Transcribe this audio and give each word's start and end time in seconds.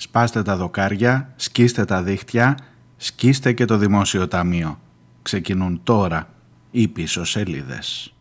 Σπάστε 0.00 0.42
τα 0.42 0.56
δοκάρια, 0.56 1.32
σκίστε 1.36 1.84
τα 1.84 2.02
δίχτυα, 2.02 2.58
σκίστε 2.96 3.52
και 3.52 3.64
το 3.64 3.76
δημόσιο 3.76 4.28
ταμείο. 4.28 4.78
Ξεκινούν 5.22 5.80
τώρα 5.82 6.28
οι 6.70 6.88
πίσω 6.88 7.24
σελίδες. 7.24 8.12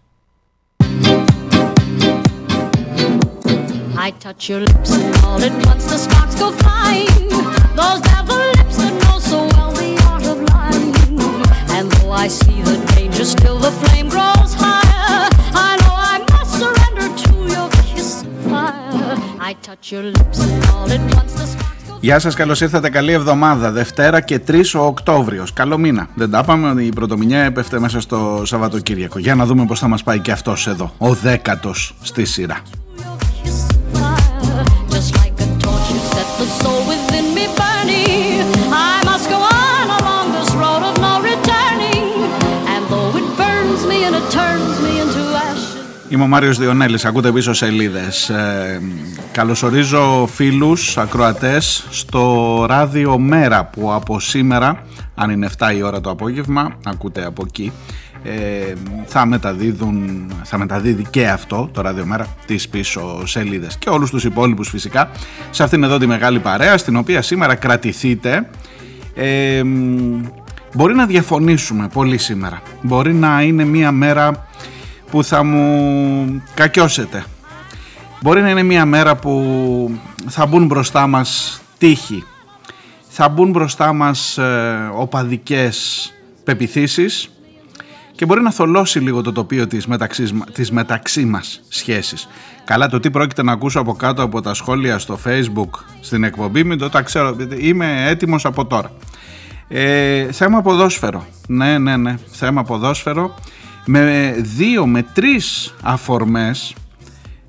I 4.06 4.10
touch 4.26 4.50
your 4.50 4.62
lips 4.70 4.92
and 4.98 5.16
all 5.26 5.42
at 5.48 5.56
once 5.70 5.86
the 5.92 6.00
sparks 6.06 6.36
go 6.42 6.48
flying. 6.62 7.30
Those 7.82 8.00
devil 8.12 8.40
lips 8.58 8.76
that 8.82 8.94
know 9.04 9.18
so 9.32 9.40
well 9.54 9.72
the 9.82 9.92
art 10.12 10.26
of 10.34 10.40
lying. 10.54 10.94
And 11.76 11.86
though 11.94 12.14
I 12.26 12.28
see 12.40 12.60
the 12.70 12.78
danger, 12.96 13.26
still 13.36 13.60
the 13.68 13.74
flame 13.82 14.08
grows 14.16 14.54
higher. 14.64 15.07
Γεια 22.00 22.20
σας, 22.20 22.36
καλώς 22.36 22.62
ήρθατε, 22.62 22.90
καλή 22.90 23.12
εβδομάδα, 23.12 23.72
Δευτέρα 23.72 24.22
και 24.22 24.40
3 24.40 24.76
ο 24.76 24.86
Οκτώβριος. 24.86 25.54
Καλό 25.54 25.78
μήνα. 25.78 26.08
Δεν 26.16 26.30
τα 26.30 26.40
είπαμε, 26.44 26.84
η 26.84 26.90
πρωτομηνιά 26.90 27.44
έπεφτε 27.44 27.80
μέσα 27.80 28.00
στο 28.00 28.42
Σαββατοκύριακο. 28.46 29.20
Για 29.20 29.36
να 29.36 29.46
δούμε 29.46 29.66
πώς 29.66 29.80
θα 29.80 29.88
μας 29.88 30.04
πάει 30.04 30.20
και 30.20 30.32
αυτός 30.32 30.68
εδώ, 30.68 30.94
ο 30.98 31.14
δέκατος 31.14 31.96
στη 32.02 32.26
σειρά. 32.26 32.62
Είμαι 46.10 46.24
ο 46.24 46.28
Μάριος 46.28 46.58
Διονέλης, 46.58 47.06
ακούτε 47.06 47.32
πίσω 47.32 47.54
σελίδες. 47.54 48.30
Ε, 48.30 48.82
καλωσορίζω 49.32 50.28
φίλους, 50.34 50.98
ακροατές 50.98 51.88
στο 51.90 52.66
ράδιο 52.68 53.18
Μέρα 53.18 53.66
που 53.66 53.94
από 53.94 54.20
σήμερα, 54.20 54.84
αν 55.16 55.30
είναι 55.30 55.50
7 55.58 55.74
η 55.78 55.82
ώρα 55.82 56.02
το 56.02 56.10
απόγευμα, 56.10 56.78
ακούτε 56.86 57.26
από 57.26 57.44
εκεί, 57.48 57.72
ε, 58.24 58.74
θα, 59.06 59.26
μεταδίδουν, 59.26 60.26
θα 60.44 60.58
μεταδίδει 60.58 61.06
και 61.10 61.28
αυτό 61.28 61.70
το 61.74 61.82
ράδιο 61.82 62.06
Μέρα 62.06 62.28
τις 62.46 62.70
πίσω 62.70 63.28
σελίδες 63.28 63.78
και 63.78 63.90
όλους 63.90 64.10
τους 64.10 64.24
υπόλοιπους 64.24 64.70
φυσικά 64.70 65.10
σε 65.50 65.64
αυτήν 65.64 65.84
εδώ 65.84 65.98
τη 65.98 66.08
μεγάλη 66.08 66.40
παρέα 66.40 66.78
στην 66.78 66.96
οποία 66.96 67.22
σήμερα 67.22 67.56
κρατηθείτε. 67.56 68.50
Ε, 69.16 69.62
μπορεί 70.74 70.94
να 70.96 71.06
διαφωνήσουμε 71.06 71.88
πολύ 71.94 72.18
σήμερα. 72.18 72.62
Μπορεί 72.82 73.14
να 73.14 73.42
είναι 73.42 73.64
μια 73.64 73.92
μέρα 73.92 74.48
που 75.12 75.24
θα 75.24 75.44
μου 75.44 76.44
κακιώσετε. 76.54 77.26
Μπορεί 78.22 78.42
να 78.42 78.50
είναι 78.50 78.64
μια 78.64 78.86
μέρα 78.86 79.16
που 79.16 80.00
θα 80.28 80.46
μπουν 80.46 80.66
μπροστά 80.66 81.08
μας 81.08 81.62
τύχη. 81.78 82.24
Θα 83.08 83.30
μπουν 83.30 83.50
μπροστά 83.50 83.94
μας 83.94 84.38
ε, 84.38 84.90
οπαδικές 84.94 86.10
πεπιθήσεις 86.44 87.30
και 88.12 88.26
μπορεί 88.26 88.42
να 88.42 88.52
θολώσει 88.52 89.00
λίγο 89.00 89.22
το 89.22 89.32
τοπίο 89.32 89.68
της 89.68 89.88
μεταξύ, 89.88 90.42
της 90.54 90.72
μεταξύ 90.72 91.26
μας 91.26 91.62
σχέσης. 91.68 92.28
Καλά 92.66 92.90
το 92.90 93.00
τι 93.00 93.12
πρόκειται 93.12 93.44
να 93.44 93.52
ακούσω 93.52 93.80
από 93.80 93.94
κάτω 93.94 94.24
από 94.24 94.42
τα 94.42 94.54
σχόλια 94.54 95.00
στο 95.00 95.20
facebook 95.26 95.70
στην 96.02 96.24
εκπομπή 96.24 96.64
μην 96.64 96.78
το 96.78 96.90
τα 96.90 97.02
ξέρω, 97.02 97.36
είμαι 97.58 98.08
έτοιμος 98.08 98.46
από 98.46 98.66
τώρα. 98.66 98.92
Ε, 99.68 100.32
θέμα 100.32 100.62
ποδόσφαιρο, 100.62 101.26
ναι 101.48 101.78
ναι 101.78 101.98
ναι, 101.98 102.18
θέμα 102.32 102.64
ποδόσφαιρο 102.64 103.36
με 103.88 104.36
δύο 104.38 104.88
με 104.88 105.02
τρεις 105.14 105.76
αφορμές 105.82 106.76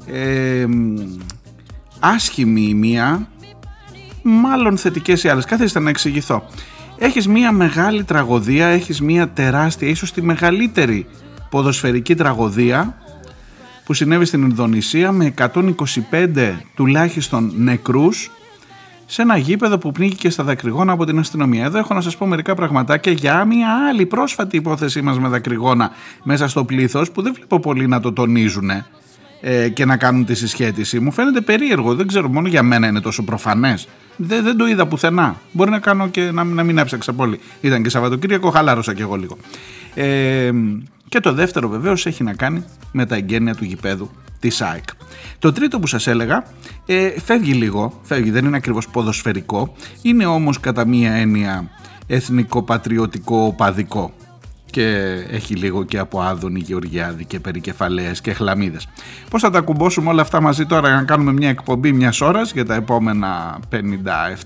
ε, 0.07 0.67
άσχημη 1.99 2.63
η 2.63 2.75
μία 2.75 3.29
μάλλον 4.23 4.77
θετικές 4.77 5.25
οι 5.25 5.29
άλλες. 5.29 5.45
Καθίστε 5.45 5.81
να 5.81 5.91
εξηγηθώ. 5.91 6.45
Έχεις 6.99 7.29
μία 7.29 7.53
μεγάλη 7.53 8.05
τραγωδία 8.05 8.67
έχεις 8.67 9.01
μία 9.01 9.29
τεράστια 9.29 9.89
ίσως 9.89 10.13
τη 10.13 10.23
μεγαλύτερη 10.23 11.07
ποδοσφαιρική 11.51 12.15
τραγωδία 12.15 12.97
που 13.85 13.95
συνέβη 13.95 14.25
στην 14.25 14.43
Ινδονησία 14.43 15.13
με 15.13 15.35
125 16.11 16.57
τουλάχιστον 16.75 17.53
νεκρούς 17.57 18.31
σε 19.11 19.23
ένα 19.23 19.37
γήπεδο 19.37 19.79
που 19.79 19.93
πνίγηκε 19.93 20.31
στα 20.31 20.45
δακρυγόνα 20.45 20.93
από 20.93 21.05
την 21.05 21.19
αστυνομία. 21.19 21.65
Εδώ 21.65 21.79
έχω 21.79 21.95
να 21.95 22.01
σας 22.01 22.17
πω 22.17 22.27
μερικά 22.27 22.55
πραγματάκια 22.55 23.13
για 23.13 23.45
μια 23.45 23.69
άλλη 23.89 24.07
πρόσφατη 24.07 24.57
υπόθεσή 24.57 25.03
μας 25.03 25.19
με 25.19 25.29
δακρυγόνα 25.29 25.91
μέσα 26.23 26.49
στο 26.49 26.65
πλήθος 26.65 27.11
που 27.11 27.23
δεν 27.23 27.33
βλέπω 27.35 27.61
πολλοί 27.61 27.87
να 27.87 28.01
το 28.01 28.13
τονίζουν 28.13 28.71
ε, 29.41 29.69
και 29.69 29.85
να 29.85 29.97
κάνουν 29.97 30.25
τη 30.25 30.35
συσχέτιση. 30.35 31.01
Μου 31.01 31.13
φαίνεται 31.13 31.41
περίεργο, 31.41 31.95
δεν 31.95 32.07
ξέρω, 32.07 32.29
μόνο 32.29 32.49
για 32.49 32.63
μένα 32.63 32.87
είναι 32.87 33.01
τόσο 33.01 33.23
προφανές. 33.23 33.89
Δεν, 34.17 34.45
δεν 34.45 34.57
το 34.57 34.67
είδα 34.67 34.87
πουθενά. 34.87 35.41
Μπορεί 35.53 35.71
να 35.71 35.79
κάνω 35.79 36.09
και 36.09 36.31
να, 36.31 36.45
να 36.45 36.63
μην 36.63 36.79
έψαξα 36.79 37.13
πολύ. 37.13 37.41
Ήταν 37.61 37.83
και 37.83 37.89
Σαββατοκύριακο, 37.89 38.51
χαλάρωσα 38.51 38.95
κι 38.95 39.03
εγώ 39.03 39.17
λίγο. 39.17 39.37
Ε, 39.95 40.51
και 41.09 41.21
το 41.21 41.33
δεύτερο 41.33 41.69
βεβαίως 41.69 42.07
έχει 42.07 42.23
να 42.23 42.35
κάνει 42.35 42.65
με 42.93 43.07
τα 43.07 43.15
εγγένεια 43.15 43.55
του 43.55 43.65
γηπέδου 43.65 44.11
της 44.41 44.61
ΑΕΚ. 44.61 44.85
Το 45.39 45.53
τρίτο 45.53 45.79
που 45.79 45.87
σας 45.87 46.07
έλεγα 46.07 46.45
ε, 46.87 47.21
φεύγει 47.21 47.53
λίγο, 47.53 48.01
φεύγει, 48.03 48.31
δεν 48.31 48.45
είναι 48.45 48.57
ακριβώς 48.57 48.89
ποδοσφαιρικό, 48.89 49.75
είναι 50.03 50.27
όμως 50.27 50.61
κατά 50.61 50.85
μία 50.87 51.13
έννοια 51.13 51.71
εθνικό-πατριωτικό 52.07 53.55
παδικό 53.57 54.13
και 54.71 54.87
έχει 55.31 55.55
λίγο 55.55 55.85
και 55.85 55.99
από 55.99 56.21
Άδωνη 56.21 56.61
Γεωργιάδη 56.61 57.25
και 57.25 57.41
περικεφαλαίες 57.41 58.21
και 58.21 58.33
χλαμίδες. 58.33 58.89
Πώς 59.31 59.43
θα 59.43 59.51
τα 59.51 59.61
κουμπώσουμε 59.61 60.11
όλα 60.11 60.23
αυτά 60.23 60.41
μαζί 60.41 60.67
τώρα 60.67 60.89
για 60.89 60.97
να 60.97 61.05
κάνουμε 61.05 61.33
μια 61.33 61.49
εκπομπή 61.49 61.93
μιας 61.93 62.21
ώρας 62.21 62.53
για 62.53 62.65
τα 62.65 62.75
επόμενα 62.75 63.59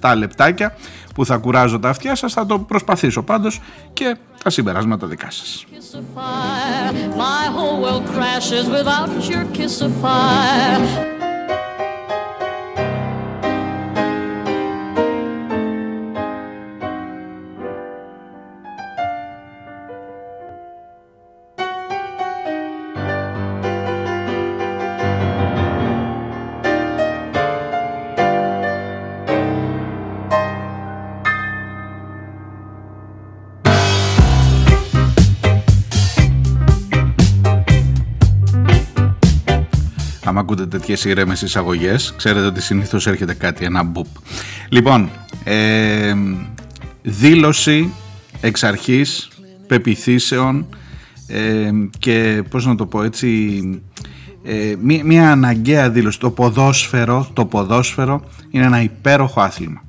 57 0.01 0.15
λεπτάκια 0.17 0.77
που 1.15 1.27
θα 1.27 1.37
κουράζω 1.37 1.79
τα 1.79 1.89
αυτιά 1.89 2.15
σας, 2.15 2.33
θα 2.33 2.47
το 2.47 2.59
προσπαθήσω 2.59 3.23
πάντως 3.23 3.61
και 3.93 4.17
τα 4.43 4.51
συμπεράσματα 4.51 5.07
δικά 5.07 5.31
σας. 5.31 5.65
άμα 10.77 11.22
ακούτε 40.53 40.79
τέτοιες 40.79 41.05
ήρεμε 41.05 41.37
εισαγωγές, 41.43 42.15
ξέρετε 42.17 42.47
ότι 42.47 42.63
συνήθως 42.63 43.07
έρχεται 43.07 43.35
κάτι, 43.35 43.65
ένα 43.65 43.83
μπουπ. 43.83 44.07
Λοιπόν, 44.69 45.11
ε, 45.45 46.15
δήλωση 47.03 47.93
εξ 48.41 48.63
αρχής 48.63 49.29
πεπιθήσεων 49.67 50.67
ε, 51.27 51.71
και 51.99 52.43
πώς 52.51 52.67
να 52.67 52.75
το 52.75 52.87
πω 52.87 53.03
έτσι 53.03 53.61
ε, 54.45 54.75
μια, 54.81 55.05
μια 55.05 55.31
αναγκαία 55.31 55.91
δήλωση. 55.91 56.19
Το 56.19 56.31
ποδόσφαιρο, 56.31 57.29
το 57.33 57.45
ποδόσφαιρο 57.45 58.25
είναι 58.51 58.65
ένα 58.65 58.83
υπέροχο 58.83 59.41
άθλημα. 59.41 59.83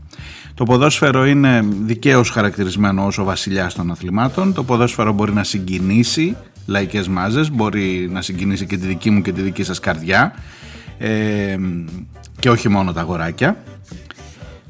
Το 0.53 0.63
ποδόσφαιρο 0.63 1.25
είναι 1.25 1.65
δικαίως 1.85 2.29
χαρακτηρισμένο 2.29 3.05
ως 3.05 3.17
ο 3.17 3.23
βασιλιάς 3.23 3.73
των 3.73 3.91
αθλημάτων. 3.91 4.53
Το 4.53 4.63
ποδόσφαιρο 4.63 5.13
μπορεί 5.13 5.33
να 5.33 5.43
συγκινήσει 5.43 6.35
λαϊκές 6.65 7.07
μάζες. 7.07 7.51
Μπορεί 7.51 8.09
να 8.11 8.21
συγκινήσει 8.21 8.65
και 8.65 8.77
τη 8.77 8.85
δική 8.85 9.09
μου 9.09 9.21
και 9.21 9.31
τη 9.31 9.41
δική 9.41 9.63
σας 9.63 9.79
καρδιά. 9.79 10.33
Ε, 10.97 11.57
και 12.39 12.49
όχι 12.49 12.69
μόνο 12.69 12.93
τα 12.93 13.01
αγοράκια. 13.01 13.63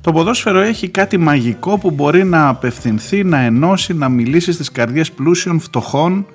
Το 0.02 0.12
ποδόσφαιρο 0.12 0.60
έχει 0.60 0.90
κάτι 0.90 1.18
μαγικό 1.18 1.78
που 1.78 1.92
μπορεί 1.92 2.24
να 2.24 2.48
απευθυνθεί, 2.48 3.24
να 3.24 3.40
ενώσει, 3.40 3.94
να 3.94 4.10
μιλήσει 4.10 4.52
στις 4.52 4.72
καρδιές 4.72 5.12
πλούσιων, 5.12 5.60
φτωχών, 5.60 6.26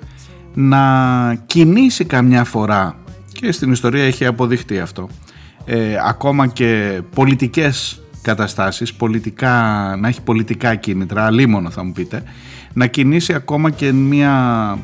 να 0.53 1.43
κινήσει 1.45 2.05
καμιά 2.05 2.43
φορά. 2.43 2.95
Και 3.31 3.51
στην 3.51 3.71
ιστορία 3.71 4.03
έχει 4.03 4.25
αποδειχτεί 4.25 4.79
αυτό. 4.79 5.09
Ε, 5.65 5.95
ακόμα 6.07 6.47
και 6.47 7.01
πολιτικές 7.15 8.01
καταστάσεις, 8.21 8.93
πολιτικά, 8.93 9.51
να 9.99 10.07
έχει 10.07 10.21
πολιτικά 10.21 10.75
κίνητρα, 10.75 11.25
αλίμονο 11.25 11.69
θα 11.69 11.83
μου 11.83 11.91
πείτε, 11.91 12.23
να 12.73 12.87
κινήσει 12.87 13.33
ακόμα 13.33 13.69
και 13.69 13.91
μια 13.91 14.77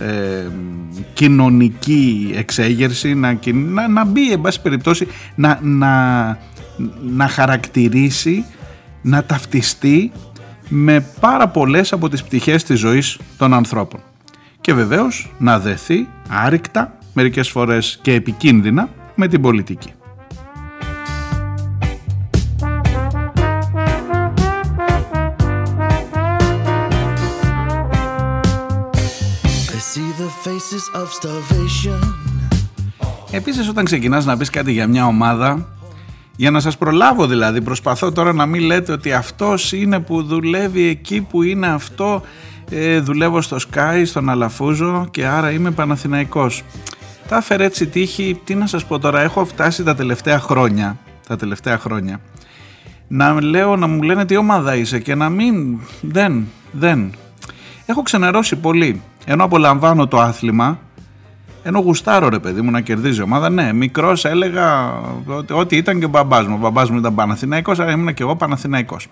ε, 0.00 0.46
κοινωνική 1.12 2.32
εξέγερση 2.36 3.14
να, 3.14 3.38
να, 3.52 3.88
να 3.88 4.04
μπει 4.04 4.32
εν 4.32 4.40
πάση 4.40 4.60
περιπτώσει 4.60 5.06
να, 5.34 5.58
να, 5.62 6.38
να 7.02 7.28
χαρακτηρίσει 7.28 8.44
να 9.02 9.24
ταυτιστεί 9.24 10.12
με 10.68 11.06
πάρα 11.20 11.48
πολλές 11.48 11.92
από 11.92 12.08
τις 12.08 12.22
πτυχές 12.22 12.64
της 12.64 12.78
ζωής 12.78 13.18
των 13.36 13.54
ανθρώπων 13.54 14.00
και 14.60 14.72
βεβαίως 14.72 15.32
να 15.38 15.58
δεθεί 15.58 16.08
άρρηκτα 16.28 16.98
μερικές 17.14 17.48
φορές 17.48 17.98
και 18.02 18.14
επικίνδυνα 18.14 18.88
με 19.14 19.28
την 19.28 19.40
πολιτική. 19.40 19.92
Επίσης 33.30 33.68
όταν 33.68 33.84
ξεκινάς 33.84 34.24
να 34.24 34.36
πεις 34.36 34.50
κάτι 34.50 34.72
για 34.72 34.86
μια 34.86 35.06
ομάδα 35.06 35.66
για 36.36 36.50
να 36.50 36.60
σας 36.60 36.76
προλάβω 36.76 37.26
δηλαδή 37.26 37.60
προσπαθώ 37.60 38.12
τώρα 38.12 38.32
να 38.32 38.46
μην 38.46 38.62
λέτε 38.62 38.92
ότι 38.92 39.12
αυτός 39.12 39.72
είναι 39.72 40.00
που 40.00 40.22
δουλεύει 40.22 40.82
εκεί 40.86 41.20
που 41.20 41.42
είναι 41.42 41.66
αυτό. 41.66 42.22
Ε, 42.70 43.00
δουλεύω 43.00 43.40
στο 43.40 43.56
Sky, 43.72 44.02
στον 44.04 44.30
Αλαφούζο 44.30 45.08
και 45.10 45.26
άρα 45.26 45.50
είμαι 45.50 45.70
Παναθηναϊκός. 45.70 46.62
Τα 47.28 47.36
έφερε 47.36 47.64
έτσι 47.64 47.86
τύχη, 47.86 48.40
τι 48.44 48.54
να 48.54 48.66
σας 48.66 48.84
πω 48.84 48.98
τώρα 48.98 49.20
έχω 49.20 49.44
φτάσει 49.44 49.82
τα 49.82 49.94
τελευταία 49.94 50.40
χρόνια 50.40 50.98
τα 51.30 51.36
τελευταία 51.36 51.78
χρόνια. 51.78 52.20
Να 53.08 53.40
λέω 53.42 53.76
να 53.76 53.86
μου 53.86 54.02
λένε 54.02 54.24
τι 54.24 54.36
ομάδα 54.36 54.74
είσαι 54.76 54.98
και 54.98 55.14
να 55.14 55.28
μην, 55.28 55.78
δεν, 56.00 56.46
δεν. 56.72 57.12
Έχω 57.86 58.02
ξενερώσει 58.02 58.56
πολύ 58.56 59.02
ενώ 59.30 59.44
απολαμβάνω 59.44 60.06
το 60.06 60.20
άθλημα 60.20 60.78
ενώ 61.62 61.78
γουστάρω 61.78 62.28
ρε 62.28 62.38
παιδί 62.38 62.60
μου 62.60 62.70
να 62.70 62.80
κερδίζει 62.80 63.22
ομάδα, 63.22 63.50
ναι, 63.50 63.72
μικρός 63.72 64.24
έλεγα 64.24 64.92
ότι, 65.26 65.52
ότι 65.52 65.76
ήταν 65.76 65.98
και 65.98 66.04
ο 66.04 66.08
μπαμπάς 66.08 66.46
μου. 66.46 66.54
Ο 66.54 66.58
μπαμπάς 66.58 66.90
μου 66.90 66.98
ήταν 66.98 67.14
Παναθηναϊκός, 67.14 67.80
αλλά 67.80 67.90
ήμουν 67.90 68.14
και 68.14 68.22
εγώ 68.22 68.36
Παναθηναϊκός. 68.36 69.08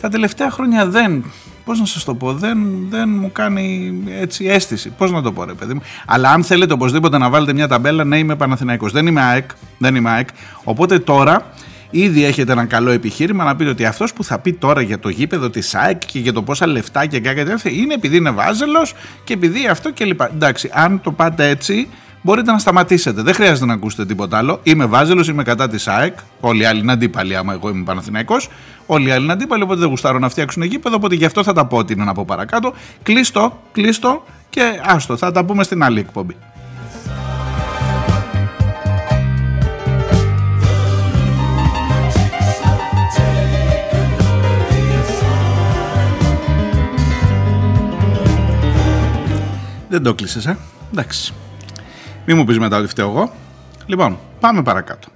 Τα 0.00 0.08
τελευταία 0.08 0.50
χρόνια 0.50 0.86
δεν, 0.86 1.24
πώς 1.64 1.80
να 1.80 1.86
σας 1.86 2.04
το 2.04 2.14
πω, 2.14 2.32
δεν, 2.32 2.58
δεν 2.90 3.08
μου 3.08 3.32
κάνει 3.32 3.94
έτσι 4.20 4.44
αίσθηση. 4.44 4.90
Πώς 4.90 5.12
να 5.12 5.22
το 5.22 5.32
πω 5.32 5.44
ρε 5.44 5.54
παιδί 5.54 5.74
μου. 5.74 5.80
Αλλά 6.06 6.30
αν 6.30 6.44
θέλετε 6.44 6.72
οπωσδήποτε 6.72 7.18
να 7.18 7.30
βάλετε 7.30 7.52
μια 7.52 7.68
ταμπέλα, 7.68 8.04
ναι 8.04 8.18
είμαι 8.18 8.36
Παναθηναϊκός. 8.36 8.92
Δεν 8.92 9.06
είμαι 9.06 9.22
ΑΕΚ, 9.22 9.50
δεν 9.78 9.94
είμαι 9.94 10.10
ΑΕΚ. 10.10 10.28
Οπότε 10.64 10.98
τώρα 10.98 11.46
Ήδη 11.94 12.24
έχετε 12.24 12.52
ένα 12.52 12.64
καλό 12.64 12.90
επιχείρημα 12.90 13.44
να 13.44 13.56
πείτε 13.56 13.70
ότι 13.70 13.84
αυτός 13.84 14.12
που 14.12 14.24
θα 14.24 14.38
πει 14.38 14.52
τώρα 14.52 14.80
για 14.80 14.98
το 14.98 15.08
γήπεδο 15.08 15.50
της 15.50 15.74
ΑΕΚ 15.74 15.98
και 15.98 16.18
για 16.18 16.32
το 16.32 16.42
πόσα 16.42 16.66
λεφτά 16.66 17.06
και 17.06 17.20
κάτι 17.20 17.44
τέτοιο 17.44 17.70
είναι 17.70 17.94
επειδή 17.94 18.16
είναι 18.16 18.30
βάζελος 18.30 18.94
και 19.24 19.32
επειδή 19.32 19.66
αυτό 19.66 19.92
κλπ. 19.92 20.20
Εντάξει, 20.20 20.70
αν 20.72 21.00
το 21.00 21.12
πάτε 21.12 21.48
έτσι, 21.48 21.88
μπορείτε 22.22 22.52
να 22.52 22.58
σταματήσετε. 22.58 23.22
Δεν 23.22 23.34
χρειάζεται 23.34 23.66
να 23.66 23.72
ακούσετε 23.72 24.06
τίποτα 24.06 24.38
άλλο. 24.38 24.60
Είμαι 24.62 24.86
βάζελος, 24.86 25.28
είμαι 25.28 25.42
κατά 25.42 25.68
της 25.68 25.88
ΑΕΚ. 25.88 26.18
Όλοι 26.40 26.62
οι 26.62 26.64
άλλοι 26.64 26.80
είναι 26.80 26.92
αντίπαλοι, 26.92 27.36
άμα 27.36 27.52
εγώ 27.52 27.68
είμαι 27.68 27.84
Παναθηναϊκός. 27.84 28.48
Όλοι 28.86 29.08
οι 29.08 29.10
άλλοι 29.10 29.24
είναι 29.24 29.32
αντίπαλοι, 29.32 29.62
οπότε 29.62 29.80
δεν 29.80 29.88
γουστάρω 29.88 30.18
να 30.18 30.28
φτιάξουν 30.28 30.62
γήπεδο. 30.62 30.96
Οπότε 30.96 31.14
γι' 31.14 31.24
αυτό 31.24 31.42
θα 31.42 31.52
τα 31.52 31.66
πω 31.66 31.76
ότι 31.76 31.92
είναι 31.92 32.04
να 32.04 32.12
πω 32.12 32.24
παρακάτω. 32.24 32.72
Κλείστο, 33.02 33.62
κλείστο 33.72 34.24
και 34.50 34.80
άστο. 34.84 35.16
Θα 35.16 35.32
τα 35.32 35.44
πούμε 35.44 35.62
στην 35.64 35.82
άλλη 35.82 35.98
εκπομπή. 35.98 36.36
Δεν 49.92 50.02
το 50.02 50.14
κλείσες, 50.14 50.46
ε. 50.46 50.58
Εντάξει. 50.92 51.32
Μην 52.26 52.36
μου 52.36 52.44
πεις 52.44 52.58
μετά 52.58 52.76
ότι 52.78 52.86
φταίω 52.86 53.08
εγώ. 53.08 53.32
Λοιπόν, 53.86 54.18
πάμε 54.40 54.62
παρακάτω. 54.62 55.08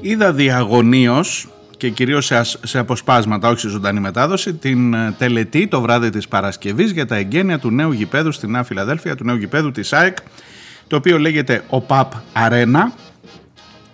Είδα 0.00 0.32
διαγωνίως 0.32 1.48
και 1.86 1.92
κυρίως 1.92 2.32
σε, 2.62 2.78
αποσπάσματα, 2.78 3.48
όχι 3.48 3.60
σε 3.60 3.68
ζωντανή 3.68 4.00
μετάδοση, 4.00 4.54
την 4.54 4.94
ε, 4.94 5.14
τελετή 5.18 5.66
το 5.66 5.80
βράδυ 5.80 6.10
της 6.10 6.28
Παρασκευής 6.28 6.90
για 6.90 7.06
τα 7.06 7.16
εγγένεια 7.16 7.58
του 7.58 7.70
νέου 7.70 7.92
γηπέδου 7.92 8.32
στην 8.32 8.50
Νέα 8.50 8.62
Φιλαδέλφια, 8.62 9.16
του 9.16 9.24
νέου 9.24 9.36
γηπέδου 9.36 9.70
της 9.70 9.92
ΑΕΚ, 9.92 10.16
το 10.86 10.96
οποίο 10.96 11.18
λέγεται 11.18 11.64
ΟΠΑΠ 11.68 12.12
Αρένα, 12.32 12.92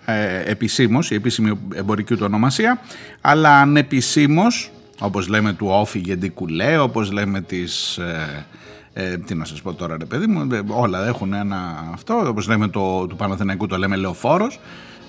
ε, 0.04 0.50
επισήμως, 0.50 1.10
η 1.10 1.14
επίσημη 1.14 1.58
εμπορική 1.74 2.14
του 2.14 2.24
ονομασία, 2.24 2.80
αλλά 3.20 3.60
ανεπισήμως, 3.60 4.70
όπως 4.98 5.28
λέμε 5.28 5.52
του 5.52 5.66
Όφη 5.70 5.98
Γεντικουλέ, 5.98 6.78
όπως 6.78 7.12
λέμε 7.12 7.40
της... 7.40 7.96
Ε, 7.98 8.46
ε, 8.94 9.16
τι 9.16 9.34
να 9.34 9.44
σας 9.44 9.62
πω 9.62 9.72
τώρα 9.72 9.96
ρε 9.98 10.04
παιδί 10.04 10.26
μου, 10.26 10.48
ε, 10.52 10.60
όλα 10.66 11.06
έχουν 11.06 11.32
ένα 11.32 11.88
αυτό, 11.92 12.24
όπως 12.28 12.48
λέμε 12.48 12.68
το, 12.68 13.06
του 13.06 13.16
Παναθηναϊκού 13.16 13.66
το 13.66 13.76
λέμε 13.76 13.96
Λεωφόρος, 13.96 14.60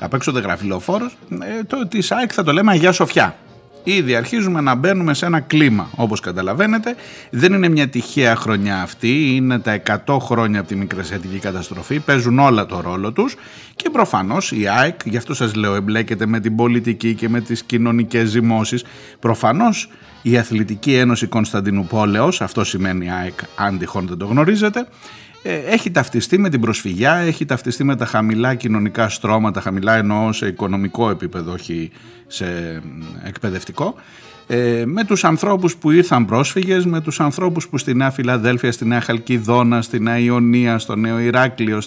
απ' 0.04 0.14
έξω 0.14 0.32
δεν 0.32 0.44
γράφει 0.44 0.66
λεωφόρος, 0.66 1.16
ε, 1.30 1.64
το, 1.64 1.88
τη 1.88 2.08
ΑΕΚ 2.10 2.32
θα 2.34 2.44
το 2.44 2.52
λέμε 2.54 2.72
Αγία 2.72 2.92
Σοφιά. 2.92 3.36
Ήδη 3.84 4.16
αρχίζουμε 4.16 4.62
να 4.62 4.76
μπαίνουμε 4.76 5.14
σε 5.14 5.26
ένα 5.26 5.40
κλίμα 5.40 5.90
όπως 5.96 6.20
καταλαβαίνετε. 6.20 6.96
Δεν 7.30 7.54
είναι 7.54 7.70
μια 7.70 7.88
τυχαία 7.88 8.36
χρονιά 8.36 8.82
αυτή, 8.82 9.36
είναι 9.36 9.60
τα 9.60 9.82
100 10.06 10.18
χρόνια 10.20 10.60
από 10.60 10.68
τη 10.68 10.76
μικρασιατική 10.76 11.38
καταστροφή, 11.38 12.00
παίζουν 12.00 12.40
όλα 12.40 12.66
το 12.66 12.82
ρόλο 12.82 13.12
τους. 13.12 13.36
Και 13.76 13.90
προφανώς 13.90 14.52
η 14.52 14.68
ΑΕΚ, 14.68 15.00
γι' 15.06 15.18
αυτό 15.18 15.34
σας 15.34 15.56
λέω 15.56 15.76
εμπλέκεται 15.76 16.26
με 16.26 16.40
την 16.40 16.56
πολιτική 16.56 17.14
και 17.14 17.30
με 17.30 17.42
τις 17.42 17.64
κοινωνικές 17.64 18.30
ζυμώσεις, 18.30 18.84
προφανώς 19.20 19.90
η 20.22 20.38
Αθλητική 20.38 20.94
Ένωση 20.94 21.28
Κωνσταντινούπολεως, 21.28 22.42
αυτό 22.42 22.64
σημαίνει 22.64 23.12
ΑΕΚ 23.12 23.40
αν 23.56 23.78
τυχόν 23.78 24.08
δεν 24.08 24.18
το 24.18 24.26
γνωρίζετε, 24.26 24.80
ε, 24.80 24.86
έχει 25.44 25.92
ταυτιστεί 25.92 26.38
με 26.38 26.50
την 26.50 26.62
προσφυγιά, 26.62 27.16
έχει 27.16 27.45
ταυτιστεί 27.45 27.84
με 27.84 27.95
τα 27.95 28.06
χαμηλά 28.06 28.56
κοινωνικά 28.56 29.10
στρώματα, 29.10 29.62
χαμηλά 29.62 29.95
εννοώ 29.95 30.31
σε 30.31 30.48
οικονομικό 30.48 31.10
επίπεδο, 31.10 31.51
όχι 31.51 31.92
σε 32.28 32.81
εκπαιδευτικό, 33.24 33.95
ε, 34.48 34.84
με 34.86 35.04
τους 35.04 35.24
ανθρώπους 35.24 35.75
που 35.75 35.92
ήρθαν 35.92 36.25
πρόσφυγες, 36.25 36.86
με 36.86 37.01
τους 37.01 37.19
ανθρώπους 37.19 37.68
που 37.68 37.78
στη 37.78 37.94
Νέα 37.94 38.12
Φιλαδέλφια, 38.12 38.72
στη 38.72 38.86
Νέα 38.86 39.01
Χαλκιδόνα, 39.01 39.81
στη 39.81 40.00
Νέα 40.00 40.18
Ιωνία, 40.18 40.80
στο 40.80 40.95
Νέο 40.95 41.19
Ηράκλειο, 41.19 41.81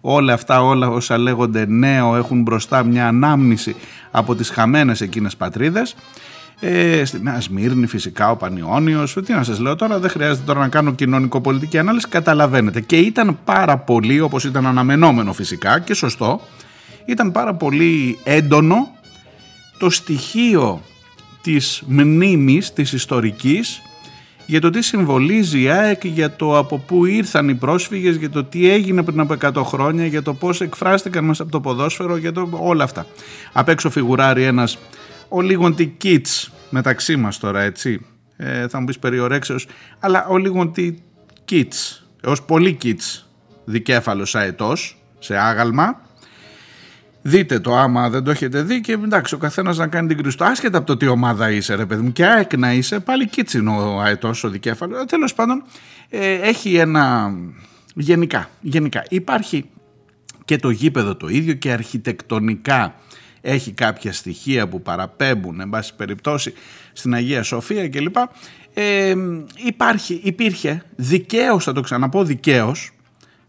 όλα 0.00 0.32
αυτά 0.32 0.62
όλα 0.62 0.88
όσα 0.88 1.18
λέγονται 1.18 1.66
νέο 1.66 2.16
έχουν 2.16 2.42
μπροστά 2.42 2.84
μια 2.84 3.08
ανάμνηση 3.08 3.76
από 4.10 4.34
τις 4.34 4.50
χαμένες 4.50 5.00
εκείνες 5.00 5.36
πατρίδες 5.36 5.94
ε, 6.64 7.04
στη 7.04 7.22
Νέα 7.22 7.40
Σμύρνη 7.40 7.86
φυσικά 7.86 8.30
ο 8.30 8.36
Πανιόνιος, 8.36 9.16
τι 9.24 9.32
να 9.32 9.42
σας 9.42 9.58
λέω 9.58 9.76
τώρα, 9.76 9.98
δεν 9.98 10.10
χρειάζεται 10.10 10.42
τώρα 10.46 10.60
να 10.60 10.68
κάνω 10.68 10.92
κοινωνικο-πολιτική 10.92 11.78
ανάλυση, 11.78 12.08
καταλαβαίνετε. 12.08 12.80
Και 12.80 12.96
ήταν 12.96 13.38
πάρα 13.44 13.78
πολύ, 13.78 14.20
όπως 14.20 14.44
ήταν 14.44 14.66
αναμενόμενο 14.66 15.32
φυσικά 15.32 15.80
και 15.80 15.94
σωστό, 15.94 16.40
ήταν 17.04 17.32
πάρα 17.32 17.54
πολύ 17.54 18.18
έντονο 18.24 18.88
το 19.78 19.90
στοιχείο 19.90 20.82
της 21.42 21.82
μνήμης, 21.86 22.72
της 22.72 22.92
ιστορικής, 22.92 23.82
για 24.46 24.60
το 24.60 24.70
τι 24.70 24.82
συμβολίζει 24.82 25.62
η 25.62 25.68
ΑΕΚ, 25.68 26.04
για 26.04 26.36
το 26.36 26.58
από 26.58 26.78
πού 26.78 27.04
ήρθαν 27.04 27.48
οι 27.48 27.54
πρόσφυγες, 27.54 28.16
για 28.16 28.30
το 28.30 28.44
τι 28.44 28.70
έγινε 28.70 29.02
πριν 29.02 29.20
από 29.20 29.32
100 29.32 29.62
χρόνια, 29.64 30.06
για 30.06 30.22
το 30.22 30.34
πώς 30.34 30.60
εκφράστηκαν 30.60 31.24
μέσα 31.24 31.42
από 31.42 31.52
το 31.52 31.60
ποδόσφαιρο, 31.60 32.16
για 32.16 32.32
το 32.32 32.48
όλα 32.52 32.84
αυτά. 32.84 33.06
Απ' 33.52 33.68
έξω 33.68 33.90
φιγουράρει 33.90 34.42
ένας 34.42 34.78
ο 35.32 35.40
λίγοντι 35.40 35.96
kids 36.02 36.50
μεταξύ 36.70 37.16
μας 37.16 37.38
τώρα 37.38 37.60
έτσι. 37.60 38.06
Ε, 38.36 38.68
θα 38.68 38.78
μου 38.78 38.84
πεις 38.84 38.98
περιορέξεως 38.98 39.66
αλλά 39.98 40.26
ο 40.26 40.36
λίγοντι 40.36 41.02
kids 41.50 42.02
έως 42.22 42.42
πολύ 42.42 42.78
kids 42.82 43.22
δικέφαλος 43.64 44.34
αετός 44.34 45.02
σε 45.18 45.36
άγαλμα. 45.36 46.00
Δείτε 47.22 47.60
το 47.60 47.76
άμα 47.76 48.10
δεν 48.10 48.24
το 48.24 48.30
έχετε 48.30 48.62
δει 48.62 48.80
και 48.80 48.92
εντάξει 48.92 49.34
ο 49.34 49.38
καθένας 49.38 49.78
να 49.78 49.86
κάνει 49.86 50.08
την 50.08 50.16
κρίση 50.16 50.36
του 50.36 50.44
άσχετα 50.44 50.78
από 50.78 50.86
το 50.86 50.96
τι 50.96 51.06
ομάδα 51.06 51.50
είσαι 51.50 51.74
ρε 51.74 51.86
παιδί 51.86 52.02
μου 52.02 52.12
και 52.12 52.26
ΑΕΚ 52.26 52.56
να 52.56 52.72
είσαι 52.72 53.00
πάλι 53.00 53.28
κίτσινο 53.28 53.94
ο 53.94 54.00
αετός 54.00 54.44
ο 54.44 54.48
δικέφαλος. 54.48 55.00
Ε, 55.00 55.04
τέλος 55.04 55.34
πάντων 55.34 55.62
ε, 56.08 56.32
έχει 56.32 56.76
ένα 56.76 57.32
γενικά, 57.94 58.48
γενικά 58.60 59.04
υπάρχει 59.08 59.64
και 60.44 60.56
το 60.56 60.70
γήπεδο 60.70 61.16
το 61.16 61.28
ίδιο 61.28 61.54
και 61.54 61.72
αρχιτεκτονικά 61.72 62.94
έχει 63.42 63.72
κάποια 63.72 64.12
στοιχεία 64.12 64.68
που 64.68 64.82
παραπέμπουν 64.82 65.60
εν 65.60 65.68
πάση 65.68 65.94
περιπτώσει 65.94 66.52
στην 66.92 67.14
Αγία 67.14 67.42
Σοφία 67.42 67.88
κλπ. 67.88 68.16
Ε, 68.74 69.14
υπάρχει, 69.56 70.20
υπήρχε 70.22 70.82
δικαίως, 70.96 71.64
θα 71.64 71.72
το 71.72 71.80
ξαναπώ 71.80 72.24
δικαίως, 72.24 72.90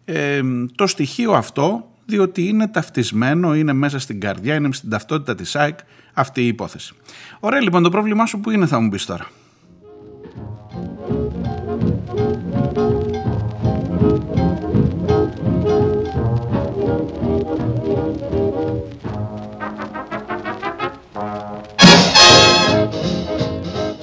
ε, 0.06 0.42
το 0.76 0.88
στοιχείο 0.88 1.32
αυτό 1.32 1.88
διότι 2.06 2.48
είναι 2.48 2.68
ταυτισμένο, 2.68 3.56
είναι 3.56 3.74
μέσα 3.74 4.00
στην 4.00 4.20
καρδιά, 4.20 4.56
είναι 4.56 4.74
στην 4.74 4.90
ταυτότητα 4.90 5.36
της 5.36 5.56
ΑΕΚ 5.56 5.80
αυτή 6.14 6.42
η 6.42 6.48
υπόθεση. 6.48 6.94
Ωραία 7.40 7.62
λοιπόν 7.62 7.84
το 7.84 7.90
πρόβλημά 7.90 8.26
σου 8.26 8.40
που 8.40 8.50
είναι 8.50 8.66
θα 8.66 8.80
μου 8.80 8.90
πεις 8.90 9.06
τώρα. 9.06 9.28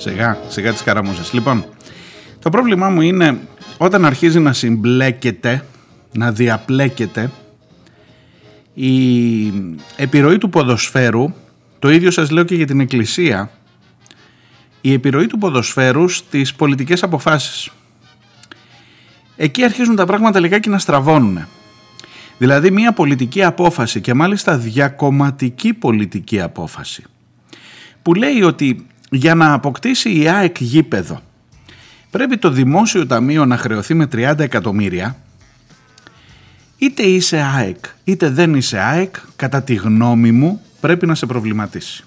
Σιγά, 0.01 0.39
σιγά 0.49 0.73
τις 0.73 0.83
καραμούσες. 0.83 1.33
Λοιπόν, 1.33 1.65
το 2.39 2.51
πρόβλημά 2.51 2.89
μου 2.89 3.01
είναι 3.01 3.39
όταν 3.79 4.05
αρχίζει 4.05 4.39
να 4.39 4.53
συμπλέκεται, 4.53 5.65
να 6.13 6.33
διαπλέκεται 6.33 7.31
η 8.75 9.53
επιρροή 9.97 10.39
του 10.39 10.49
ποδοσφαίρου, 10.49 11.33
το 11.79 11.91
ίδιο 11.91 12.11
σας 12.11 12.31
λέω 12.31 12.45
και 12.45 12.55
για 12.55 12.67
την 12.67 12.81
Εκκλησία, 12.81 13.51
η 14.81 14.93
επιρροή 14.93 15.27
του 15.27 15.39
ποδοσφαίρου 15.39 16.09
στις 16.09 16.55
πολιτικές 16.55 17.03
αποφάσεις. 17.03 17.71
Εκεί 19.37 19.65
αρχίζουν 19.65 19.97
τα 19.97 20.07
πράγματα 20.07 20.41
λιγάκι 20.41 20.69
να 20.69 20.79
στραβώνουν. 20.79 21.47
Δηλαδή 22.39 22.71
μια 22.71 22.93
πολιτική 22.93 23.43
απόφαση 23.43 24.01
και 24.01 24.15
μάλιστα 24.15 24.59
διακομματική 24.59 25.75
πολιτική 25.75 26.41
απόφαση 26.41 27.05
που 28.03 28.15
λέει 28.15 28.43
ότι 28.43 28.87
για 29.11 29.35
να 29.35 29.53
αποκτήσει 29.53 30.21
η 30.21 30.29
ΑΕΚ 30.29 30.61
γήπεδο 30.61 31.21
πρέπει 32.11 32.39
το 32.39 32.51
δημόσιο 32.51 33.07
ταμείο 33.07 33.45
να 33.45 33.57
χρεωθεί 33.57 33.95
με 33.95 34.09
30 34.13 34.39
εκατομμύρια 34.39 35.17
είτε 36.79 37.03
είσαι 37.03 37.37
ΑΕΚ 37.57 37.85
είτε 38.05 38.31
δεν 38.31 38.55
είσαι 38.55 38.79
ΑΕΚ 38.79 39.15
κατά 39.37 39.63
τη 39.63 39.75
γνώμη 39.75 40.33
μου 40.33 40.61
πρέπει 40.81 41.07
να 41.07 41.15
σε 41.15 41.27
προβληματίσει. 41.27 42.05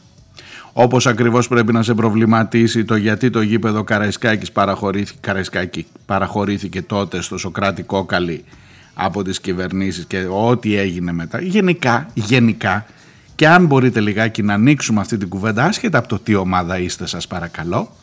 Όπως 0.74 1.07
ακριβώς 1.07 1.48
πρέπει 1.48 1.74
να 1.74 1.83
σε 1.83 1.93
προβληματίσει 1.93 2.86
το 2.86 2.95
γιατί 2.95 3.29
το 3.29 3.41
γήπεδο 3.41 3.83
Καραϊσκάκης 3.83 4.51
παραχωρήθηκε, 4.51 5.86
παραχωρήθηκε 6.05 6.81
τότε 6.81 7.22
στο 7.22 7.38
Σοκράτη 7.38 7.83
Κόκαλη 7.83 8.43
από 8.93 9.24
τις 9.24 9.39
κυβερνήσεις 9.39 10.05
και 10.05 10.27
ό,τι 10.29 10.77
έγινε 10.77 11.12
μετά. 11.12 11.41
Γενικά, 11.41 12.07
γενικά 12.13 12.86
και 13.35 13.47
αν 13.47 13.65
μπορείτε 13.65 13.99
λιγάκι 13.99 14.41
να 14.43 14.53
ανοίξουμε 14.53 14.99
αυτή 14.99 15.17
την 15.17 15.29
κουβέντα 15.29 15.63
άσχετα 15.63 15.97
από 15.97 16.07
το 16.07 16.19
τι 16.19 16.35
ομάδα 16.35 16.79
είστε 16.79 17.05
σας 17.05 17.27
παρακαλώ 17.27 17.95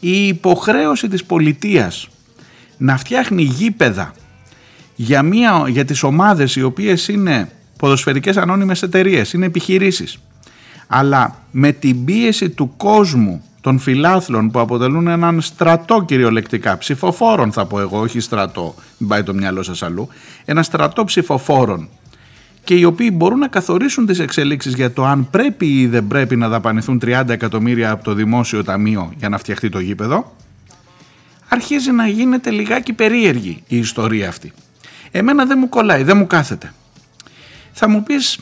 η 0.00 0.26
υποχρέωση 0.26 1.08
της 1.08 1.24
πολιτείας 1.24 2.08
να 2.76 2.96
φτιάχνει 2.96 3.42
γήπεδα 3.42 4.12
για, 4.94 5.22
μια, 5.22 5.64
για 5.68 5.84
τις 5.84 6.02
ομάδες 6.02 6.56
οι 6.56 6.62
οποίες 6.62 7.08
είναι 7.08 7.50
ποδοσφαιρικές 7.78 8.36
ανώνυμες 8.36 8.82
εταιρείες, 8.82 9.32
είναι 9.32 9.46
επιχειρήσεις 9.46 10.18
αλλά 10.92 11.36
με 11.50 11.72
την 11.72 12.04
πίεση 12.04 12.50
του 12.50 12.72
κόσμου 12.76 13.42
των 13.60 13.78
φιλάθλων 13.78 14.50
που 14.50 14.60
αποτελούν 14.60 15.06
έναν 15.06 15.40
στρατό 15.40 16.02
κυριολεκτικά, 16.06 16.78
ψηφοφόρων 16.78 17.52
θα 17.52 17.66
πω 17.66 17.80
εγώ, 17.80 18.00
όχι 18.00 18.20
στρατό, 18.20 18.74
μην 18.98 19.08
πάει 19.08 19.22
το 19.22 19.34
μυαλό 19.34 19.62
σας 19.62 19.82
αλλού, 19.82 20.08
ένα 20.44 20.62
στρατό 20.62 21.04
ψηφοφόρων 21.04 21.88
και 22.64 22.74
οι 22.74 22.84
οποίοι 22.84 23.10
μπορούν 23.12 23.38
να 23.38 23.48
καθορίσουν 23.48 24.06
τις 24.06 24.18
εξελίξεις 24.18 24.74
για 24.74 24.92
το 24.92 25.04
αν 25.04 25.30
πρέπει 25.30 25.66
ή 25.80 25.86
δεν 25.86 26.06
πρέπει 26.06 26.36
να 26.36 26.48
δαπανηθούν 26.48 27.00
30 27.04 27.28
εκατομμύρια 27.28 27.90
από 27.90 28.04
το 28.04 28.14
δημόσιο 28.14 28.64
ταμείο 28.64 29.12
για 29.16 29.28
να 29.28 29.38
φτιαχτεί 29.38 29.68
το 29.68 29.78
γήπεδο, 29.78 30.36
αρχίζει 31.48 31.90
να 31.90 32.06
γίνεται 32.06 32.50
λιγάκι 32.50 32.92
περίεργη 32.92 33.62
η 33.66 33.76
ιστορία 33.76 34.28
αυτή. 34.28 34.52
Εμένα 35.10 35.44
δεν 35.44 35.58
μου 35.60 35.68
κολλάει, 35.68 36.02
δεν 36.02 36.16
μου 36.16 36.26
κάθεται. 36.26 36.72
Θα 37.72 37.88
μου 37.88 38.02
πεις, 38.02 38.38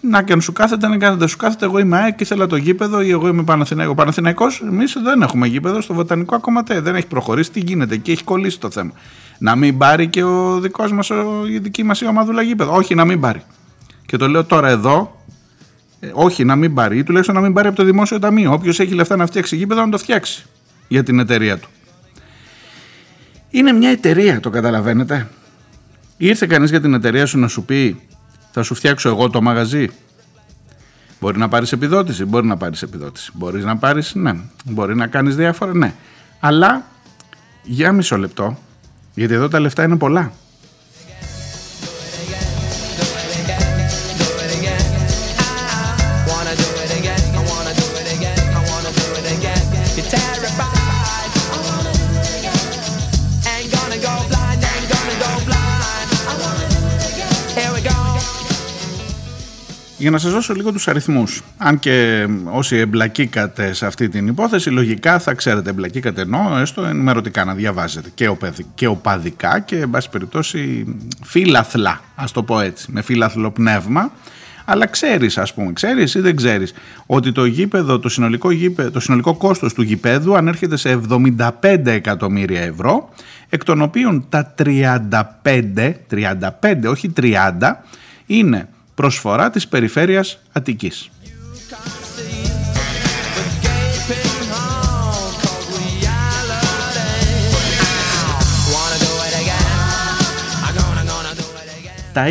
να 0.00 0.22
και 0.22 0.32
αν 0.32 0.40
σου 0.40 0.52
κάθεται, 0.52 0.88
να 0.88 0.96
κάθεται, 0.96 1.26
σου 1.26 1.36
κάθεται. 1.36 1.64
Εγώ 1.64 1.78
είμαι 1.78 1.98
ΑΕΚ 1.98 2.14
και 2.14 2.22
ήθελα 2.22 2.46
το 2.46 2.56
γήπεδο 2.56 3.00
ή 3.00 3.10
εγώ 3.10 3.28
είμαι 3.28 3.42
Παναθηναϊκός. 3.42 3.94
Παναθηναϊκός, 3.94 4.60
εμείς 4.60 4.96
δεν 5.02 5.22
έχουμε 5.22 5.46
γήπεδο 5.46 5.80
στο 5.80 5.94
βοτανικό 5.94 6.34
ακόμα 6.34 6.62
δεν 6.62 6.94
έχει 6.94 7.06
προχωρήσει. 7.06 7.50
Τι 7.50 7.60
γίνεται 7.60 7.96
και 7.96 8.12
έχει 8.12 8.24
κολλήσει 8.24 8.60
το 8.60 8.70
θέμα. 8.70 8.92
Να 9.38 9.56
μην 9.56 9.78
πάρει 9.78 10.08
και 10.08 10.22
ο 10.22 10.60
δικός 10.60 10.92
μας, 10.92 11.10
η 11.50 11.58
δική 11.58 11.82
μας 11.82 12.00
η 12.00 12.06
ομαδούλα 12.06 12.42
γήπεδο. 12.42 12.74
Όχι, 12.74 12.94
να 12.94 13.04
μην 13.04 13.20
πάρει. 13.20 13.42
Και 14.06 14.16
το 14.16 14.28
λέω 14.28 14.44
τώρα 14.44 14.68
εδώ, 14.68 15.22
ε, 16.00 16.10
όχι 16.12 16.44
να 16.44 16.56
μην 16.56 16.74
πάρει, 16.74 16.98
ή 16.98 17.02
τουλάχιστον 17.02 17.34
να 17.34 17.40
μην 17.40 17.52
πάρει 17.52 17.68
από 17.68 17.76
το 17.76 17.84
δημόσιο 17.84 18.18
ταμείο. 18.18 18.52
Όποιος 18.52 18.80
έχει 18.80 18.94
λεφτά 18.94 19.16
να 19.16 19.26
φτιάξει 19.26 19.56
γήπεδο, 19.56 19.84
να 19.84 19.90
το 19.90 19.98
φτιάξει 19.98 20.44
για 20.88 21.02
την 21.02 21.18
εταιρεία 21.18 21.58
του. 21.58 21.68
Είναι 23.50 23.72
μια 23.72 23.90
εταιρεία, 23.90 24.40
το 24.40 24.50
καταλαβαίνετε. 24.50 25.28
Ήρθε 26.16 26.46
κανείς 26.46 26.70
για 26.70 26.80
την 26.80 26.94
εταιρεία 26.94 27.26
σου 27.26 27.38
να 27.38 27.48
σου 27.48 27.64
πει 27.64 28.00
θα 28.52 28.62
σου 28.62 28.74
φτιάξω 28.74 29.08
εγώ 29.08 29.30
το 29.30 29.42
μαγαζί. 29.42 29.88
Μπορεί 31.20 31.38
να 31.38 31.48
πάρεις 31.48 31.72
επιδότηση, 31.72 32.24
μπορεί 32.24 32.46
να 32.46 32.56
πάρεις 32.56 32.82
επιδότηση. 32.82 33.30
Μπορείς 33.34 33.64
να 33.64 33.76
πάρεις, 33.76 34.14
ναι. 34.14 34.36
Μπορεί 34.64 34.96
να 34.96 35.06
κάνεις 35.06 35.36
διάφορα, 35.36 35.74
ναι. 35.74 35.94
Αλλά 36.40 36.86
για 37.62 37.92
μισό 37.92 38.18
λεπτό, 38.18 38.58
γιατί 39.18 39.34
εδώ 39.34 39.48
τα 39.48 39.60
λεφτά 39.60 39.82
είναι 39.82 39.96
πολλά. 39.96 40.32
Για 59.98 60.10
να 60.10 60.18
σας 60.18 60.32
δώσω 60.32 60.54
λίγο 60.54 60.72
τους 60.72 60.88
αριθμούς, 60.88 61.42
αν 61.56 61.78
και 61.78 62.26
όσοι 62.44 62.76
εμπλακήκατε 62.76 63.72
σε 63.72 63.86
αυτή 63.86 64.08
την 64.08 64.26
υπόθεση, 64.26 64.70
λογικά 64.70 65.18
θα 65.18 65.34
ξέρετε 65.34 65.70
εμπλακήκατε 65.70 66.20
ενώ 66.20 66.58
έστω 66.60 66.84
ενημερωτικά 66.84 67.44
να 67.44 67.54
διαβάζετε. 67.54 68.10
Και, 68.14 68.28
οπαδικά 68.28 68.68
και 68.74 68.86
οπαδικά 68.86 69.60
και 69.60 69.76
εν 69.76 69.90
πάση 69.90 70.10
περιπτώσει 70.10 70.84
φύλαθλα, 71.24 72.00
ας 72.14 72.32
το 72.32 72.42
πω 72.42 72.60
έτσι, 72.60 72.92
με 72.92 73.02
φύλαθλο 73.02 73.50
πνεύμα, 73.50 74.12
αλλά 74.64 74.86
ξέρεις 74.86 75.38
ας 75.38 75.54
πούμε, 75.54 75.72
ξέρεις 75.72 76.14
ή 76.14 76.20
δεν 76.20 76.36
ξέρεις 76.36 76.74
ότι 77.06 77.32
το 77.32 77.44
γήπεδο, 77.44 77.98
το 77.98 78.08
συνολικό, 78.08 78.50
γήπεδο, 78.50 78.90
το 78.90 79.00
συνολικό 79.00 79.34
κόστος 79.34 79.74
του 79.74 79.82
γήπεδου 79.82 80.36
ανέρχεται 80.36 80.76
σε 80.76 81.00
75 81.08 81.86
εκατομμύρια 81.86 82.60
ευρώ, 82.60 83.08
εκ 83.48 83.64
των 83.64 83.82
οποίων 83.82 84.26
τα 84.28 84.54
35, 84.58 85.94
35 86.10 86.88
όχι 86.88 87.12
30, 87.16 87.34
είναι 88.26 88.68
προσφορά 88.98 89.50
της 89.50 89.68
περιφέρειας 89.68 90.38
Αττικής. 90.52 91.10
Τα 102.18 102.26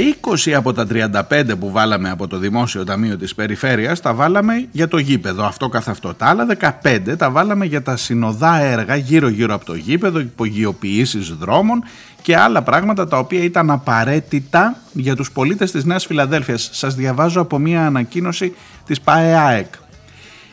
20 0.46 0.52
από 0.52 0.74
τα 0.74 0.88
35 1.30 1.44
που 1.60 1.72
βάλαμε 1.72 2.10
από 2.10 2.28
το 2.28 2.38
Δημόσιο 2.38 2.84
Ταμείο 2.84 3.18
της 3.18 3.36
Περιφέρειας 3.36 4.02
τα 4.02 4.14
βάλαμε 4.14 4.68
για 4.72 4.88
το 4.88 4.98
γήπεδο, 4.98 5.46
αυτό 5.46 5.70
καθ' 5.70 5.90
αυτό. 5.90 6.14
Τα 6.14 6.26
άλλα 6.26 6.46
15 6.84 7.16
τα 7.18 7.30
βάλαμε 7.30 7.66
για 7.66 7.82
τα 7.82 7.98
συνοδά 7.98 8.60
έργα 8.60 8.96
γύρω 8.96 9.28
γύρω 9.28 9.54
από 9.54 9.66
το 9.66 9.76
γήπεδο, 9.76 10.20
υπογειοποιήσεις 10.20 11.30
δρόμων 11.30 11.84
και 12.22 12.38
άλλα 12.38 12.62
πράγματα 12.62 13.08
τα 13.08 13.18
οποία 13.18 13.44
ήταν 13.44 13.72
απαραίτητα 13.72 14.76
για 14.92 15.16
τους 15.16 15.32
πολίτες 15.32 15.72
της 15.72 15.86
Νέας 15.86 16.06
Φιλαδέλφειας. 16.06 16.70
Σας 16.74 16.96
διαβάζω 16.96 17.42
από 17.42 17.58
μια 17.58 17.86
ανακοίνωση 17.86 18.54
της 18.86 19.02
ΠΑΕΑΕΚ. 19.02 19.74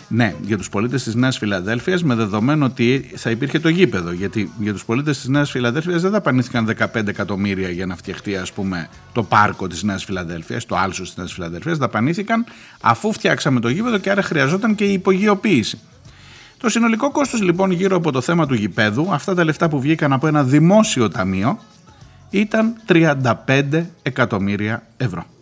Ναι, 0.09 0.35
για 0.43 0.57
τους 0.57 0.69
πολίτες 0.69 1.03
της 1.03 1.15
Νέας 1.15 1.39
Φιλαδέλφειας 1.39 2.03
με 2.03 2.15
δεδομένο 2.15 2.65
ότι 2.65 3.11
θα 3.17 3.31
υπήρχε 3.31 3.59
το 3.59 3.69
γήπεδο 3.69 4.13
γιατί 4.13 4.53
για 4.59 4.73
τους 4.73 4.85
πολίτες 4.85 5.19
της 5.19 5.29
Νέας 5.29 5.51
Φιλαδέλφειας 5.51 6.03
δεν 6.03 6.11
δαπανήθηκαν 6.11 6.67
15 6.67 7.07
εκατομμύρια 7.07 7.69
για 7.69 7.87
να 7.87 7.97
φτιαχτεί 7.97 8.37
ας 8.37 8.53
πούμε 8.53 8.89
το 9.13 9.23
πάρκο 9.23 9.67
της 9.67 9.83
Νέας 9.83 10.05
Φιλαδέλφειας, 10.05 10.67
το 10.67 10.77
άλσος 10.77 11.07
της 11.09 11.17
Νέας 11.17 11.33
Φιλαδέλφειας 11.33 11.79
δαπανήθηκαν 11.79 12.45
αφού 12.81 13.13
φτιάξαμε 13.13 13.61
το 13.61 13.69
γήπεδο 13.69 13.99
και 13.99 14.11
άρα 14.11 14.23
χρειαζόταν 14.23 14.75
και 14.75 14.85
η 14.85 14.93
υπογειοποίηση. 14.93 15.79
Το 16.59 16.69
συνολικό 16.69 17.11
κόστος 17.11 17.43
λοιπόν 17.43 17.71
γύρω 17.71 17.97
από 17.97 18.13
το 18.13 18.21
θέμα 18.21 18.47
του 18.47 18.55
γηπέδου, 18.55 19.09
αυτά 19.11 19.35
τα 19.35 19.45
λεφτά 19.45 19.69
που 19.69 19.81
βγήκαν 19.81 20.13
από 20.13 20.27
ένα 20.27 20.45
δημόσιο 20.45 21.09
ταμείο, 21.09 21.59
ήταν 22.31 22.75
35 22.87 23.85
εκατομμύρια 24.03 24.87
ευρώ. 24.97 25.34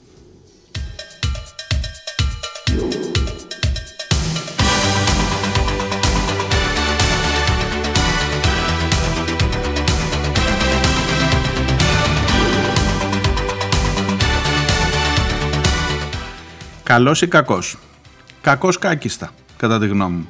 Καλός 16.93 17.23
ή 17.23 17.29
κακός; 17.29 17.79
Κακός 18.41 18.79
κάκιστα, 18.79 19.31
κατά 19.57 19.79
τη 19.79 19.87
γνώμη 19.87 20.17
μου. 20.17 20.29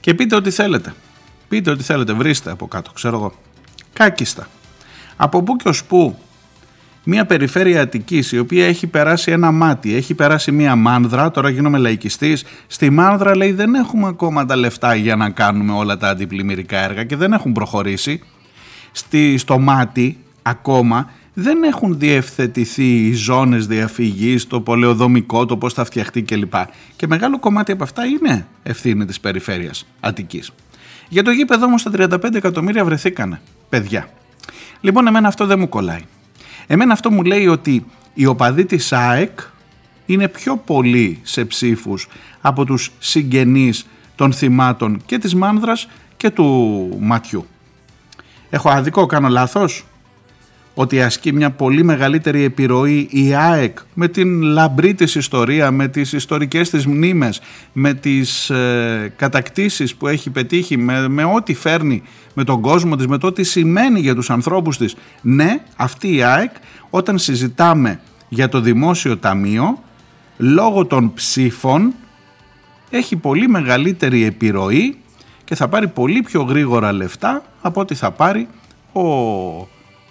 Και 0.00 0.14
πείτε 0.14 0.36
ό,τι 0.36 0.50
θέλετε. 0.50 0.94
Πείτε 1.48 1.70
ό,τι 1.70 1.82
θέλετε, 1.82 2.12
βρίστε 2.12 2.50
από 2.50 2.66
κάτω, 2.66 2.90
ξέρω 2.92 3.16
εγώ. 3.16 3.32
Κάκιστα. 3.92 4.48
Από 5.16 5.42
πού 5.42 5.56
και 5.56 5.68
ως 5.68 5.84
πού 5.84 6.18
μια 7.04 7.26
περιφέρεια 7.26 7.82
Αττικής 7.82 8.32
η 8.32 8.38
οποία 8.38 8.66
έχει 8.66 8.86
περάσει 8.86 9.30
ένα 9.30 9.50
μάτι, 9.50 9.94
έχει 9.94 10.14
περάσει 10.14 10.52
μια 10.52 10.76
μάνδρα, 10.76 11.30
τώρα 11.30 11.48
γίνομαι 11.48 11.78
λαϊκιστής, 11.78 12.44
στη 12.66 12.90
μάνδρα 12.90 13.36
λέει 13.36 13.52
δεν 13.52 13.74
έχουμε 13.74 14.06
ακόμα 14.06 14.44
τα 14.44 14.56
λεφτά 14.56 14.94
για 14.94 15.16
να 15.16 15.30
κάνουμε 15.30 15.72
όλα 15.72 15.96
τα 15.96 16.08
αντιπλημμυρικά 16.08 16.78
έργα 16.78 17.04
και 17.04 17.16
δεν 17.16 17.32
έχουν 17.32 17.52
προχωρήσει. 17.52 18.22
Στη, 18.92 19.38
στο 19.38 19.58
μάτι 19.58 20.18
ακόμα 20.42 21.10
δεν 21.34 21.62
έχουν 21.62 21.98
διευθετηθεί 21.98 23.06
οι 23.06 23.12
ζώνες 23.12 23.66
διαφυγής, 23.66 24.46
το 24.46 24.60
πολεοδομικό, 24.60 25.46
το 25.46 25.56
πώς 25.56 25.72
θα 25.72 25.84
φτιαχτεί 25.84 26.22
κλπ. 26.22 26.54
Και 26.96 27.06
μεγάλο 27.06 27.38
κομμάτι 27.38 27.72
από 27.72 27.82
αυτά 27.82 28.04
είναι 28.04 28.46
ευθύνη 28.62 29.04
της 29.04 29.20
περιφέρειας 29.20 29.86
Αττικής. 30.00 30.50
Για 31.08 31.22
το 31.22 31.30
γήπεδο 31.30 31.66
όμως 31.66 31.82
τα 31.82 31.90
35 31.90 32.34
εκατομμύρια 32.34 32.84
βρεθήκανε, 32.84 33.40
παιδιά. 33.68 34.08
Λοιπόν, 34.80 35.06
εμένα 35.06 35.28
αυτό 35.28 35.46
δεν 35.46 35.58
μου 35.58 35.68
κολλάει. 35.68 36.02
Εμένα 36.66 36.92
αυτό 36.92 37.10
μου 37.10 37.22
λέει 37.22 37.46
ότι 37.46 37.84
οι 38.14 38.26
οπαδοί 38.26 38.64
της 38.64 38.92
ΑΕΚ 38.92 39.38
είναι 40.06 40.28
πιο 40.28 40.56
πολλοί 40.56 41.20
σε 41.22 41.44
ψήφους 41.44 42.08
από 42.40 42.64
τους 42.64 42.90
συγγενείς 42.98 43.86
των 44.14 44.32
θυμάτων 44.32 45.02
και 45.06 45.18
της 45.18 45.34
Μάνδρας 45.34 45.88
και 46.16 46.30
του 46.30 46.88
Ματιού. 47.00 47.46
Έχω 48.50 48.70
αδικό, 48.70 49.06
κάνω 49.06 49.28
λάθος; 49.28 49.84
Ότι 50.74 51.02
ασκεί 51.02 51.32
μια 51.32 51.50
πολύ 51.50 51.84
μεγαλύτερη 51.84 52.42
επιρροή 52.42 53.08
η 53.10 53.34
ΑΕΚ 53.34 53.78
με 53.94 54.08
την 54.08 54.42
λαμπρή 54.42 54.94
της 54.94 55.14
ιστορία, 55.14 55.70
με 55.70 55.88
τις 55.88 56.12
ιστορικές 56.12 56.70
της 56.70 56.86
μνήμες, 56.86 57.40
με 57.72 57.94
τις 57.94 58.50
ε, 58.50 59.12
κατακτήσεις 59.16 59.94
που 59.94 60.06
έχει 60.06 60.30
πετύχει, 60.30 60.76
με, 60.76 61.08
με 61.08 61.24
ό,τι 61.24 61.54
φέρνει 61.54 62.02
με 62.34 62.44
τον 62.44 62.60
κόσμο 62.60 62.96
της, 62.96 63.06
με 63.06 63.18
το 63.18 63.32
τι 63.32 63.42
σημαίνει 63.42 64.00
για 64.00 64.14
τους 64.14 64.30
ανθρώπους 64.30 64.76
της. 64.76 64.96
Ναι, 65.20 65.60
αυτή 65.76 66.14
η 66.14 66.22
ΑΕΚ 66.22 66.50
όταν 66.90 67.18
συζητάμε 67.18 68.00
για 68.28 68.48
το 68.48 68.60
Δημόσιο 68.60 69.18
Ταμείο, 69.18 69.82
λόγω 70.36 70.84
των 70.84 71.14
ψήφων 71.14 71.94
έχει 72.90 73.16
πολύ 73.16 73.48
μεγαλύτερη 73.48 74.24
επιρροή 74.24 74.96
και 75.44 75.54
θα 75.54 75.68
πάρει 75.68 75.88
πολύ 75.88 76.22
πιο 76.22 76.42
γρήγορα 76.42 76.92
λεφτά 76.92 77.42
από 77.60 77.80
ό,τι 77.80 77.94
θα 77.94 78.10
πάρει 78.10 78.48
ο 78.92 79.02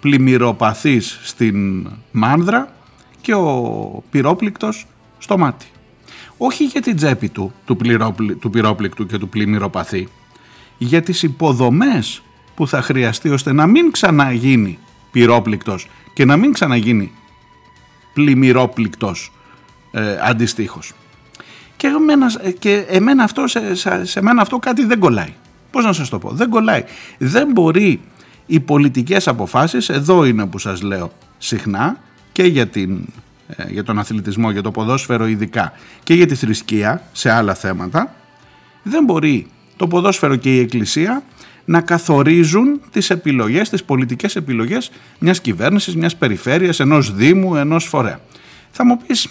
πλημμυροπαθής 0.04 1.20
στην 1.22 1.88
μάνδρα 2.10 2.72
και 3.20 3.34
ο 3.34 4.02
πυρόπληκτος 4.10 4.86
στο 5.18 5.38
μάτι. 5.38 5.66
Όχι 6.36 6.64
για 6.64 6.80
την 6.80 6.96
τσέπη 6.96 7.28
του, 7.28 7.52
του, 7.64 7.76
του 8.40 8.50
πυρόπληκτου 8.50 9.06
και 9.06 9.18
του 9.18 9.28
πλημμυροπαθή, 9.28 10.08
για 10.78 11.02
τις 11.02 11.22
υποδομές 11.22 12.22
που 12.54 12.68
θα 12.68 12.82
χρειαστεί 12.82 13.28
ώστε 13.28 13.52
να 13.52 13.66
μην 13.66 13.90
ξαναγίνει 13.90 14.78
πυρόπληκτος 15.10 15.88
και 16.14 16.24
να 16.24 16.36
μην 16.36 16.52
ξαναγίνει 16.52 17.12
πλημμυρόπληκτος 18.14 19.32
ε, 19.92 20.18
αντιστοίχως. 20.22 20.92
Και 21.76 21.86
εμένα, 21.86 22.32
και 22.58 22.84
εμένα 22.88 23.24
αυτό, 23.24 23.46
σε, 23.46 23.74
σε, 24.04 24.22
μένα 24.22 24.42
αυτό 24.42 24.58
κάτι 24.58 24.84
δεν 24.84 24.98
κολλάει. 24.98 25.34
Πώς 25.70 25.84
να 25.84 25.92
σας 25.92 26.08
το 26.08 26.18
πω, 26.18 26.30
δεν 26.30 26.48
κολλάει. 26.48 26.84
Δεν 27.18 27.48
μπορεί 27.52 28.00
οι 28.46 28.60
πολιτικές 28.60 29.28
αποφάσεις, 29.28 29.88
εδώ 29.88 30.24
είναι 30.24 30.46
που 30.46 30.58
σας 30.58 30.82
λέω 30.82 31.12
συχνά 31.38 31.96
και 32.32 32.42
για, 32.42 32.66
την, 32.66 33.06
ε, 33.46 33.64
για 33.70 33.84
τον 33.84 33.98
αθλητισμό, 33.98 34.50
για 34.50 34.62
το 34.62 34.70
ποδόσφαιρο 34.70 35.26
ειδικά 35.26 35.72
και 36.02 36.14
για 36.14 36.26
τη 36.26 36.34
θρησκεία 36.34 37.02
σε 37.12 37.30
άλλα 37.30 37.54
θέματα, 37.54 38.14
δεν 38.82 39.04
μπορεί 39.04 39.46
το 39.76 39.86
ποδόσφαιρο 39.86 40.36
και 40.36 40.54
η 40.54 40.58
εκκλησία 40.58 41.22
να 41.64 41.80
καθορίζουν 41.80 42.80
τις 42.90 43.10
επιλογές, 43.10 43.68
τις 43.68 43.84
πολιτικές 43.84 44.36
επιλογές 44.36 44.90
μιας 45.18 45.40
κυβέρνησης, 45.40 45.96
μιας 45.96 46.16
περιφέρειας, 46.16 46.80
ενός 46.80 47.14
δήμου, 47.14 47.56
ενός 47.56 47.84
φορέα. 47.84 48.20
Θα 48.70 48.84
μου 48.84 48.98
πεις, 49.06 49.28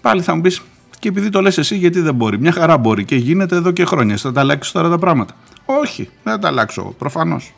πάλι 0.00 0.22
θα 0.22 0.34
μου 0.34 0.40
πεις, 0.40 0.62
και 0.98 1.08
επειδή 1.08 1.28
το 1.28 1.40
λες 1.40 1.58
εσύ 1.58 1.76
γιατί 1.76 2.00
δεν 2.00 2.14
μπορεί; 2.14 2.38
Μια 2.38 2.52
χαρά 2.52 2.78
μπορεί 2.78 3.04
και 3.04 3.16
γίνεται 3.16 3.56
εδώ 3.56 3.70
και 3.70 3.84
χρόνια. 3.84 4.16
Θα 4.16 4.32
τα 4.32 4.40
αλλάξεις 4.40 4.72
τώρα 4.72 4.88
τα 4.88 4.98
πράγματα. 4.98 5.36
Όχι, 5.64 6.08
δεν 6.22 6.32
θα 6.32 6.38
τα 6.38 6.48
αλλάξω 6.48 6.94
προφανώς. 6.98 7.52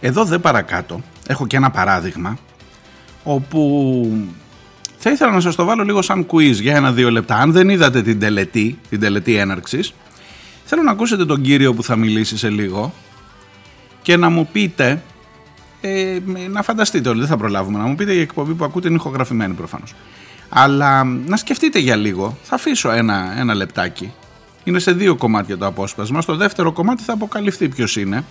Εδώ 0.00 0.24
δεν 0.24 0.40
παρακάτω 0.40 1.00
έχω 1.26 1.46
και 1.46 1.56
ένα 1.56 1.70
παράδειγμα 1.70 2.38
όπου 3.24 4.10
θα 4.98 5.10
ήθελα 5.10 5.32
να 5.32 5.40
σας 5.40 5.54
το 5.54 5.64
βάλω 5.64 5.84
λίγο 5.84 6.02
σαν 6.02 6.26
quiz 6.30 6.52
για 6.52 6.76
ένα-δύο 6.76 7.10
λεπτά. 7.10 7.36
Αν 7.36 7.52
δεν 7.52 7.68
είδατε 7.68 8.02
την 8.02 8.18
τελετή, 8.20 8.78
την 8.88 9.00
τελετή 9.00 9.36
έναρξης, 9.36 9.94
θέλω 10.64 10.82
να 10.82 10.90
ακούσετε 10.90 11.24
τον 11.24 11.40
κύριο 11.40 11.74
που 11.74 11.82
θα 11.82 11.96
μιλήσει 11.96 12.38
σε 12.38 12.48
λίγο 12.50 12.92
και 14.02 14.16
να 14.16 14.28
μου 14.28 14.48
πείτε, 14.52 15.02
ε, 15.80 16.18
να 16.50 16.62
φανταστείτε 16.62 17.08
όλοι, 17.08 17.18
δεν 17.18 17.28
θα 17.28 17.36
προλάβουμε, 17.36 17.78
να 17.78 17.84
μου 17.84 17.94
πείτε 17.94 18.12
η 18.12 18.20
εκπομπή 18.20 18.54
που 18.54 18.64
ακούτε 18.64 18.88
είναι 18.88 18.96
ηχογραφημένη 18.96 19.54
προφανώς. 19.54 19.94
Αλλά 20.48 21.04
να 21.04 21.36
σκεφτείτε 21.36 21.78
για 21.78 21.96
λίγο, 21.96 22.36
θα 22.42 22.54
αφήσω 22.54 22.90
ένα, 22.90 23.34
ένα 23.38 23.54
λεπτάκι. 23.54 24.12
Είναι 24.64 24.78
σε 24.78 24.92
δύο 24.92 25.16
κομμάτια 25.16 25.58
το 25.58 25.66
απόσπασμα. 25.66 26.20
Στο 26.20 26.36
δεύτερο 26.36 26.72
κομμάτι 26.72 27.02
θα 27.02 27.12
αποκαλυφθεί 27.12 27.68
ποιος 27.68 27.96
είναι. 27.96 28.24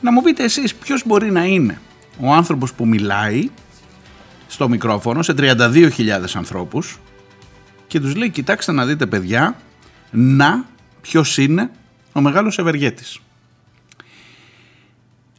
Να 0.00 0.12
μου 0.12 0.22
πείτε 0.22 0.44
εσείς 0.44 0.74
ποιος 0.74 1.02
μπορεί 1.06 1.30
να 1.30 1.44
είναι 1.44 1.80
ο 2.20 2.32
άνθρωπος 2.32 2.72
που 2.72 2.86
μιλάει 2.86 3.50
στο 4.46 4.68
μικρόφωνο 4.68 5.22
σε 5.22 5.34
32.000 5.36 5.90
ανθρώπους 6.34 6.98
και 7.86 8.00
τους 8.00 8.14
λέει 8.14 8.30
κοιτάξτε 8.30 8.72
να 8.72 8.86
δείτε 8.86 9.06
παιδιά 9.06 9.56
να 10.10 10.64
ποιος 11.00 11.38
είναι 11.38 11.70
ο 12.12 12.20
μεγάλος 12.20 12.58
ευεργέτης. 12.58 13.20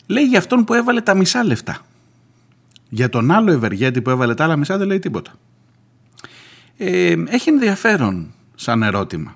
Λέει 0.07 0.23
για 0.23 0.37
αυτόν 0.37 0.63
που 0.63 0.73
έβαλε 0.73 1.01
τα 1.01 1.15
μισά 1.15 1.43
λεφτά. 1.43 1.77
Για 2.89 3.09
τον 3.09 3.31
άλλο 3.31 3.51
ευεργέτη 3.51 4.01
που 4.01 4.09
έβαλε 4.09 4.33
τα 4.33 4.43
άλλα 4.43 4.55
μισά 4.55 4.77
δεν 4.77 4.87
λέει 4.87 4.99
τίποτα. 4.99 5.31
Ε, 6.77 7.15
έχει 7.27 7.49
ενδιαφέρον 7.49 8.33
σαν 8.55 8.83
ερώτημα. 8.83 9.35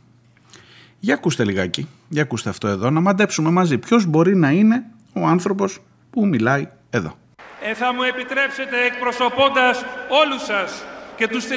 Για 1.00 1.14
ακούστε 1.14 1.44
λιγάκι, 1.44 1.88
για 2.10 2.22
ακούστε 2.22 2.50
αυτό 2.50 2.68
εδώ, 2.68 2.90
να 2.90 3.02
μαντέψουμε 3.02 3.50
μαζί 3.50 3.78
ποιος 3.78 4.06
μπορεί 4.06 4.36
να 4.36 4.52
είναι 4.52 4.84
ο 5.13 5.26
άνθρωπος 5.26 5.80
που 6.10 6.26
μιλάει 6.26 6.67
εδώ. 6.89 7.17
Ε, 7.62 7.74
θα 7.74 7.93
μου 7.93 8.04
επιτρέψετε 8.04 8.84
εκπροσωπώντας 8.86 9.86
όλους 10.10 10.43
σας 10.43 10.84
και 11.15 11.28
τους 11.28 11.45
32.000 11.45 11.54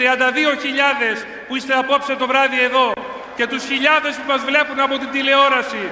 που 1.49 1.57
είστε 1.57 1.75
απόψε 1.75 2.15
το 2.15 2.27
βράδυ 2.27 2.61
εδώ 2.61 2.93
και 3.37 3.47
τους 3.47 3.65
χιλιάδες 3.65 4.15
που 4.17 4.27
μας 4.33 4.43
βλέπουν 4.45 4.81
από 4.81 4.99
την 4.99 5.11
τηλεόραση 5.11 5.85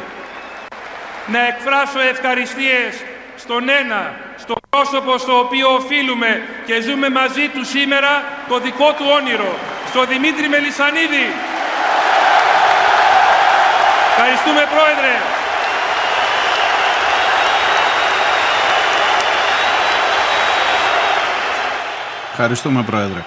να 1.27 1.47
εκφράσω 1.47 2.01
ευχαριστίες 2.01 2.93
στον 3.37 3.69
ένα, 3.69 4.15
στο 4.37 4.55
πρόσωπο 4.71 5.19
στο 5.19 5.39
οποίο 5.39 5.75
οφείλουμε 5.75 6.43
και 6.67 6.81
ζούμε 6.81 7.09
μαζί 7.11 7.49
του 7.49 7.65
σήμερα 7.65 8.13
το 8.49 8.59
δικό 8.59 8.93
του 8.93 9.07
όνειρο, 9.19 9.55
στο 9.91 10.05
Δημήτρη 10.05 10.49
Μελισανίδη. 10.49 11.27
Ευχαριστούμε 14.11 14.63
Πρόεδρε. 14.75 15.42
Ευχαριστούμε, 22.35 22.83
Πρόεδρε. 22.83 23.25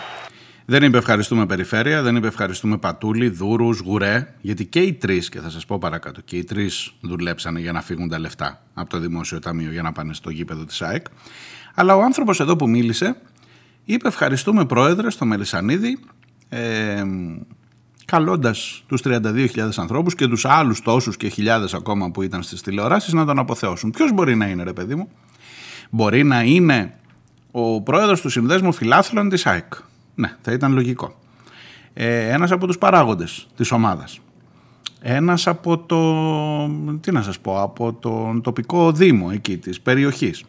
Δεν 0.66 0.84
είπε 0.84 0.98
ευχαριστούμε 0.98 1.46
Περιφέρεια, 1.46 2.02
δεν 2.02 2.16
είπε 2.16 2.28
ευχαριστούμε 2.28 2.78
Πατούλη, 2.78 3.30
Δούρους, 3.30 3.80
Γουρέ, 3.80 4.34
γιατί 4.42 4.66
και 4.66 4.80
οι 4.80 4.94
τρεις, 4.94 5.30
και 5.30 5.40
θα 5.40 5.50
σας 5.50 5.66
πω 5.66 5.78
παρακάτω, 5.78 6.22
και 6.22 6.38
οι 6.38 6.44
τρεις 6.44 6.94
δουλέψανε 7.02 7.60
για 7.60 7.72
να 7.72 7.82
φύγουν 7.82 8.10
τα 8.10 8.20
λεφτά 8.20 8.62
από 8.74 8.90
το 8.90 9.00
Δημόσιο 9.00 9.40
Ταμείο 9.40 9.72
για 9.72 9.82
να 9.82 9.92
πάνε 9.92 10.14
στο 10.14 10.30
γήπεδο 10.30 10.66
της 10.66 10.82
ΑΕΚ. 10.82 11.06
Αλλά 11.76 11.96
ο 11.96 12.02
άνθρωπος 12.02 12.40
εδώ 12.40 12.56
που 12.56 12.70
μίλησε 12.70 13.22
είπε 13.86 14.08
ευχαριστούμε 14.08 14.66
Πρόεδρε 14.66 15.10
στο 15.10 15.26
Μελισανίδη, 15.26 16.00
ε, 16.50 17.04
καλώντας 18.06 18.84
τους 18.88 19.02
32.000 19.02 19.78
ανθρώπους 19.78 20.16
και 20.16 20.28
τους 20.28 20.46
άλλους 20.46 20.82
τόσους 20.82 21.18
και 21.18 21.28
χιλιάδες 21.28 21.74
ακόμα 21.74 22.12
που 22.12 22.22
ήταν 22.22 22.44
στις 22.44 22.62
τηλεοράσεις 22.62 23.14
να 23.14 23.26
τον 23.26 23.40
αποθεώσουν. 23.40 23.92
Ποιος 23.92 24.12
μπορεί 24.12 24.36
να 24.36 24.48
είναι, 24.48 24.64
ρε 24.64 24.74
παιδί 24.74 24.96
μου, 24.96 25.10
μπορεί 25.90 26.24
να 26.24 26.42
είναι 26.42 26.94
ο 27.58 27.82
πρόεδρος 27.82 28.22
του 28.22 28.30
Συνδέσμου 28.30 28.74
Φιλάθλων 28.74 29.30
της 29.30 29.46
ΑΕΚ. 29.46 29.74
Ναι, 30.16 30.36
θα 30.42 30.52
ήταν 30.52 30.74
λογικό. 30.74 31.16
Ε, 31.94 32.30
ένας 32.30 32.52
από 32.52 32.68
τους 32.68 32.78
παράγοντες 32.78 33.48
της 33.56 33.72
ομάδας. 33.72 34.20
Ένας 35.02 35.48
από 35.48 35.78
το, 35.78 36.00
τι 37.00 37.12
να 37.12 37.22
σας 37.22 37.40
πω, 37.40 37.62
από 37.62 37.94
τον 37.94 38.42
τοπικό 38.42 38.92
δήμο 38.92 39.30
εκεί 39.34 39.58
της 39.58 39.82
περιοχής. 39.82 40.44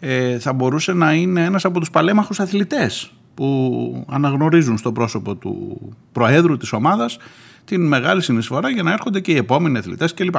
Ε, 0.00 0.38
θα 0.38 0.52
μπορούσε 0.52 0.92
να 0.92 1.12
είναι 1.12 1.44
ένας 1.44 1.64
από 1.64 1.80
τους 1.80 1.90
παλέμαχους 1.90 2.40
αθλητές 2.40 3.12
που 3.34 4.04
αναγνωρίζουν 4.08 4.78
στο 4.78 4.92
πρόσωπο 4.92 5.34
του 5.34 5.78
προέδρου 6.12 6.56
της 6.56 6.72
ομάδας 6.72 7.18
την 7.64 7.86
μεγάλη 7.86 8.22
συνεισφορά 8.22 8.70
για 8.70 8.82
να 8.82 8.92
έρχονται 8.92 9.20
και 9.20 9.32
οι 9.32 9.36
επόμενοι 9.36 9.78
αθλητές 9.78 10.14
κλπ. 10.14 10.36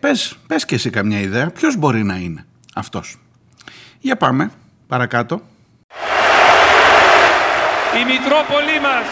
Πες, 0.00 0.36
πες 0.46 0.64
και 0.64 0.74
εσύ 0.74 0.90
καμιά 0.90 1.20
ιδέα, 1.20 1.50
ποιος 1.50 1.76
μπορεί 1.76 2.02
να 2.02 2.16
είναι 2.16 2.46
αυτός. 2.74 3.18
Για 4.00 4.16
πάμε. 4.16 4.50
Παρακάτω. 4.90 5.40
Η 8.00 8.04
Μητρόπολη 8.04 8.80
μας 8.86 9.06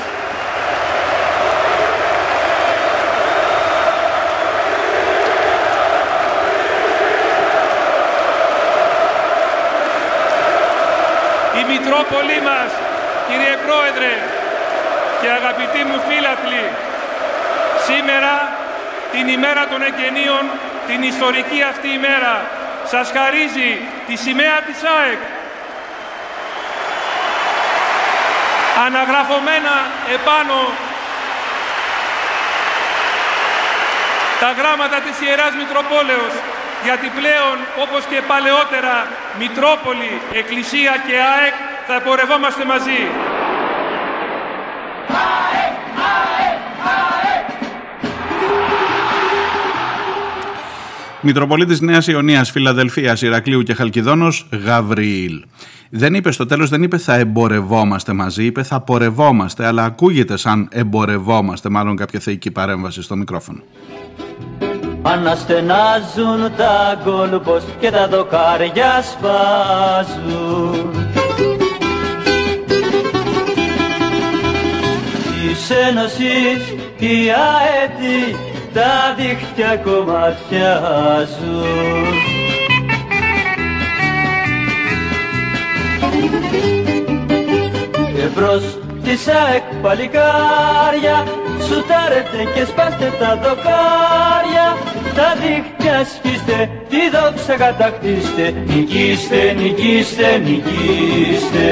Η 11.60 11.64
Μητρόπολη 11.72 12.40
μας, 12.48 12.70
κύριε 13.28 13.56
Πρόεδρε 13.66 14.14
και 15.20 15.28
αγαπητοί 15.30 15.84
μου 15.84 15.98
φίλαθλοι, 16.08 16.66
σήμερα 17.86 18.34
την 19.12 19.28
ημέρα 19.28 19.66
των 19.66 19.82
εγγενείων, 19.82 20.44
την 20.86 21.02
ιστορική 21.02 21.62
αυτή 21.70 21.88
ημέρα, 21.88 22.34
σας 22.92 23.10
χαρίζει 23.16 23.70
τη 24.06 24.16
σημαία 24.16 24.58
της 24.66 24.78
ΑΕΚ 24.98 25.37
αναγραφωμένα 28.86 29.74
επάνω 30.16 30.58
τα 34.40 34.50
γράμματα 34.58 34.98
της 35.00 35.16
Ιεράς 35.26 35.54
Μητροπόλεως, 35.60 36.34
γιατί 36.86 37.06
πλέον, 37.18 37.56
όπως 37.84 38.02
και 38.10 38.20
παλαιότερα, 38.30 38.94
Μητρόπολη, 39.38 40.20
Εκκλησία 40.40 40.94
και 41.06 41.16
ΑΕΚ 41.34 41.54
θα 41.86 41.94
εμπορευόμαστε 41.94 42.64
μαζί. 42.64 43.02
Μητροπολίτης 51.28 51.80
Νέας 51.80 52.06
Ιωνίας, 52.06 52.50
Φιλαδελφίας, 52.50 53.22
Ηρακλείου 53.22 53.62
και 53.62 53.74
Χαλκιδόνος, 53.74 54.48
Γαβριήλ. 54.64 55.44
Δεν 55.90 56.14
είπε 56.14 56.30
στο 56.30 56.46
τέλος, 56.46 56.68
δεν 56.68 56.82
είπε 56.82 56.98
θα 56.98 57.14
εμπορευόμαστε 57.14 58.12
μαζί, 58.12 58.44
είπε 58.44 58.62
θα 58.62 58.80
πορευόμαστε, 58.80 59.66
αλλά 59.66 59.84
ακούγεται 59.84 60.36
σαν 60.36 60.68
εμπορευόμαστε, 60.72 61.68
μάλλον 61.68 61.96
κάποια 61.96 62.20
θεϊκή 62.20 62.50
παρέμβαση 62.50 63.02
στο 63.02 63.16
μικρόφωνο. 63.16 63.62
Αναστενάζουν 65.02 66.56
τα 66.56 67.02
γκολπος 67.04 67.64
και 67.80 67.90
τα 67.90 68.08
δοκάρια 68.08 69.02
σπάζουν 69.02 70.90
Της 75.30 75.70
Ένωσης 75.70 76.74
η 76.98 77.30
αέτη 77.30 78.47
τα 78.72 79.14
δίχτυα 79.16 79.76
κομματιάζουν 79.76 80.36
Και 88.14 88.26
μπρος 88.34 88.78
της 89.02 89.28
ΑΕΚ 89.28 89.62
παλικάρια 89.82 91.26
Σουτάρετε 91.66 92.40
και 92.54 92.64
σπάστε 92.64 93.12
τα 93.18 93.36
δοκάρια 93.42 94.76
Τα 95.18 95.34
δίχτυα 95.42 96.04
σκίστε, 96.04 96.70
τη 96.88 96.96
δόξα 97.14 97.56
κατακτήστε. 97.56 98.54
Νικήστε, 98.66 99.52
νικήστε, 99.60 100.38
νικήστε. 100.38 101.66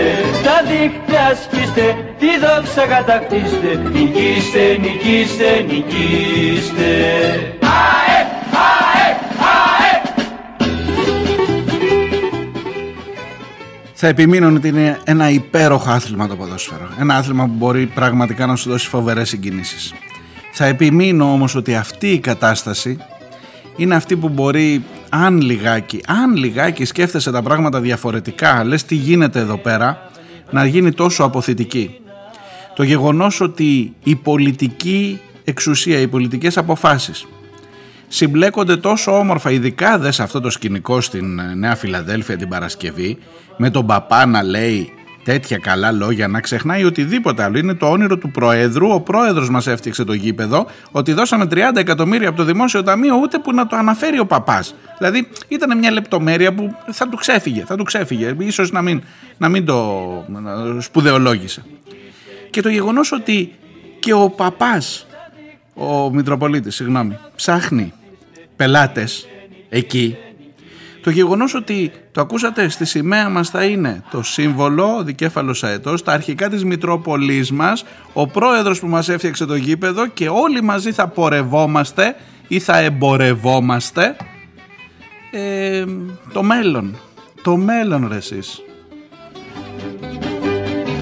Τα 0.44 0.56
δίχτυα 0.68 1.26
σκίστε, 1.42 2.14
τη 2.18 2.26
δόξα 2.26 2.87
κατακτήστε. 2.87 3.90
Νικήστε, 3.92 4.78
νικήστε, 4.80 5.64
νικήστε. 5.68 6.90
ΑΕΚ, 7.61 8.28
ΑΕΚ, 8.66 9.18
ΑΕΚ 9.40 10.04
Θα 13.94 14.06
επιμείνω 14.06 14.48
ότι 14.48 14.68
είναι 14.68 14.98
ένα 15.04 15.30
υπέροχο 15.30 15.90
άθλημα 15.90 16.28
το 16.28 16.37
ποδόσφαιρο. 16.37 16.88
Ένα 17.00 17.14
άθλημα 17.14 17.44
που 17.44 17.54
μπορεί 17.56 17.87
πραγματικά 17.87 18.46
να 18.46 18.56
σου 18.56 18.70
δώσει 18.70 18.88
φοβερές 18.88 19.28
συγκινήσεις. 19.28 19.94
Θα 20.52 20.64
επιμείνω 20.64 21.32
όμως 21.32 21.54
ότι 21.54 21.74
αυτή 21.74 22.09
η 22.12 22.18
κατάσταση 22.18 22.98
είναι 23.76 23.94
αυτή 23.94 24.16
που 24.16 24.28
μπορεί 24.28 24.84
αν 25.08 25.40
λιγάκι, 25.40 26.00
αν 26.06 26.36
λιγάκι 26.36 26.84
σκέφτεσαι 26.84 27.30
τα 27.30 27.42
πράγματα 27.42 27.80
διαφορετικά, 27.80 28.64
λες 28.64 28.84
τι 28.84 28.94
γίνεται 28.94 29.38
εδώ 29.38 29.56
πέρα, 29.56 30.10
να 30.50 30.64
γίνει 30.64 30.92
τόσο 30.92 31.24
αποθητική. 31.24 32.00
Το 32.74 32.82
γεγονός 32.82 33.40
ότι 33.40 33.94
η 34.02 34.16
πολιτική 34.16 35.20
εξουσία, 35.44 36.00
οι 36.00 36.08
πολιτικές 36.08 36.56
αποφάσεις 36.56 37.26
συμπλέκονται 38.08 38.76
τόσο 38.76 39.18
όμορφα, 39.18 39.50
ειδικά 39.50 39.98
δε 39.98 40.10
σε 40.10 40.22
αυτό 40.22 40.40
το 40.40 40.50
σκηνικό 40.50 41.00
στην 41.00 41.40
Νέα 41.56 41.74
Φιλαδέλφια 41.74 42.36
την 42.36 42.48
Παρασκευή, 42.48 43.18
με 43.56 43.70
τον 43.70 43.86
παπά 43.86 44.26
να 44.26 44.42
λέει 44.42 44.92
τέτοια 45.26 45.58
καλά 45.58 45.92
λόγια, 45.92 46.28
να 46.28 46.40
ξεχνάει 46.40 46.84
οτιδήποτε 46.84 47.42
άλλο. 47.42 47.58
Είναι 47.58 47.74
το 47.74 47.90
όνειρο 47.90 48.18
του 48.18 48.30
Προέδρου. 48.30 48.88
Ο 48.88 49.00
Πρόεδρος 49.00 49.50
μας 49.50 49.66
έφτιαξε 49.66 50.04
το 50.04 50.12
γήπεδο, 50.12 50.66
ότι 50.90 51.12
δώσαμε 51.12 51.46
30 51.50 51.56
εκατομμύρια 51.76 52.28
από 52.28 52.36
το 52.36 52.44
Δημόσιο 52.44 52.82
Ταμείο, 52.82 53.16
ούτε 53.22 53.38
που 53.38 53.52
να 53.52 53.66
το 53.66 53.76
αναφέρει 53.76 54.18
ο 54.18 54.26
παπάς. 54.26 54.74
Δηλαδή 54.98 55.28
ήταν 55.48 55.78
μια 55.78 55.90
λεπτομέρεια 55.90 56.54
που 56.54 56.74
θα 56.90 57.08
του 57.08 57.16
ξέφυγε. 57.16 57.64
Θα 57.66 57.76
του 57.76 57.84
ξέφυγε. 57.84 58.34
Ίσως 58.38 58.70
να 58.70 58.82
μην, 58.82 59.02
να 59.38 59.48
μην 59.48 59.64
το 59.64 60.24
σπουδαιολόγησε. 60.78 61.62
Και 62.50 62.62
το 62.62 62.68
γεγονός 62.68 63.12
ότι 63.12 63.52
και 63.98 64.12
ο 64.12 64.30
παπάς, 64.30 65.06
ο 65.74 66.10
Μητροπολίτης, 66.10 66.74
συγγνώμη, 66.74 67.18
ψάχνει 67.36 67.92
πελάτες 68.56 69.26
εκεί 69.68 70.16
το 71.06 71.12
γεγονός 71.12 71.54
ότι 71.54 71.92
το 72.12 72.20
ακούσατε 72.20 72.68
στη 72.68 72.84
σημαία 72.84 73.28
μας 73.28 73.50
θα 73.50 73.64
είναι 73.64 74.02
το 74.10 74.22
σύμβολο 74.22 75.02
δικέφαλος 75.04 75.64
αετός, 75.64 76.02
τα 76.02 76.12
αρχικά 76.12 76.48
της 76.48 76.64
Μητρόπολης 76.64 77.50
μας, 77.50 77.84
ο 78.12 78.26
πρόεδρος 78.26 78.80
που 78.80 78.86
μας 78.86 79.08
έφτιαξε 79.08 79.46
το 79.46 79.54
γήπεδο 79.54 80.06
και 80.06 80.28
όλοι 80.28 80.62
μαζί 80.62 80.92
θα 80.92 81.08
πορευόμαστε 81.08 82.16
ή 82.48 82.58
θα 82.58 82.78
εμπορευόμαστε 82.78 84.16
ε, 85.30 85.84
το 86.32 86.42
μέλλον. 86.42 86.98
Το 87.42 87.56
μέλλον 87.56 88.08
ρε 88.08 88.16
εσείς. 88.16 88.62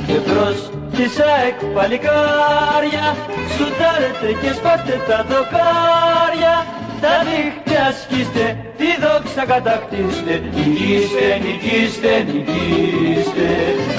Και 0.07 0.19
μπρος 0.27 0.71
της 0.97 1.19
ΑΕΚ 1.21 1.75
παλικάρια 1.75 3.17
Σουτάρετε 3.57 4.41
και 4.41 4.53
σπάστε 4.53 5.01
τα 5.09 5.27
δοκάρια 5.29 6.84
Τα 7.05 7.17
δίχτυα 7.29 7.87
σκίστε, 8.03 8.47
τη 8.77 8.91
δόξα 9.05 9.45
κατακτήστε. 9.53 10.35
Νικήστε, 10.55 11.27
νικήστε, 11.45 12.13
νικήστε. 12.33 13.49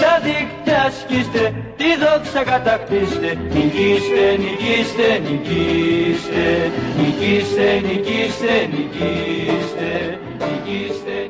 Τα 0.02 0.14
δίχτυα 0.26 0.92
σκίστε, 1.00 1.44
τη 1.78 1.90
δόξα 2.04 2.44
κατακτήστε. 2.52 3.30
Νικήστε, 3.54 4.24
νικήστε, 4.44 5.08
νικήστε. 5.26 6.72
Νικήστε, 6.98 7.68
νικήστε, 7.88 8.54
νικήστε. 8.74 9.90
Νικήστε, 9.92 10.20
νικήστε. 10.40 11.30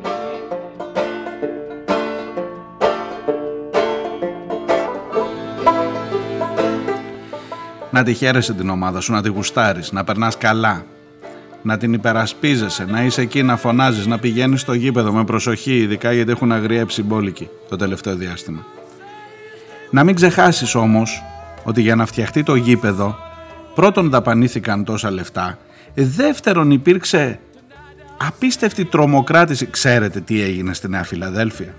Να 7.92 8.04
τη 8.04 8.14
χαίρεσαι 8.14 8.54
την 8.54 8.70
ομάδα 8.70 9.00
σου, 9.00 9.12
να 9.12 9.22
τη 9.22 9.30
γουστάρεις, 9.30 9.92
να 9.92 10.04
περνάς 10.04 10.38
καλά, 10.38 10.86
να 11.66 11.78
την 11.78 11.94
υπερασπίζεσαι, 11.94 12.86
να 12.86 13.04
είσαι 13.04 13.22
εκεί 13.22 13.44
να 13.44 13.58
φωνάζεις, 13.58 14.06
να 14.06 14.20
πηγαίνεις 14.20 14.62
στο 14.62 14.74
γήπεδο 14.74 15.12
με 15.12 15.24
προσοχή, 15.24 15.78
ειδικά 15.78 16.12
γιατί 16.12 16.32
έχουν 16.32 16.52
αγριέψει 16.52 17.04
μπόλικοι 17.04 17.50
το 17.70 17.76
τελευταίο 17.76 18.16
διάστημα. 18.16 18.66
Να 19.90 20.04
μην 20.04 20.16
ξεχάσεις 20.16 20.76
όμως 20.76 21.24
ότι 21.64 21.82
για 21.82 21.96
να 21.96 22.06
φτιαχτεί 22.06 22.44
το 22.44 22.56
γήπεδο 22.56 23.16
πρώτον 23.76 24.10
δαπανήθηκαν 24.10 24.84
τόσα 24.84 25.12
λεφτά, 25.12 25.58
δεύτερον 25.94 26.72
υπήρξε 26.72 27.40
απίστευτη 28.18 28.86
τρομοκράτηση. 28.86 29.66
Ξέρετε 29.66 30.20
τι 30.20 30.42
έγινε 30.42 30.74
στη 30.74 30.90
Νέα 30.90 31.04
Φιλαδέλφια; 31.04 31.76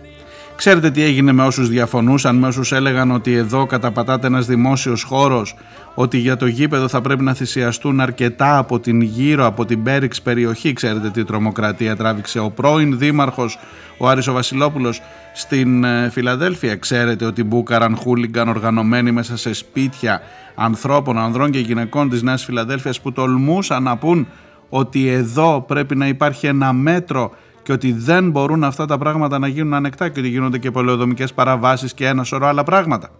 Ξέρετε 0.56 0.90
τι 0.90 1.02
έγινε 1.02 1.32
με 1.32 1.44
όσους 1.44 1.68
διαφωνούσαν, 1.68 2.36
με 2.36 2.46
όσους 2.46 2.72
έλεγαν 2.72 3.10
ότι 3.10 3.32
εδώ 3.32 3.66
καταπατάται 3.66 4.26
ένας 4.26 4.46
δημόσιος 4.46 5.02
χώρος, 5.02 5.54
ότι 5.94 6.18
για 6.18 6.36
το 6.36 6.46
γήπεδο 6.46 6.88
θα 6.88 7.00
πρέπει 7.00 7.22
να 7.22 7.34
θυσιαστούν 7.34 8.00
αρκετά 8.00 8.58
από 8.58 8.80
την 8.80 9.00
γύρω, 9.00 9.46
από 9.46 9.64
την 9.64 9.82
Πέριξ 9.82 10.22
περιοχή. 10.22 10.72
Ξέρετε 10.72 11.10
τι 11.10 11.24
τρομοκρατία 11.24 11.96
τράβηξε 11.96 12.38
ο 12.38 12.50
πρώην 12.50 12.98
δήμαρχος, 12.98 13.58
ο 13.98 14.08
Άρης 14.08 14.26
ο 14.26 14.32
Βασιλόπουλος, 14.32 15.02
στην 15.34 15.84
ε, 15.84 16.10
Φιλαδέλφια. 16.10 16.76
Ξέρετε 16.76 17.24
ότι 17.24 17.44
μπούκαραν 17.44 17.96
χούλιγκαν 17.96 18.48
οργανωμένοι 18.48 19.12
μέσα 19.12 19.36
σε 19.36 19.52
σπίτια 19.52 20.20
ανθρώπων, 20.54 21.18
ανδρών 21.18 21.50
και 21.50 21.58
γυναικών 21.58 22.08
της 22.08 22.22
Νέας 22.22 22.44
Φιλαδέλφειας 22.44 23.00
που 23.00 23.12
τολμούσαν 23.12 23.82
να 23.82 23.96
πούν 23.96 24.26
ότι 24.68 25.08
εδώ 25.08 25.64
πρέπει 25.66 25.96
να 25.96 26.06
υπάρχει 26.06 26.46
ένα 26.46 26.72
μέτρο 26.72 27.32
και 27.66 27.72
ότι 27.72 27.92
δεν 27.92 28.30
μπορούν 28.30 28.64
αυτά 28.64 28.86
τα 28.86 28.98
πράγματα 28.98 29.38
να 29.38 29.46
γίνουν 29.46 29.74
ανεκτά 29.74 30.08
και 30.08 30.20
ότι 30.20 30.28
γίνονται 30.28 30.58
και 30.58 30.70
πολεοδομικές 30.70 31.32
παραβάσεις 31.32 31.94
και 31.94 32.06
ένα 32.06 32.24
σωρό 32.24 32.46
άλλα 32.46 32.62
πράγματα. 32.62 33.10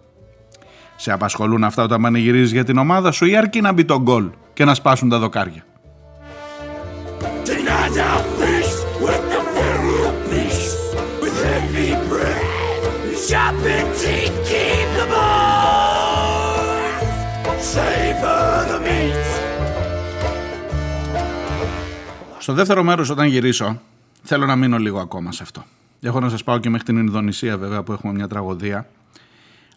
Σε 0.95 1.11
απασχολούν 1.11 1.63
αυτά 1.63 1.83
όταν 1.83 2.01
πανηγυρίζεις 2.01 2.51
για 2.51 2.63
την 2.63 2.77
ομάδα 2.77 3.11
σου 3.11 3.25
ή 3.25 3.35
αρκεί 3.35 3.61
να 3.61 3.71
μπει 3.71 3.85
το 3.85 4.01
γκολ 4.01 4.29
και 4.53 4.65
να 4.65 4.73
σπάσουν 4.73 5.09
τα 5.09 5.19
δοκάρια; 5.19 5.65
Στο 22.37 22.53
δεύτερο 22.53 22.83
μέρος 22.83 23.09
όταν 23.09 23.27
γυρίσω 23.27 23.81
θέλω 24.27 24.45
να 24.45 24.55
μείνω 24.55 24.77
λίγο 24.77 24.99
ακόμα 24.99 25.31
σε 25.31 25.43
αυτό. 25.43 25.63
Έχω 26.01 26.19
να 26.19 26.29
σας 26.29 26.43
πάω 26.43 26.57
και 26.57 26.69
μέχρι 26.69 26.85
την 26.85 26.97
Ινδονησία 26.97 27.57
βέβαια 27.57 27.83
που 27.83 27.91
έχουμε 27.91 28.13
μια 28.13 28.27
τραγωδία. 28.27 28.87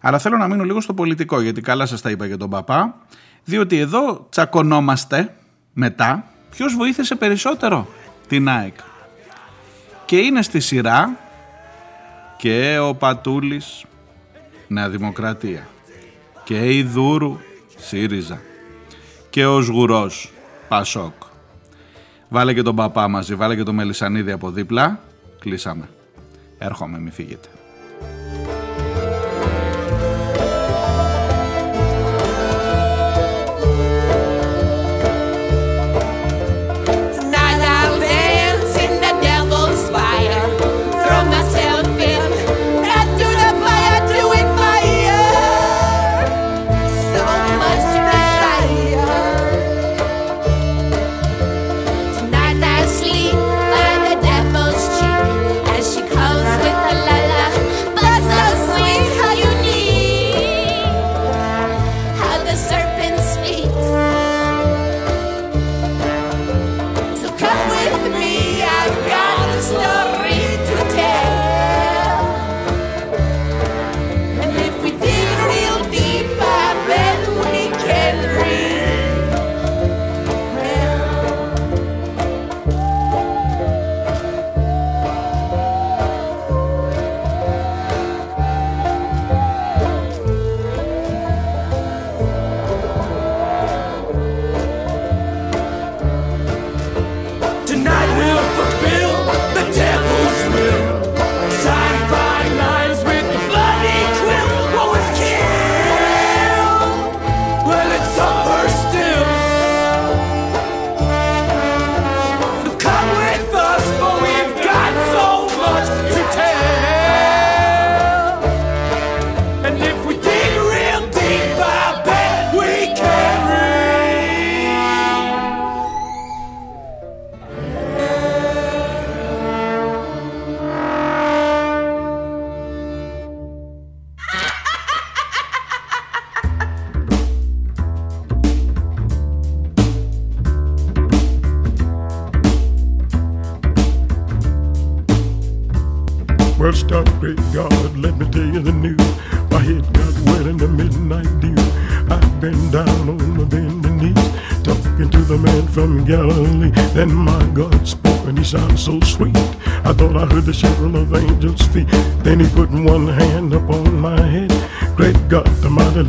Αλλά 0.01 0.19
θέλω 0.19 0.37
να 0.37 0.49
μείνω 0.49 0.65
λίγο 0.65 0.81
στο 0.81 0.95
πολιτικό 0.95 1.41
γιατί 1.41 1.61
καλά 1.61 1.87
σας 1.87 2.01
τα 2.01 2.11
είπα 2.11 2.27
για 2.27 2.37
τον 2.37 2.51
παπά. 2.51 2.95
Διότι 3.45 3.79
εδώ 3.79 4.27
τσακωνόμαστε 4.31 5.35
μετά 5.73 6.25
ποιος 6.51 6.75
βοήθησε 6.75 7.15
περισσότερο 7.15 7.89
την 8.29 8.49
ΑΕΚ. 8.49 8.75
Και 10.05 10.17
είναι 10.17 10.43
στη 10.43 10.61
σειρά 10.61 11.19
και 12.37 12.79
ο 12.79 12.95
Πατούλης 12.95 13.85
Νέα 14.67 14.89
Δημοκρατία 14.89 15.69
και 16.45 16.77
η 16.77 16.83
Δούρου 16.83 17.39
ΣΥΡΙΖΑ 17.77 18.41
και 19.31 19.47
ο 19.47 19.61
Σγουρός 19.61 20.33
Πασόκ 20.69 21.13
Βάλε 22.33 22.55
και 22.55 22.63
τον 22.63 22.75
παπά 22.77 23.09
μαζί, 23.09 23.35
βάλε 23.35 23.57
και 23.57 23.63
το 23.63 23.73
μελισανίδι 23.73 24.33
από 24.33 24.51
δίπλα. 24.51 25.01
Κλείσαμε. 25.39 25.89
Έρχομαι, 26.59 26.99
μη 26.99 27.11
φύγετε. 27.11 27.49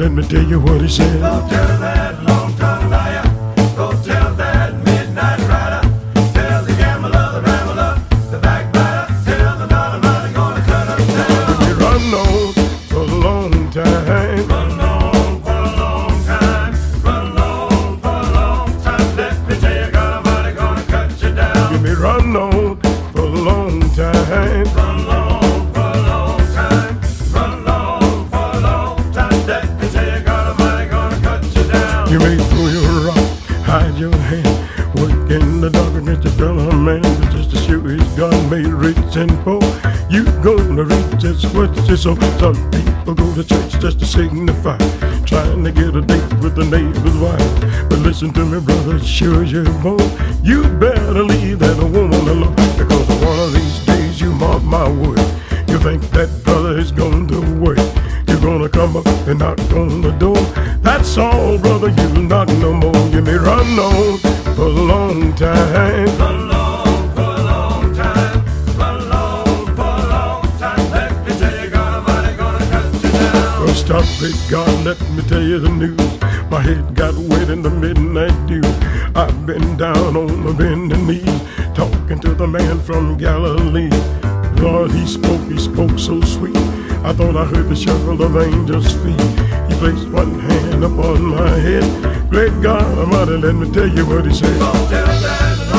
Let 0.01 0.11
me 0.13 0.23
tell 0.23 0.43
you 0.43 0.59
what 0.59 0.81
he 0.81 0.87
said. 0.87 2.10
And 39.21 39.31
poor. 39.43 39.61
You 40.09 40.23
gonna 40.41 40.83
reach 40.83 41.21
just 41.21 41.53
what 41.53 41.75
you 41.87 41.95
sow. 41.95 42.15
Some 42.39 42.71
people 42.71 43.13
go 43.13 43.35
to 43.35 43.43
church 43.43 43.79
just 43.79 43.99
to 43.99 44.05
signify, 44.05 44.77
trying 45.25 45.63
to 45.63 45.71
get 45.71 45.95
a 45.95 46.01
date 46.01 46.33
with 46.41 46.55
the 46.55 46.65
neighbor's 46.65 47.17
wife. 47.17 47.89
But 47.89 47.99
listen 47.99 48.33
to 48.33 48.45
me, 48.45 48.59
brother, 48.59 48.99
sure 48.99 49.43
as 49.43 49.51
you're 49.51 49.65
born, 49.83 49.99
you 50.43 50.63
better 50.79 51.23
leave 51.23 51.59
that 51.59 51.77
woman 51.77 52.27
alone. 52.27 52.55
Because 52.77 53.07
one 53.21 53.39
of 53.39 53.53
these 53.53 53.85
days, 53.85 54.21
you 54.21 54.31
mark 54.31 54.63
my 54.63 54.89
word, 54.89 55.19
you 55.67 55.77
think 55.79 56.01
that 56.11 56.29
brother 56.43 56.77
is 56.77 56.91
going 56.91 57.27
to 57.27 57.39
work. 57.59 58.00
Gonna 58.41 58.69
come 58.69 58.97
up 58.97 59.05
and 59.27 59.39
knock 59.39 59.59
on 59.71 60.01
the 60.01 60.11
door. 60.17 60.35
That's 60.81 61.15
all, 61.15 61.59
brother, 61.59 61.89
you 61.89 62.23
not 62.23 62.47
no 62.47 62.73
more. 62.73 63.07
You 63.09 63.21
may 63.21 63.35
run 63.35 63.77
on 63.77 64.17
for 64.55 64.63
a 64.63 64.69
long 64.69 65.33
time. 65.35 66.07
For 66.17 66.33
long, 66.33 67.11
for 67.13 67.21
a 67.21 67.43
long 67.43 67.93
time. 67.93 68.45
For 68.65 68.93
long, 69.13 69.75
for 69.75 69.81
a 69.81 70.07
long 70.09 70.41
time. 70.57 70.91
Let 70.91 71.25
me 71.25 71.33
tell 71.37 71.63
you, 71.63 71.69
God 71.69 71.93
Almighty 71.93 72.35
gonna 72.35 72.65
cut 72.71 73.03
you 73.03 73.11
down. 73.11 73.63
Well, 73.63 73.75
stop 73.75 74.05
it, 74.21 74.35
God, 74.49 74.85
let 74.85 74.99
me 75.11 75.21
tell 75.29 75.43
you 75.43 75.59
the 75.59 75.69
news. 75.69 76.21
My 76.49 76.61
head 76.61 76.95
got 76.95 77.13
wet 77.13 77.49
in 77.49 77.61
the 77.61 77.69
midnight 77.69 78.35
dew. 78.47 78.61
I've 79.15 79.45
been 79.45 79.77
down 79.77 80.17
on 80.17 80.43
the 80.43 80.53
bending 80.53 81.05
knees, 81.05 81.41
talking 81.75 82.19
to 82.19 82.33
the 82.33 82.47
man 82.47 82.79
from 82.79 83.17
Galilee. 83.17 83.91
Lord, 84.59 84.91
he 84.91 85.05
spoke, 85.05 85.41
he 85.47 85.59
spoke 85.59 85.97
so 85.99 86.19
sweet. 86.21 86.57
I 87.03 87.13
thought 87.13 87.35
I 87.35 87.45
heard 87.45 87.67
the 87.67 87.75
shuffle 87.75 88.21
of 88.21 88.37
angels' 88.37 88.93
feet. 89.01 89.19
He 89.69 89.75
placed 89.79 90.07
one 90.09 90.39
hand 90.39 90.83
upon 90.83 91.25
my 91.25 91.49
head. 91.49 92.29
Great 92.29 92.61
God 92.61 92.97
Almighty, 92.97 93.37
let 93.37 93.55
me 93.55 93.71
tell 93.71 93.87
you 93.87 94.05
what 94.05 94.25
he 94.25 94.33
said. 94.33 95.70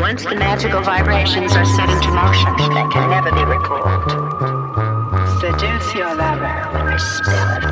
Once 0.00 0.24
the 0.24 0.34
magical 0.34 0.80
vibrations 0.80 1.52
are 1.52 1.66
set 1.66 1.90
into 1.90 2.10
motion, 2.12 2.56
they 2.56 2.86
can 2.90 3.10
never 3.10 3.30
be 3.30 3.44
recalled. 3.44 4.10
Seduce 5.38 5.94
your 5.94 6.14
lover. 6.14 7.65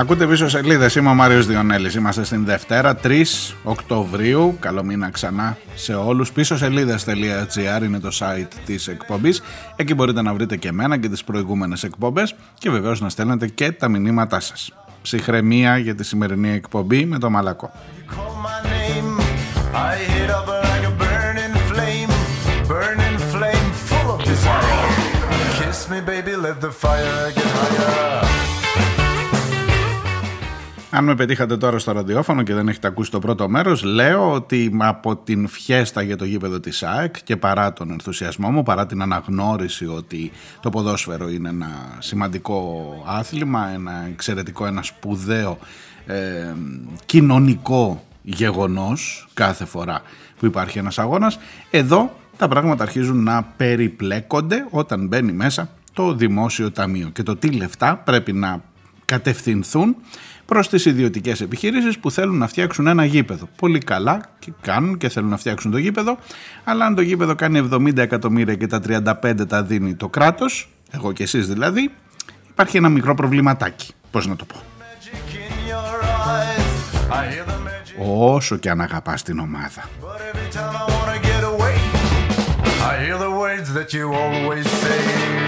Ακούτε 0.00 0.26
πίσω 0.26 0.48
σελίδες. 0.48 0.94
Είμαι 0.94 1.08
ο 1.08 1.14
Μάριος 1.14 1.46
Διονέλης. 1.46 1.94
Είμαστε 1.94 2.24
στην 2.24 2.44
Δευτέρα 2.44 2.96
3 3.02 3.54
Οκτωβρίου. 3.62 4.56
Καλό 4.60 4.82
μήνα 4.82 5.10
ξανά 5.10 5.56
σε 5.74 5.94
όλους. 5.94 6.32
Πίσω 6.32 6.56
σελίδε.gr 6.56 7.82
είναι 7.82 8.00
το 8.00 8.08
site 8.12 8.48
της 8.66 8.88
εκπομπής. 8.88 9.42
Εκεί 9.76 9.94
μπορείτε 9.94 10.22
να 10.22 10.34
βρείτε 10.34 10.56
και 10.56 10.68
εμένα 10.68 10.98
και 10.98 11.08
τις 11.08 11.24
προηγούμενες 11.24 11.82
εκπομπές 11.82 12.34
και 12.58 12.70
βεβαίως 12.70 13.00
να 13.00 13.08
στέλνετε 13.08 13.46
και 13.46 13.72
τα 13.72 13.88
μηνύματά 13.88 14.40
σας. 14.40 14.72
Ψυχραιμία 15.02 15.78
για 15.78 15.94
τη 15.94 16.04
σημερινή 16.04 16.50
εκπομπή 16.50 17.04
με 17.04 17.18
το 17.18 17.30
Μαλακό. 17.30 17.70
call 18.08 18.34
my 18.48 18.58
name, 18.72 19.10
I 19.90 19.92
hit 20.12 20.30
up 20.38 20.46
like 20.66 20.84
a 20.92 20.94
burning 21.04 21.54
flame, 21.70 22.10
burning 22.72 23.18
flame 23.32 23.68
full 23.88 24.08
of 24.14 24.20
desire. 24.30 24.82
Kiss 25.58 25.80
me, 25.90 25.98
baby, 26.12 26.34
let 26.46 26.56
the 26.66 26.72
fire 26.82 27.32
get 27.36 27.50
higher. 27.58 28.29
Αν 30.92 31.04
με 31.04 31.14
πετύχατε 31.14 31.56
τώρα 31.56 31.78
στο 31.78 31.92
ραδιόφωνο 31.92 32.42
και 32.42 32.54
δεν 32.54 32.68
έχετε 32.68 32.86
ακούσει 32.86 33.10
το 33.10 33.18
πρώτο 33.18 33.48
μέρος, 33.48 33.82
λέω 33.82 34.32
ότι 34.32 34.76
από 34.78 35.16
την 35.16 35.48
φιέστα 35.48 36.02
για 36.02 36.16
το 36.16 36.24
γήπεδο 36.24 36.60
της 36.60 36.82
ΑΕΚ 36.82 37.14
και 37.24 37.36
παρά 37.36 37.72
τον 37.72 37.90
ενθουσιασμό 37.90 38.50
μου, 38.50 38.62
παρά 38.62 38.86
την 38.86 39.02
αναγνώριση 39.02 39.86
ότι 39.86 40.30
το 40.60 40.70
ποδόσφαιρο 40.70 41.28
είναι 41.28 41.48
ένα 41.48 41.96
σημαντικό 41.98 42.92
άθλημα, 43.06 43.68
ένα 43.74 44.06
εξαιρετικό, 44.10 44.66
ένα 44.66 44.82
σπουδαίο 44.82 45.58
ε, 46.06 46.54
κοινωνικό 47.06 48.04
γεγονός 48.22 49.28
κάθε 49.34 49.64
φορά 49.64 50.02
που 50.38 50.46
υπάρχει 50.46 50.78
ένας 50.78 50.98
αγώνας, 50.98 51.38
εδώ 51.70 52.16
τα 52.36 52.48
πράγματα 52.48 52.82
αρχίζουν 52.82 53.22
να 53.22 53.42
περιπλέκονται 53.42 54.66
όταν 54.70 55.06
μπαίνει 55.06 55.32
μέσα 55.32 55.68
το 55.92 56.14
δημόσιο 56.14 56.70
ταμείο. 56.70 57.08
Και 57.08 57.22
το 57.22 57.36
τι 57.36 57.50
λεφτά 57.50 57.96
πρέπει 57.96 58.32
να 58.32 58.62
κατευθυνθούν 59.04 59.96
προς 60.50 60.68
τις 60.68 60.84
ιδιωτικές 60.84 61.40
επιχειρήσεις 61.40 61.98
που 61.98 62.10
θέλουν 62.10 62.38
να 62.38 62.46
φτιάξουν 62.48 62.86
ένα 62.86 63.04
γήπεδο. 63.04 63.48
Πολύ 63.56 63.78
καλά 63.78 64.20
και 64.38 64.52
κάνουν 64.60 64.96
και 64.98 65.08
θέλουν 65.08 65.28
να 65.28 65.36
φτιάξουν 65.36 65.70
το 65.70 65.78
γήπεδο, 65.78 66.18
αλλά 66.64 66.84
αν 66.86 66.94
το 66.94 67.00
γήπεδο 67.02 67.34
κάνει 67.34 67.68
70 67.72 67.96
εκατομμύρια 67.96 68.54
και 68.54 68.66
τα 68.66 68.80
35 69.22 69.46
τα 69.48 69.62
δίνει 69.62 69.94
το 69.94 70.08
κράτος, 70.08 70.68
εγώ 70.90 71.12
και 71.12 71.22
εσείς 71.22 71.48
δηλαδή, 71.48 71.90
υπάρχει 72.50 72.76
ένα 72.76 72.88
μικρό 72.88 73.14
προβληματάκι. 73.14 73.92
Πώς 74.10 74.26
να 74.26 74.36
το 74.36 74.44
πω; 74.44 74.56
Magic 74.56 75.34
in 75.34 75.70
your 75.70 76.02
eyes, 76.02 77.10
I 77.10 77.32
hear 77.32 77.50
the 77.50 77.58
magic, 77.66 78.34
Όσο 78.34 78.56
και 78.56 78.70
αν 78.70 78.80
αγαπάς 78.80 79.22
την 79.22 79.38
ομάδα. 79.38 79.88
but 80.00 80.20
every 80.32 80.50
time 80.56 80.74
I 80.82 80.84
wanna 80.94 81.18
get 81.30 81.42
away, 81.54 81.76
I 82.90 83.04
hear 83.04 83.18
the 83.26 83.32
words 83.42 83.68
that 83.78 83.88
you 83.96 84.04
always 84.24 84.66
say. 84.82 85.39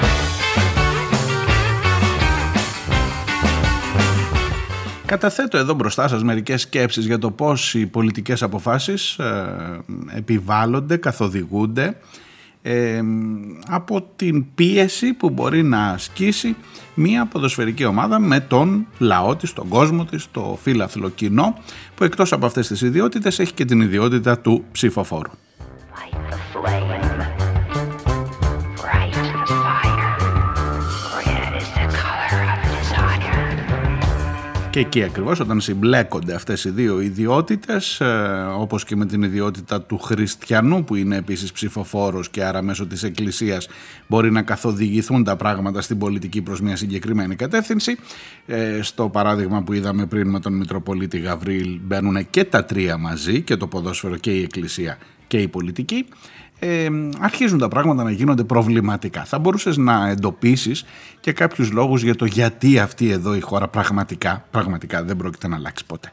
Καταθέτω 5.12 5.58
εδώ 5.58 5.74
μπροστά 5.74 6.08
σας 6.08 6.22
μερικές 6.22 6.60
σκέψεις 6.60 7.06
για 7.06 7.18
το 7.18 7.30
πώς 7.30 7.74
οι 7.74 7.86
πολιτικές 7.86 8.42
αποφάσεις 8.42 9.18
ε, 9.18 9.80
επιβάλλονται, 10.16 10.96
καθοδηγούνται 10.96 11.96
ε, 12.62 13.02
από 13.68 14.06
την 14.16 14.54
πίεση 14.54 15.12
που 15.12 15.30
μπορεί 15.30 15.62
να 15.62 15.84
ασκήσει 15.88 16.56
μια 16.94 17.26
ποδοσφαιρική 17.26 17.84
ομάδα 17.84 18.18
με 18.18 18.40
τον 18.40 18.86
λαό 18.98 19.36
της, 19.36 19.52
τον 19.52 19.68
κόσμο 19.68 20.04
της, 20.04 20.30
το 20.30 20.58
φύλαθλο 20.62 21.08
κοινό 21.08 21.58
που 21.94 22.04
εκτός 22.04 22.32
από 22.32 22.46
αυτές 22.46 22.66
τις 22.66 22.80
ιδιότητες 22.80 23.38
έχει 23.38 23.52
και 23.52 23.64
την 23.64 23.80
ιδιότητα 23.80 24.38
του 24.38 24.64
ψηφοφόρου. 24.72 25.30
Και 34.72 34.80
εκεί 34.80 35.02
ακριβώς 35.02 35.40
όταν 35.40 35.60
συμπλέκονται 35.60 36.34
αυτές 36.34 36.64
οι 36.64 36.70
δύο 36.70 37.00
ιδιότητες 37.00 38.00
ε, 38.00 38.46
όπως 38.58 38.84
και 38.84 38.96
με 38.96 39.06
την 39.06 39.22
ιδιότητα 39.22 39.82
του 39.82 39.98
χριστιανού 39.98 40.84
που 40.84 40.94
είναι 40.94 41.16
επίσης 41.16 41.52
ψηφοφόρος 41.52 42.30
και 42.30 42.44
άρα 42.44 42.62
μέσω 42.62 42.86
της 42.86 43.02
εκκλησίας 43.02 43.68
μπορεί 44.06 44.30
να 44.30 44.42
καθοδηγηθούν 44.42 45.24
τα 45.24 45.36
πράγματα 45.36 45.80
στην 45.80 45.98
πολιτική 45.98 46.42
προς 46.42 46.60
μια 46.60 46.76
συγκεκριμένη 46.76 47.36
κατεύθυνση 47.36 47.96
ε, 48.46 48.82
στο 48.82 49.08
παράδειγμα 49.08 49.62
που 49.62 49.72
είδαμε 49.72 50.06
πριν 50.06 50.28
με 50.28 50.40
τον 50.40 50.52
Μητροπολίτη 50.52 51.18
Γαβρίλ 51.18 51.78
μπαίνουν 51.82 52.30
και 52.30 52.44
τα 52.44 52.64
τρία 52.64 52.96
μαζί 52.96 53.42
και 53.42 53.56
το 53.56 53.66
ποδόσφαιρο 53.66 54.16
και 54.16 54.30
η 54.30 54.42
εκκλησία 54.42 54.98
και 55.26 55.38
η 55.38 55.48
πολιτική 55.48 56.06
ε, 56.64 56.88
αρχίζουν 57.18 57.58
τα 57.58 57.68
πράγματα 57.68 58.02
να 58.02 58.10
γίνονται 58.10 58.44
προβληματικά. 58.44 59.24
Θα 59.24 59.38
μπορούσες 59.38 59.76
να 59.76 60.08
εντοπίσεις 60.08 60.84
και 61.20 61.32
κάποιους 61.32 61.70
λόγους 61.70 62.02
για 62.02 62.14
το 62.14 62.24
γιατί 62.24 62.78
αυτή 62.78 63.10
εδώ 63.10 63.34
η 63.34 63.40
χώρα 63.40 63.68
πραγματικά, 63.68 64.44
πραγματικά 64.50 65.04
δεν 65.04 65.16
πρόκειται 65.16 65.48
να 65.48 65.56
αλλάξει 65.56 65.86
ποτέ. 65.86 66.12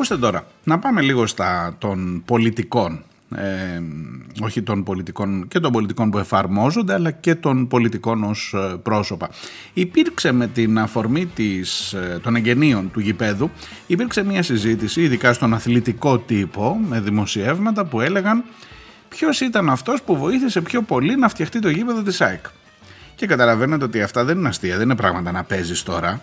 Ακούστε 0.00 0.18
τώρα, 0.18 0.46
να 0.64 0.78
πάμε 0.78 1.00
λίγο 1.00 1.26
στα 1.26 1.76
των 1.78 2.22
πολιτικών. 2.24 3.04
Ε, 3.36 3.82
όχι 4.40 4.62
των 4.62 4.84
πολιτικών 4.84 5.48
και 5.48 5.60
των 5.60 5.72
πολιτικών 5.72 6.10
που 6.10 6.18
εφαρμόζονται 6.18 6.92
αλλά 6.92 7.10
και 7.10 7.34
των 7.34 7.68
πολιτικών 7.68 8.24
ως 8.24 8.54
ε, 8.56 8.76
πρόσωπα. 8.82 9.28
Υπήρξε 9.72 10.32
με 10.32 10.46
την 10.46 10.78
αφορμή 10.78 11.26
της, 11.26 11.92
ε, 11.92 12.18
των 12.22 12.36
εγγενείων 12.36 12.90
του 12.90 13.00
γηπέδου 13.00 13.50
υπήρξε 13.86 14.24
μια 14.24 14.42
συζήτηση 14.42 15.02
ειδικά 15.02 15.32
στον 15.32 15.54
αθλητικό 15.54 16.18
τύπο 16.18 16.80
με 16.88 17.00
δημοσιεύματα 17.00 17.84
που 17.84 18.00
έλεγαν 18.00 18.44
ποιος 19.08 19.40
ήταν 19.40 19.70
αυτός 19.70 20.02
που 20.02 20.16
βοήθησε 20.16 20.60
πιο 20.60 20.82
πολύ 20.82 21.16
να 21.16 21.28
φτιαχτεί 21.28 21.58
το 21.58 21.68
γήπεδο 21.68 22.02
της 22.02 22.20
ΑΕΚ; 22.20 22.44
Και 23.14 23.26
καταλαβαίνετε 23.26 23.84
ότι 23.84 24.02
αυτά 24.02 24.24
δεν 24.24 24.38
είναι 24.38 24.48
αστεία, 24.48 24.76
δεν 24.76 24.84
είναι 24.84 24.96
πράγματα 24.96 25.32
να 25.32 25.44
παίζεις 25.44 25.82
τώρα. 25.82 26.20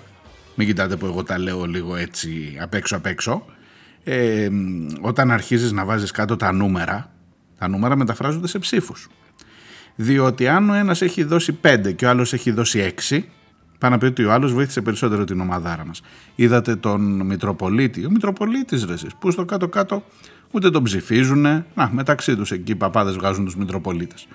Μην 0.56 0.68
κοιτάτε 0.68 0.96
που 0.96 1.06
εγώ 1.06 1.24
τα 1.24 1.40
λέω 1.40 1.66
λίγο 1.66 1.96
έτσι 1.96 2.58
απ' 2.62 2.74
έξω 2.74 2.96
απ' 2.96 3.06
έξω. 3.06 3.46
Ε, 4.08 4.50
όταν 5.02 5.32
αρχίζεις 5.32 5.72
να 5.72 5.86
βάζεις 5.86 6.12
κάτω 6.12 6.36
τα 6.36 6.52
νούμερα, 6.52 7.12
τα 7.58 7.68
νούμερα 7.68 7.96
μεταφράζονται 7.96 8.48
σε 8.48 8.60
ψήφους. 8.60 9.08
Διότι 9.96 10.48
αν 10.48 10.70
ο 10.70 10.74
ένας 10.74 11.02
έχει 11.02 11.24
δώσει 11.24 11.60
5 11.62 11.92
και 11.96 12.06
ο 12.06 12.10
άλλος 12.10 12.34
έχει 12.34 12.52
δώσει 12.52 12.94
6, 13.10 13.30
πάνω 13.80 13.94
να 13.94 14.00
πει 14.00 14.06
ότι 14.06 14.24
ο 14.24 14.32
άλλος 14.32 14.54
βοήθησε 14.54 14.82
περισσότερο 14.82 15.24
την 15.24 15.40
ομαδάρα 15.40 15.86
μας. 15.86 16.02
Είδατε 16.36 16.76
τον 16.76 17.22
Μητροπολίτη, 17.26 18.06
ο 18.06 18.10
Μητροπολίτης 18.10 18.86
ρε 18.86 18.94
εσείς, 18.94 19.16
που 19.20 19.32
στο 19.32 19.46
κάτω-κάτω 19.46 20.04
ούτε 20.52 20.70
τον 20.70 20.84
ψηφίζουνε, 20.84 21.66
να 21.74 21.90
μεταξύ 21.94 22.36
τους 22.36 22.52
εκεί 22.52 22.72
οι 22.72 22.76
παπάδες 22.76 23.16
βγάζουν 23.16 23.46
τους 23.46 23.56
Μητροπολίτες. 23.56 24.28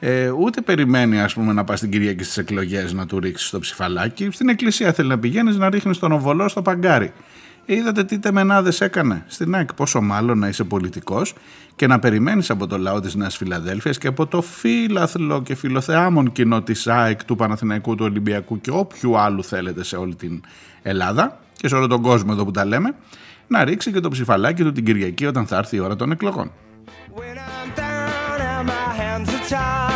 Ε, 0.00 0.30
ούτε 0.30 0.60
περιμένει 0.60 1.20
ας 1.20 1.34
πούμε 1.34 1.52
να 1.52 1.64
πας 1.64 1.80
την 1.80 1.90
Κυριακή 1.90 2.22
στις 2.22 2.36
εκλογές 2.36 2.92
να 2.92 3.06
του 3.06 3.20
ρίξεις 3.20 3.50
το 3.50 3.58
ψηφαλάκι. 3.58 4.28
Στην 4.30 4.48
εκκλησία 4.48 4.92
θέλει 4.92 5.08
να 5.08 5.18
πηγαίνεις 5.18 5.56
να 5.56 5.70
ρίχνεις 5.70 5.98
τον 5.98 6.12
οβολό 6.12 6.48
στο 6.48 6.62
παγκάρι. 6.62 7.12
Ε, 7.70 7.74
είδατε 7.74 8.04
τι 8.04 8.18
τεμενάδες 8.18 8.80
έκανε 8.80 9.24
στην 9.26 9.54
ΑΕΚ. 9.54 9.74
Πόσο 9.74 10.00
μάλλον 10.00 10.38
να 10.38 10.48
είσαι 10.48 10.64
πολιτικός 10.64 11.34
και 11.76 11.86
να 11.86 11.98
περιμένεις 11.98 12.50
από 12.50 12.66
το 12.66 12.78
λαό 12.78 13.00
της 13.00 13.14
Νέας 13.14 13.36
Φιλαδέλφειας 13.36 13.98
και 13.98 14.06
από 14.06 14.26
το 14.26 14.42
φύλαθλο 14.42 15.42
και 15.42 15.54
φιλοθεάμον 15.54 16.32
κοινό 16.32 16.62
της 16.62 16.86
ΑΕΚ, 16.86 17.24
του 17.24 17.36
Παναθηναϊκού, 17.36 17.94
του 17.94 18.04
Ολυμπιακού 18.04 18.60
και 18.60 18.70
όποιου 18.70 19.18
άλλου 19.18 19.44
θέλετε 19.44 19.84
σε 19.84 19.96
όλη 19.96 20.14
την 20.14 20.40
Ελλάδα 20.82 21.40
και 21.56 21.68
σε 21.68 21.74
όλο 21.74 21.86
τον 21.86 22.02
κόσμο 22.02 22.30
εδώ 22.32 22.44
που 22.44 22.50
τα 22.50 22.64
λέμε, 22.64 22.94
να 23.46 23.64
ρίξει 23.64 23.92
και 23.92 24.00
το 24.00 24.08
ψηφαλάκι 24.08 24.62
του 24.62 24.72
την 24.72 24.84
Κυριακή 24.84 25.26
όταν 25.26 25.46
θα 25.46 25.56
έρθει 25.56 25.76
η 25.76 25.80
ώρα 25.80 25.96
των 25.96 26.10
εκλογών. 26.10 26.50
When 27.14 27.20
I'm 27.20 27.70
down 27.76 28.40
and 28.52 28.66
my 28.68 28.88
hands 29.00 29.28
are 29.28 29.48
tied, 29.48 29.87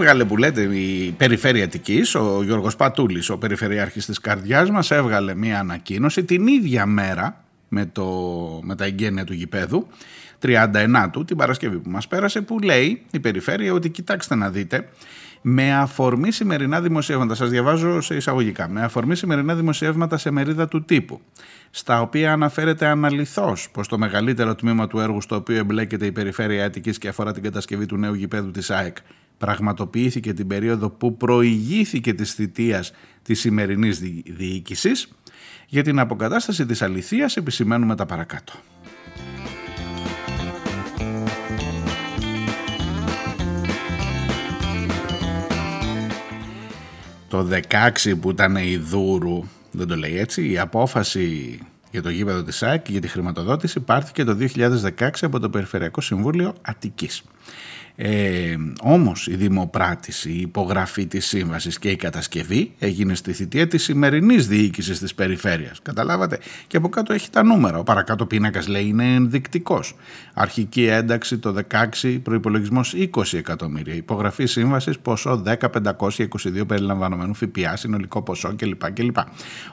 Έβγαλε 0.00 0.24
που 0.24 0.36
λέτε 0.36 0.62
η 0.62 1.14
Περιφέρεια 1.16 1.64
Αττικής, 1.64 2.14
ο 2.14 2.42
Γιώργος 2.42 2.76
Πατούλης, 2.76 3.30
ο 3.30 3.38
Περιφερειάρχης 3.38 4.06
της 4.06 4.20
καρδιάς 4.20 4.70
μας, 4.70 4.90
έβγαλε 4.90 5.34
μία 5.34 5.58
ανακοίνωση 5.58 6.24
την 6.24 6.46
ίδια 6.46 6.86
μέρα 6.86 7.44
με, 7.68 7.86
το, 7.86 8.06
με 8.62 8.74
τα 8.74 8.84
εγγένεια 8.84 9.24
του 9.24 9.32
γηπέδου, 9.32 9.86
39 10.42 11.08
του, 11.12 11.24
την 11.24 11.36
Παρασκευή 11.36 11.78
που 11.78 11.90
μας 11.90 12.08
πέρασε, 12.08 12.40
που 12.40 12.58
λέει 12.58 13.02
η 13.10 13.20
περιφέρεια 13.20 13.72
ότι 13.72 13.90
κοιτάξτε 13.90 14.34
να 14.34 14.50
δείτε, 14.50 14.88
με 15.40 15.74
αφορμή 15.74 16.32
σημερινά 16.32 16.80
δημοσιεύματα, 16.80 17.34
σας 17.34 17.50
διαβάζω 17.50 18.00
σε 18.00 18.14
εισαγωγικά, 18.14 18.68
με 18.68 18.82
αφορμή 18.82 19.16
σημερινά 19.16 19.54
δημοσιεύματα 19.54 20.16
σε 20.16 20.30
μερίδα 20.30 20.68
του 20.68 20.84
τύπου, 20.84 21.20
στα 21.70 22.00
οποία 22.00 22.32
αναφέρεται 22.32 22.86
αναλυθώς 22.86 23.68
πως 23.72 23.88
το 23.88 23.98
μεγαλύτερο 23.98 24.54
τμήμα 24.54 24.86
του 24.86 24.98
έργου 24.98 25.20
στο 25.20 25.36
οποίο 25.36 25.56
εμπλέκεται 25.56 26.06
η 26.06 26.12
περιφέρεια 26.12 26.64
Αττικής 26.64 26.98
και 26.98 27.08
αφορά 27.08 27.32
την 27.32 27.42
κατασκευή 27.42 27.86
του 27.86 27.96
νέου 27.96 28.14
γηπέδου 28.14 28.50
της 28.50 28.70
ΑΕΚ 28.70 28.96
πραγματοποιήθηκε 29.40 30.32
την 30.32 30.46
περίοδο 30.46 30.90
που 30.90 31.16
προηγήθηκε 31.16 32.14
της 32.14 32.32
θητείας 32.32 32.92
της 33.22 33.40
σημερινής 33.40 33.98
δι- 33.98 34.34
διοίκησης, 34.36 35.08
για 35.66 35.82
την 35.82 35.98
αποκατάσταση 35.98 36.66
της 36.66 36.82
αληθείας 36.82 37.36
επισημαίνουμε 37.36 37.96
τα 37.96 38.06
παρακάτω. 38.06 38.52
Το 47.28 47.48
16 48.02 48.16
που 48.20 48.30
ήταν 48.30 48.56
η 48.56 48.76
Δούρου, 48.76 49.44
δεν 49.70 49.86
το 49.86 49.96
λέει 49.96 50.18
έτσι, 50.18 50.50
η 50.50 50.58
απόφαση 50.58 51.58
για 51.90 52.02
το 52.02 52.10
γήπεδο 52.10 52.42
της 52.42 52.62
ΑΕΚ 52.62 52.82
και 52.82 52.92
για 52.92 53.00
τη 53.00 53.08
χρηματοδότηση 53.08 53.80
πάρθηκε 53.80 54.24
το 54.24 54.36
2016 54.98 55.10
από 55.20 55.40
το 55.40 55.50
Περιφερειακό 55.50 56.00
Συμβούλιο 56.00 56.54
Αττικής. 56.62 57.22
Ε, 57.96 58.56
όμως 58.82 59.26
η 59.26 59.34
δημοπράτηση, 59.34 60.30
η 60.30 60.40
υπογραφή 60.40 61.06
της 61.06 61.26
σύμβασης 61.26 61.78
και 61.78 61.90
η 61.90 61.96
κατασκευή 61.96 62.72
έγινε 62.78 63.14
στη 63.14 63.32
θητεία 63.32 63.68
της 63.68 63.82
σημερινής 63.82 64.48
διοίκησης 64.48 64.98
της 64.98 65.14
περιφέρειας. 65.14 65.80
Καταλάβατε; 65.82 66.38
Και 66.66 66.76
από 66.76 66.88
κάτω 66.88 67.12
έχει 67.12 67.30
τα 67.30 67.42
νούμερα. 67.42 67.78
Ο 67.78 67.82
παρακάτω 67.82 68.26
πίνακας 68.26 68.68
λέει 68.68 68.84
είναι 68.86 69.14
ενδεικτικός. 69.14 69.94
Αρχική 70.34 70.84
ένταξη 70.84 71.38
το 71.38 71.52
16, 71.52 72.18
προϋπολογισμός 72.22 72.94
20 72.94 73.36
εκατομμύρια. 73.38 73.94
Υπογραφή 73.94 74.46
σύμβασης 74.46 74.98
ποσό 74.98 75.42
10.522 75.46 76.66
περιλαμβανομένου 76.66 77.34
ΦΠΑ, 77.34 77.76
συνολικό 77.76 78.22
ποσό 78.22 78.54
κλπ. 78.56 78.92
κλπ. 78.92 79.16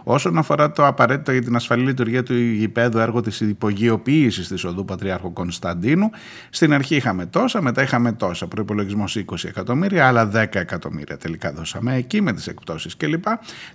Όσον 0.04 0.38
αφορά 0.38 0.72
το 0.72 0.86
απαραίτητο 0.86 1.32
για 1.32 1.42
την 1.42 1.56
ασφαλή 1.56 1.84
λειτουργία 1.84 2.24
του 2.24 2.34
γηπέδου 2.34 2.98
έργο 2.98 3.22
της 3.22 3.40
υπογειοποίησης 3.40 4.48
της 4.48 4.64
οδού 4.64 4.86
Πατριάρχου 4.86 5.34
Κωνσταντίνου, 5.34 6.10
στην 6.50 6.74
αρχή 6.74 6.96
είχαμε 6.96 7.26
τόσα, 7.26 7.62
μετά 7.62 7.82
είχαμε 7.82 8.07
τόσα. 8.12 8.48
Προπολογισμό 8.48 9.04
20 9.16 9.44
εκατομμύρια, 9.44 10.08
άλλα 10.08 10.32
10 10.34 10.46
εκατομμύρια 10.52 11.18
τελικά 11.18 11.52
δώσαμε 11.52 11.96
εκεί 11.96 12.22
με 12.22 12.34
τις 12.34 12.48
εκπτώσεις 12.48 12.98
κλπ. 12.98 13.24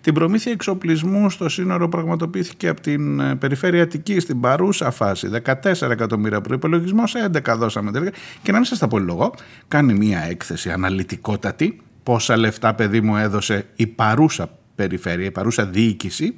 Την 0.00 0.14
προμήθεια 0.14 0.52
εξοπλισμού 0.52 1.30
στο 1.30 1.48
σύνορο 1.48 1.88
πραγματοποιήθηκε 1.88 2.68
από 2.68 2.80
την 2.80 3.20
ε, 3.20 3.34
περιφέρεια 3.34 3.82
Αττική 3.82 4.20
στην 4.20 4.40
παρούσα 4.40 4.90
φάση. 4.90 5.28
14 5.44 5.90
εκατομμύρια 5.90 6.40
προπολογισμό, 6.40 7.02
11 7.32 7.54
δώσαμε 7.56 7.92
τελικά. 7.92 8.12
Και 8.42 8.52
να 8.52 8.56
μην 8.56 8.66
σας 8.66 8.78
τα 8.78 8.88
πολυλογώ, 8.88 9.34
κάνει 9.68 9.94
μία 9.94 10.20
έκθεση 10.20 10.70
αναλυτικότατη 10.70 11.80
πόσα 12.02 12.36
λεφτά 12.36 12.74
παιδί 12.74 13.00
μου 13.00 13.16
έδωσε 13.16 13.66
η 13.76 13.86
παρούσα 13.86 14.50
περιφέρεια, 14.74 15.26
η 15.26 15.30
παρούσα 15.30 15.66
διοίκηση 15.66 16.34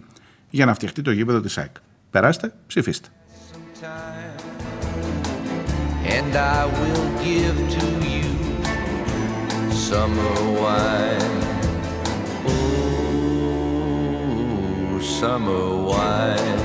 για 0.50 0.66
να 0.66 0.74
φτιαχτεί 0.74 1.02
το 1.02 1.10
γήπεδο 1.10 1.40
της 1.40 1.58
ΑΕΚ. 1.58 1.76
Περάστε, 2.10 2.52
ψηφίστε. 2.66 3.08
And 6.04 6.36
I 6.36 6.66
will 6.66 7.24
give 7.24 7.56
to 7.56 7.86
you 8.06 8.28
summer 9.72 10.34
wine. 10.60 11.40
Oh, 12.46 12.50
summer 15.00 15.76
wine. 15.90 16.60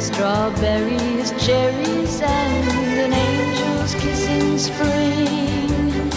Strawberries, 0.00 1.32
cherries, 1.44 2.20
and 2.22 2.68
an 2.98 3.12
angel's 3.12 3.94
kiss 3.94 4.26
in 4.26 4.58
spring. 4.58 6.10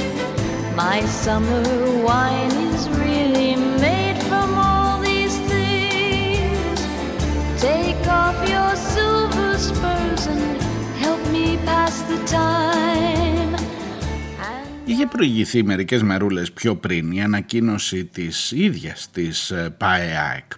My 0.75 1.05
summer 1.05 1.63
wine 2.03 2.51
is 2.51 2.89
really 2.89 3.10
Είχε 14.85 15.05
προηγηθεί 15.05 15.63
μερικές 15.63 16.03
μερούλες 16.03 16.51
πιο 16.51 16.75
πριν 16.75 17.11
η 17.11 17.23
ανακοίνωση 17.23 18.05
της 18.05 18.51
ίδιας 18.51 19.09
της 19.11 19.51
ε, 19.51 19.75
ΠΑΕΑΕΚ, 19.77 20.51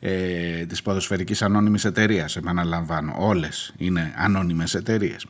ε, 0.00 0.66
της 0.66 0.82
Ποδοσφαιρικής 0.82 1.42
Ανώνυμης 1.42 1.84
Εταιρείας, 1.84 2.36
επαναλαμβάνω, 2.36 3.14
όλες 3.18 3.72
είναι 3.78 4.14
ανώνυμες 4.16 4.74
εταιρείες, 4.74 5.26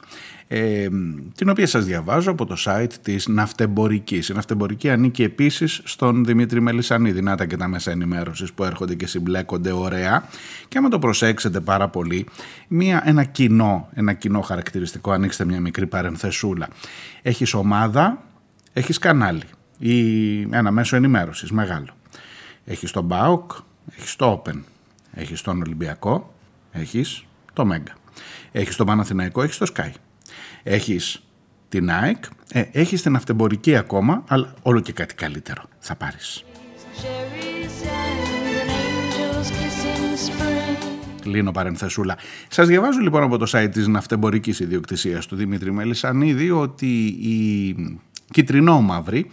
ε, 0.52 0.88
την 1.34 1.48
οποία 1.48 1.66
σας 1.66 1.84
διαβάζω 1.84 2.30
από 2.30 2.46
το 2.46 2.56
site 2.64 2.92
της 3.02 3.26
Ναυτεμπορικής. 3.28 4.28
Η 4.28 4.32
Ναυτεμπορική 4.32 4.90
ανήκει 4.90 5.22
επίσης 5.22 5.80
στον 5.84 6.24
Δημήτρη 6.24 6.60
Μελισανίδη, 6.60 7.22
να 7.22 7.36
τα 7.36 7.46
και 7.46 7.56
τα 7.56 7.68
μέσα 7.68 7.90
ενημέρωσης 7.90 8.52
που 8.52 8.64
έρχονται 8.64 8.94
και 8.94 9.06
συμπλέκονται 9.06 9.72
ωραία 9.72 10.28
και 10.68 10.78
άμα 10.78 10.88
το 10.88 10.98
προσέξετε 10.98 11.60
πάρα 11.60 11.88
πολύ, 11.88 12.26
μια, 12.68 13.02
ένα, 13.04 13.24
κοινό, 13.24 13.88
ένα 13.94 14.12
κοινό 14.12 14.40
χαρακτηριστικό, 14.40 15.10
ανοίξτε 15.10 15.44
μια 15.44 15.60
μικρή 15.60 15.86
παρενθεσούλα. 15.86 16.68
Έχεις 17.22 17.54
ομάδα, 17.54 18.22
έχεις 18.72 18.98
κανάλι 18.98 19.44
ή 19.78 20.40
ένα 20.40 20.70
μέσο 20.70 20.96
ενημέρωσης 20.96 21.50
μεγάλο. 21.50 21.94
Έχεις 22.64 22.90
τον 22.90 23.08
ΠΑΟΚ, 23.08 23.52
έχεις 23.96 24.16
το 24.16 24.42
Open, 24.44 24.58
έχεις 25.14 25.42
τον 25.42 25.62
Ολυμπιακό, 25.62 26.34
έχεις 26.72 27.24
το 27.52 27.64
Μέγκα. 27.64 27.92
Έχεις 28.52 28.76
τον 28.76 28.86
Παναθηναϊκό, 28.86 29.42
έχεις 29.42 29.58
το 29.58 29.72
Sky. 29.76 29.90
Έχεις 30.62 31.22
την 31.68 31.90
ΑΕΚ, 31.90 32.24
ε, 32.52 32.62
έχεις 32.72 33.02
την 33.02 33.16
αυτεμπορική 33.16 33.76
ακόμα, 33.76 34.24
αλλά 34.28 34.54
όλο 34.62 34.80
και 34.80 34.92
κάτι 34.92 35.14
καλύτερο 35.14 35.62
θα 35.78 35.94
πάρεις. 35.94 36.44
cherries 37.02 37.76
and 37.82 38.46
an 38.60 38.68
angel's 38.68 39.50
kiss 39.50 39.84
in 39.84 40.28
spring. 40.28 41.22
Κλείνω 41.22 41.50
παρενθεσούλα. 41.52 42.16
Σας 42.48 42.66
διαβάζω 42.66 42.98
λοιπόν 42.98 43.22
από 43.22 43.36
το 43.38 43.50
site 43.52 43.68
της 43.72 43.86
ναυτεμπορικής 43.86 44.60
ιδιοκτησίας 44.60 45.26
του 45.26 45.36
Δημήτρη 45.36 45.72
Μελισανίδη 45.72 46.50
ότι 46.50 47.04
οι 47.04 47.76
κυτρινό-μαύροι 48.32 49.30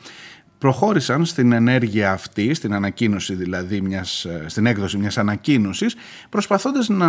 προχώρησαν 0.57 1.25
στην 1.25 1.51
ενέργεια 1.51 2.11
αυτή, 2.11 2.53
στην 2.53 2.73
ανακοίνωση 2.73 3.35
δηλαδή, 3.35 3.81
μιας, 3.81 4.25
ε, 4.25 4.45
στην 4.47 4.65
έκδοση 4.65 4.97
μιας 4.97 5.17
ανακοίνωσης, 5.17 5.95
προσπαθώντας 6.29 6.89
να 6.89 7.07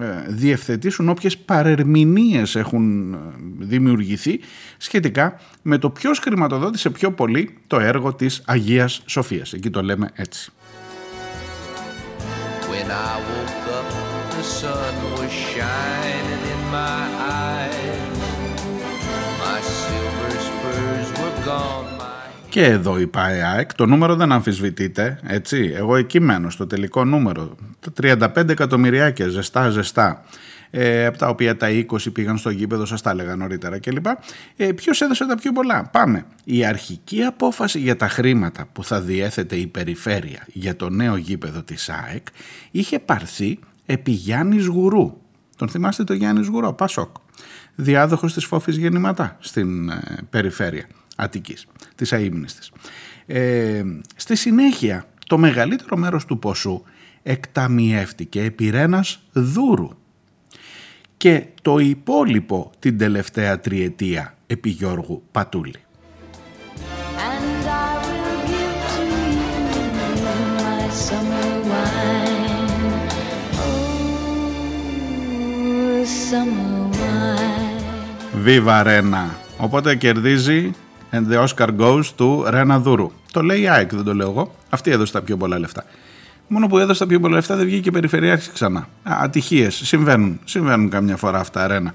ε, 0.00 0.24
διευθετήσουν 0.28 1.08
όποιες 1.08 1.38
παρερμηνίες 1.38 2.56
έχουν 2.56 3.12
ε, 3.12 3.18
δημιουργηθεί 3.58 4.40
σχετικά 4.76 5.40
με 5.62 5.78
το 5.78 5.90
ποιος 5.90 6.18
χρηματοδότησε 6.18 6.90
πιο 6.90 7.12
πολύ 7.12 7.58
το 7.66 7.80
έργο 7.80 8.14
της 8.14 8.42
Αγίας 8.46 9.02
Σοφίας. 9.06 9.52
Εκεί 9.52 9.70
το 9.70 9.82
λέμε 9.82 10.10
έτσι. 10.14 10.50
When 12.70 12.90
I 12.90 13.14
woke 13.28 13.66
up, 13.78 13.88
the 14.36 14.44
sun 14.58 14.94
was 15.16 15.32
shining 15.50 16.42
in 16.52 16.60
my 16.72 17.00
eyes. 17.30 17.51
Και 22.52 22.64
εδώ 22.64 22.98
η 22.98 23.06
ΠΑΕΑΕΚ, 23.06 23.74
το 23.74 23.86
νούμερο 23.86 24.16
δεν 24.16 24.32
αμφισβητείται, 24.32 25.20
έτσι. 25.22 25.72
Εγώ 25.74 25.96
εκεί 25.96 26.20
μένω 26.20 26.50
στο 26.50 26.66
τελικό 26.66 27.04
νούμερο. 27.04 27.56
Τα 27.80 27.92
35 28.36 28.48
εκατομμυριάκια 28.48 29.28
ζεστά 29.28 29.70
ζεστά. 29.70 30.24
Ε, 30.70 31.06
από 31.06 31.18
τα 31.18 31.28
οποία 31.28 31.56
τα 31.56 31.68
20 31.70 32.12
πήγαν 32.12 32.38
στο 32.38 32.50
γήπεδο, 32.50 32.84
σας 32.84 33.02
τα 33.02 33.10
έλεγα 33.10 33.36
νωρίτερα 33.36 33.78
κλπ. 33.78 34.06
Ε, 34.56 34.72
ποιος 34.72 35.00
έδωσε 35.00 35.26
τα 35.26 35.34
πιο 35.34 35.52
πολλά; 35.52 35.88
Πάμε. 35.92 36.24
Η 36.44 36.64
αρχική 36.64 37.22
απόφαση 37.22 37.78
για 37.78 37.96
τα 37.96 38.08
χρήματα 38.08 38.66
που 38.72 38.84
θα 38.84 39.00
διέθετε 39.00 39.56
η 39.56 39.66
περιφέρεια 39.66 40.46
για 40.46 40.76
το 40.76 40.88
νέο 40.88 41.16
γήπεδο 41.16 41.62
της 41.62 41.88
ΑΕΚ 41.88 42.26
είχε 42.70 42.98
πάρθει 42.98 43.58
επί 43.86 44.10
Γιάννης 44.10 44.66
Γουρού. 44.66 45.16
Τον 45.56 45.68
θυμάστε 45.68 46.04
το 46.04 46.12
Γιάννης 46.12 46.46
Γουρό, 46.46 46.72
Πασόκ. 46.72 47.16
Διάδοχος 47.74 48.34
της 48.34 48.44
Φόφης 48.44 48.76
Γεννηματά 48.76 49.36
στην 49.40 49.88
ε, 49.88 50.00
περιφέρεια 50.30 50.86
Αττικής, 51.22 51.66
της 51.94 52.12
αείμνης 52.12 52.54
της. 52.54 52.72
Ε, 53.26 53.82
στη 54.16 54.36
συνέχεια, 54.36 55.06
το 55.26 55.38
μεγαλύτερο 55.38 55.96
μέρος 55.96 56.24
του 56.24 56.38
ποσού 56.38 56.82
εκταμιεύτηκε 57.22 58.42
επί 58.42 58.70
Ρένας 58.70 59.22
Δούρου 59.32 59.88
και 61.16 61.46
το 61.62 61.78
υπόλοιπο 61.78 62.70
την 62.78 62.98
τελευταία 62.98 63.60
τριετία 63.60 64.34
επί 64.46 64.68
Γιώργου 64.68 65.22
Πατούλη. 65.32 65.74
And 67.28 67.66
I 67.66 67.92
will 68.04 68.38
give 68.50 68.74
to 68.92 69.02
you 69.36 69.52
my 70.66 70.82
summer 71.06 71.48
wine. 71.70 72.72
Oh, 73.64 73.94
summer 76.28 76.76
wine. 76.98 77.82
Viva 78.44 78.82
Ρένα. 78.82 79.36
Οπότε 79.56 79.94
κερδίζει 79.96 80.70
and 81.12 81.32
the 81.32 81.44
Oscar 81.44 81.68
goes 81.78 82.04
to 82.16 82.50
Ρένα 82.50 82.78
Δούρου. 82.78 83.10
Το 83.32 83.42
λέει 83.42 83.60
η 83.60 83.68
ΑΕΚ, 83.68 83.94
δεν 83.94 84.04
το 84.04 84.14
λέω 84.14 84.30
εγώ. 84.30 84.54
Αυτή 84.70 84.90
έδωσε 84.90 85.12
τα 85.12 85.22
πιο 85.22 85.36
πολλά 85.36 85.58
λεφτά. 85.58 85.84
Μόνο 86.48 86.66
που 86.66 86.78
έδωσε 86.78 86.98
τα 86.98 87.06
πιο 87.06 87.20
πολλά 87.20 87.34
λεφτά 87.34 87.56
δεν 87.56 87.66
βγήκε 87.66 87.90
περιφερειάρχη 87.90 88.50
ξανά. 88.50 88.88
Ατυχίες. 89.02 89.74
Συμβαίνουν. 89.74 90.40
Συμβαίνουν 90.44 90.88
καμιά 90.88 91.16
φορά 91.16 91.38
αυτά, 91.38 91.66
Ρένα. 91.66 91.94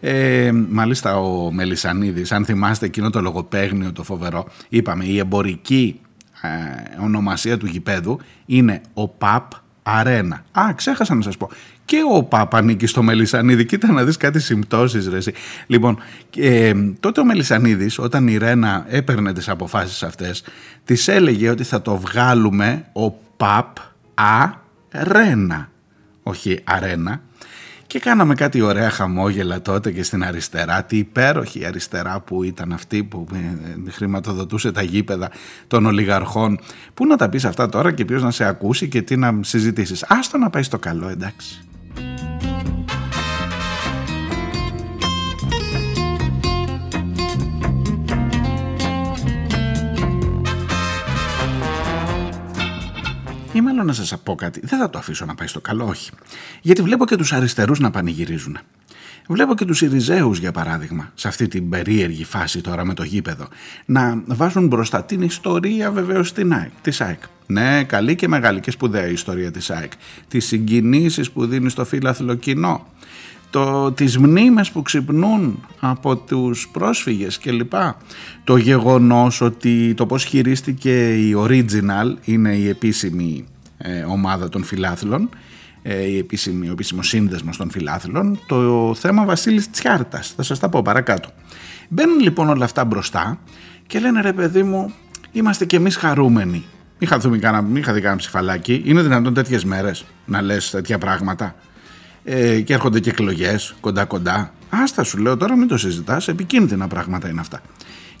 Ε, 0.00 0.50
μάλιστα 0.68 1.16
ο 1.16 1.50
Μελισανίδης, 1.52 2.32
αν 2.32 2.44
θυμάστε 2.44 2.86
εκείνο 2.86 3.10
το 3.10 3.20
λογοπαίγνιο 3.20 3.92
το 3.92 4.02
φοβερό, 4.02 4.46
είπαμε 4.68 5.04
η 5.04 5.18
εμπορική 5.18 6.00
ε, 6.42 7.02
ονομασία 7.02 7.58
του 7.58 7.66
γηπέδου 7.66 8.18
είναι 8.46 8.80
ο 8.94 9.08
ΠΑΠ 9.08 9.50
Αρένα. 9.82 10.44
Α, 10.52 10.72
ξέχασα 10.74 11.14
να 11.14 11.22
σας 11.22 11.36
πω. 11.36 11.50
Και 11.88 12.02
ο 12.14 12.22
ΠΑΠ 12.22 12.54
ανήκει 12.54 12.86
στο 12.86 13.02
Μελισανίδη. 13.02 13.64
Κοίτα 13.64 13.92
να 13.92 14.04
δεις 14.04 14.16
κάτι 14.16 14.40
συμπτώσεις 14.40 15.08
ρε 15.08 15.16
εσύ. 15.16 15.32
Λοιπόν, 15.66 15.98
ε, 16.36 16.72
τότε 17.00 17.20
ο 17.20 17.24
Μελισανίδης 17.24 17.98
όταν 17.98 18.28
η 18.28 18.36
Ρένα 18.36 18.84
έπαιρνε 18.88 19.32
τις 19.32 19.48
αποφάσεις 19.48 20.02
αυτές 20.02 20.44
της 20.84 21.08
έλεγε 21.08 21.50
ότι 21.50 21.64
θα 21.64 21.82
το 21.82 21.96
βγάλουμε 21.96 22.84
ο 22.92 23.10
ΠΑΠ 23.10 23.76
Αρένα. 24.14 25.70
Όχι 26.22 26.60
αρένα, 26.64 27.20
και 27.86 27.98
κάναμε 27.98 28.34
κάτι 28.34 28.60
ωραία 28.60 28.90
χαμόγελα 28.90 29.62
τότε 29.62 29.92
και 29.92 30.02
στην 30.02 30.24
αριστερά. 30.24 30.84
Τι 30.84 30.96
υπέροχη 30.96 31.66
αριστερά 31.66 32.20
που 32.20 32.42
ήταν 32.42 32.72
αυτή 32.72 33.04
που 33.04 33.26
ε, 33.34 33.90
χρηματοδοτούσε 33.90 34.72
τα 34.72 34.82
γήπεδα 34.82 35.30
των 35.66 35.86
ολιγαρχών. 35.86 36.58
Πού 36.94 37.06
να 37.06 37.16
τα 37.16 37.28
πεις 37.28 37.44
αυτά 37.44 37.68
τώρα 37.68 37.92
και 37.92 38.04
ποιος 38.04 38.22
να 38.22 38.30
σε 38.30 38.44
ακούσει 38.44 38.88
και 38.88 39.02
τι 39.02 39.16
να 39.16 39.38
συζητήσεις. 39.40 40.04
Άστο 40.08 40.38
να 40.38 40.50
πάει 40.50 40.62
στο 40.62 40.78
καλό 40.78 41.08
εντάξει. 41.08 41.62
Ή 53.78 53.80
μάλλον 53.80 53.96
να 53.96 54.04
σας 54.04 54.20
πω 54.22 54.34
κάτι, 54.34 54.60
δεν 54.64 54.78
θα 54.78 54.90
το 54.90 54.98
αφήσω 54.98 55.24
να 55.24 55.34
πάει 55.34 55.46
στο 55.46 55.60
καλό, 55.60 55.86
όχι. 55.86 56.10
Γιατί 56.62 56.82
βλέπω 56.82 57.06
και 57.06 57.16
τους 57.16 57.32
αριστερούς 57.32 57.78
να 57.78 57.90
πανηγυρίζουν. 57.90 58.58
Βλέπω 59.28 59.54
και 59.54 59.64
τους 59.64 59.82
Ιριζέους 59.82 60.38
για 60.38 60.52
παράδειγμα, 60.52 61.10
σε 61.14 61.28
αυτή 61.28 61.48
την 61.48 61.68
περίεργη 61.68 62.24
φάση 62.24 62.60
τώρα 62.60 62.84
με 62.84 62.94
το 62.94 63.02
γήπεδο, 63.02 63.48
να 63.84 64.22
βάζουν 64.26 64.66
μπροστά 64.66 65.04
την 65.04 65.22
ιστορία 65.22 65.90
βεβαίως 65.90 66.32
της 66.82 67.00
ΑΕΚ. 67.00 67.20
Ναι, 67.46 67.84
καλή 67.84 68.14
και 68.14 68.28
μεγάλη 68.28 68.60
και 68.60 68.70
σπουδαία 68.70 69.06
η 69.06 69.12
ιστορία 69.12 69.50
της 69.50 69.70
ΑΕΚ. 69.70 69.92
Τις 70.28 70.46
συγκινήσεις 70.46 71.30
που 71.30 71.46
δίνει 71.46 71.70
στο 71.70 71.84
φύλαθλο 71.84 72.34
κοινό. 72.34 72.86
Το, 73.50 73.92
τις 73.92 74.18
μνήμες 74.18 74.70
που 74.70 74.82
ξυπνούν 74.82 75.66
από 75.80 76.16
τους 76.16 76.68
πρόσφυγες 76.72 77.38
κλπ. 77.38 77.72
Το 78.44 78.56
γεγονός 78.56 79.40
ότι 79.40 79.94
το 79.94 80.06
πώς 80.06 80.24
χειρίστηκε 80.24 81.14
η 81.14 81.34
Original 81.38 82.14
είναι 82.24 82.54
η 82.54 82.68
επίσημη 82.68 83.44
ε, 83.57 83.57
ομάδα 84.08 84.48
των 84.48 84.64
φιλάθλων 84.64 85.28
ε, 85.82 86.02
η 86.02 86.18
επίσημη, 86.18 86.68
ο 86.68 86.72
επίσημος 86.72 87.08
σύνδεσμος 87.08 87.56
των 87.56 87.70
φιλάθλων 87.70 88.38
το 88.46 88.94
θέμα 88.94 89.24
Βασίλης 89.24 89.70
Τσιάρτας. 89.70 90.32
Θα 90.36 90.42
σας 90.42 90.58
τα 90.58 90.68
πω 90.68 90.82
παρακάτω. 90.82 91.28
Μπαίνουν 91.88 92.20
λοιπόν 92.20 92.48
όλα 92.48 92.64
αυτά 92.64 92.84
μπροστά 92.84 93.38
και 93.86 93.98
λένε 93.98 94.20
ρε 94.20 94.32
παιδί 94.32 94.62
μου 94.62 94.92
είμαστε 95.32 95.64
κι 95.64 95.76
εμείς 95.76 95.96
χαρούμενοι 95.96 96.64
μην 96.98 97.08
χαθούμε 97.08 97.38
κανένα, 97.38 97.62
μην 97.62 97.84
χαθεί 97.84 98.00
κανένα 98.00 98.16
ψηφαλάκι. 98.16 98.82
Είναι 98.84 99.02
δυνατόν 99.02 99.34
τέτοιες 99.34 99.64
μέρες 99.64 100.04
να 100.24 100.42
λες 100.42 100.70
τέτοια 100.70 100.98
πράγματα; 100.98 101.54
Ε, 102.24 102.60
και 102.60 102.74
έρχονται 102.74 103.00
και 103.00 103.10
εκλογές 103.10 103.74
κοντά 103.80 104.04
κοντά. 104.04 104.52
Άστα 104.70 105.02
σου 105.02 105.18
λέω 105.18 105.36
τώρα 105.36 105.56
μην 105.56 105.68
το 105.68 105.76
συζητάς. 105.76 106.28
Επικίνδυνα 106.28 106.88
πράγματα 106.88 107.28
είναι 107.28 107.40
αυτά. 107.40 107.60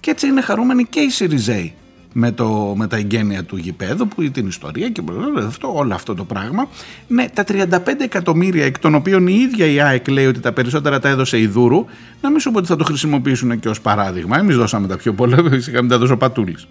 Και 0.00 0.10
έτσι 0.10 0.26
είναι 0.26 0.40
χαρούμενοι 0.40 0.84
και 0.84 1.00
οι 1.00 1.10
Σιριζέοι 1.10 1.74
με, 2.12 2.32
το, 2.32 2.74
με 2.76 2.86
τα 2.86 2.96
εγγένεια 2.96 3.44
του 3.44 3.56
γηπέδου 3.56 4.08
που 4.08 4.30
την 4.30 4.46
ιστορία 4.46 4.88
και 4.88 5.02
αυτό, 5.46 5.76
όλο 5.76 5.94
αυτό 5.94 6.14
το 6.14 6.24
πράγμα. 6.24 6.68
Ναι, 7.06 7.28
τα 7.28 7.44
35 7.48 7.78
εκατομμύρια 7.98 8.64
εκ 8.64 8.78
των 8.78 8.94
οποίων 8.94 9.26
η 9.26 9.34
ίδια 9.34 9.66
η 9.66 9.80
ΑΕΚ 9.80 10.08
λέει 10.08 10.26
ότι 10.26 10.40
τα 10.40 10.52
περισσότερα 10.52 10.98
τα 10.98 11.08
έδωσε 11.08 11.38
η 11.38 11.46
Δούρου 11.46 11.84
να 12.20 12.30
μην 12.30 12.40
σου 12.40 12.50
πω 12.50 12.58
ότι 12.58 12.66
θα 12.66 12.76
το 12.76 12.84
χρησιμοποιήσουν 12.84 13.58
και 13.58 13.68
ως 13.68 13.80
παράδειγμα. 13.80 14.38
Εμείς 14.38 14.56
δώσαμε 14.56 14.86
τα 14.86 14.96
πιο 14.96 15.12
πολλά 15.12 15.38
είχαμε 15.68 15.88
τα 15.88 15.98
δώσει 15.98 16.12
ο 16.12 16.16
Πατούλης 16.16 16.66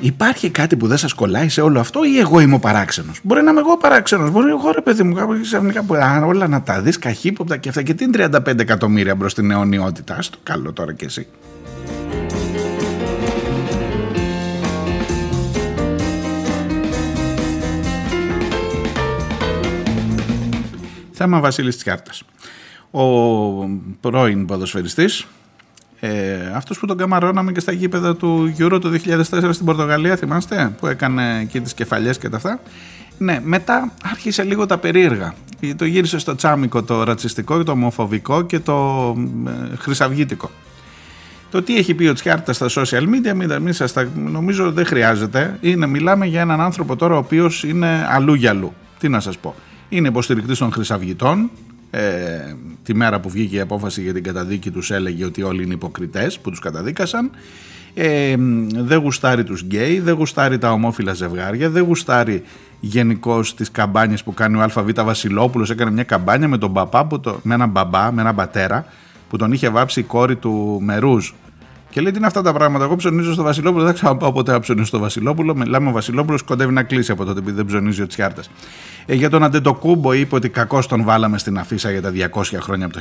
Υπάρχει 0.00 0.50
κάτι 0.50 0.76
που 0.76 0.86
δεν 0.86 0.96
σας 0.96 1.12
κολλάει 1.12 1.48
σε 1.48 1.60
όλο 1.60 1.80
αυτό 1.80 2.04
ή 2.04 2.18
εγώ 2.18 2.40
είμαι 2.40 2.54
ο 2.54 2.58
παράξενος; 2.58 3.20
Μπορεί 3.22 3.42
να 3.42 3.50
είμαι 3.50 3.60
εγώ 3.60 3.76
παράξενος. 3.76 4.30
Μπορεί 4.30 4.50
εγώ 4.50 4.70
ρε 4.70 4.80
παιδί 4.80 5.02
μου 5.02 5.14
κάπου 5.14 5.38
ξαφνικά 5.42 5.84
όλα 6.24 6.48
να 6.48 6.62
τα 6.62 6.80
δεις 6.80 6.98
καχύποπτα 6.98 7.56
και 7.56 7.68
αυτά. 7.68 7.82
Και 7.82 7.94
τι 7.94 8.04
είναι 8.04 8.28
35 8.46 8.58
εκατομμύρια 8.58 9.14
μπρος 9.14 9.32
στην 9.32 9.50
αιωνιότητα. 9.50 10.14
Α 10.14 10.18
το 10.18 10.38
καλό 10.42 10.72
τώρα 10.72 10.92
κι 10.92 11.04
εσύ. 11.04 11.26
Θέμα 21.12 21.40
Βασίλης 21.40 21.76
Τσιάρτας. 21.76 22.22
Ο 22.90 23.02
πρώην 24.00 24.46
ποδοσφαιριστής 24.46 25.26
ε, 26.00 26.52
Αυτό 26.54 26.74
που 26.74 26.86
τον 26.86 26.96
καμαρώναμε 26.96 27.52
και 27.52 27.60
στα 27.60 27.72
γήπεδα 27.72 28.16
του 28.16 28.54
Euro 28.58 28.78
το 28.80 28.90
2004 29.04 29.48
στην 29.52 29.66
Πορτογαλία, 29.66 30.16
θυμάστε, 30.16 30.74
που 30.80 30.86
έκανε 30.86 31.38
εκεί 31.40 31.60
τις 31.60 31.74
κεφαλιές 31.74 32.18
και 32.18 32.28
τα 32.28 32.36
αυτά. 32.36 32.60
Ναι, 33.18 33.40
μετά 33.44 33.92
άρχισε 34.04 34.42
λίγο 34.42 34.66
τα 34.66 34.78
περίεργα. 34.78 35.34
Το 35.76 35.84
γύρισε 35.84 36.18
στο 36.18 36.34
τσάμικο 36.34 36.82
το 36.82 37.02
ρατσιστικό, 37.02 37.62
το 37.62 37.72
ομοφοβικό 37.72 38.42
και 38.42 38.58
το 38.58 39.16
ε, 39.46 39.76
χρυσαυγήτικο. 39.76 40.50
Το 41.50 41.62
τι 41.62 41.76
έχει 41.76 41.94
πει 41.94 42.06
ο 42.06 42.12
Τσιάρτας 42.12 42.56
στα 42.56 42.66
social 42.68 43.02
media, 43.02 43.34
μην, 43.34 43.62
μην 43.62 43.72
σας 43.72 43.92
τα, 43.92 44.08
νομίζω 44.14 44.72
δεν 44.72 44.86
χρειάζεται. 44.86 45.58
Είναι, 45.60 45.86
μιλάμε 45.86 46.26
για 46.26 46.40
έναν 46.40 46.60
άνθρωπο 46.60 46.96
τώρα 46.96 47.14
ο 47.14 47.18
οποίος 47.18 47.64
είναι 47.64 48.06
αλλού 48.10 48.34
για 48.34 48.50
αλλού. 48.50 48.72
Τι 48.98 49.08
να 49.08 49.20
σας 49.20 49.38
πω. 49.38 49.54
Είναι 49.88 50.08
υποστηρικτής 50.08 50.58
των 50.58 50.72
χρυσαυγητών, 50.72 51.50
ε, 51.90 52.54
τη 52.82 52.94
μέρα 52.94 53.20
που 53.20 53.30
βγήκε 53.30 53.56
η 53.56 53.60
απόφαση 53.60 54.02
για 54.02 54.12
την 54.12 54.22
καταδίκη 54.22 54.70
τους 54.70 54.90
έλεγε 54.90 55.24
ότι 55.24 55.42
όλοι 55.42 55.62
είναι 55.62 55.74
υποκριτές 55.74 56.38
που 56.38 56.50
τους 56.50 56.58
καταδίκασαν. 56.58 57.30
Ε, 57.94 58.34
δεν 58.74 58.98
γουστάρει 58.98 59.44
τους 59.44 59.62
γκέι, 59.62 60.00
δεν 60.00 60.14
γουστάρει 60.14 60.58
τα 60.58 60.72
ομόφυλα 60.72 61.12
ζευγάρια, 61.12 61.70
δεν 61.70 61.82
γουστάρει 61.82 62.42
γενικώς 62.80 63.54
τις 63.54 63.70
καμπάνιες 63.70 64.22
που 64.22 64.34
κάνει 64.34 64.56
ο 64.56 64.62
ΑΒ 64.62 64.90
Βασιλόπουλος. 65.04 65.70
Έκανε 65.70 65.90
μια 65.90 66.04
καμπάνια 66.04 66.48
με 66.48 66.58
τον 66.58 66.72
παπά, 66.72 67.06
που 67.06 67.20
το, 67.20 67.40
με 67.42 67.54
έναν 67.54 67.68
μπαμπά, 67.68 68.12
με 68.12 68.20
έναν 68.20 68.34
πατέρα 68.34 68.86
που 69.28 69.36
τον 69.36 69.52
είχε 69.52 69.68
βάψει 69.68 70.00
η 70.00 70.02
κόρη 70.02 70.36
του 70.36 70.78
Μερούζ 70.82 71.30
και 71.90 72.00
λέει 72.00 72.10
τι 72.10 72.18
είναι 72.18 72.26
αυτά 72.26 72.42
τα 72.42 72.52
πράγματα; 72.52 72.84
Εγώ 72.84 72.96
ψωνίζω 72.96 73.32
στο 73.32 73.42
Βασιλόπουλο, 73.42 73.84
δεν 73.84 73.94
θα 73.94 74.16
πάω 74.16 74.32
ποτέ 74.32 74.52
να 74.52 74.60
ψωνίσω 74.60 74.86
στο 74.86 74.98
Βασιλόπουλο. 74.98 75.56
Μιλάμε 75.56 75.88
ο 75.88 75.92
Βασιλόπουλος 75.92 76.42
κοντεύει 76.42 76.72
να 76.72 76.82
κλείσει 76.82 77.12
από 77.12 77.24
τότε 77.24 77.38
επειδή 77.38 77.56
δεν 77.56 77.66
ψωνίζει 77.66 78.02
ο 78.02 78.06
Τσιάρτα. 78.06 78.42
Ε, 79.06 79.14
για 79.14 79.30
τον 79.30 79.42
Αντετοκούμπο 79.42 80.12
είπε 80.12 80.34
ότι 80.34 80.48
κακώς 80.48 80.86
τον 80.86 81.04
βάλαμε 81.04 81.38
στην 81.38 81.58
αφίσα 81.58 81.90
για 81.90 82.02
τα 82.02 82.12
200 82.32 82.42
χρόνια 82.60 82.86
από 82.86 82.94
το 82.94 83.00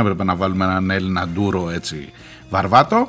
1821. 0.00 0.02
Πρέπει 0.04 0.24
να 0.24 0.36
βάλουμε 0.36 0.64
έναν 0.64 0.90
Έλληνα 0.90 1.28
ντούρο 1.28 1.70
έτσι 1.70 2.12
βαρβάτο. 2.50 3.08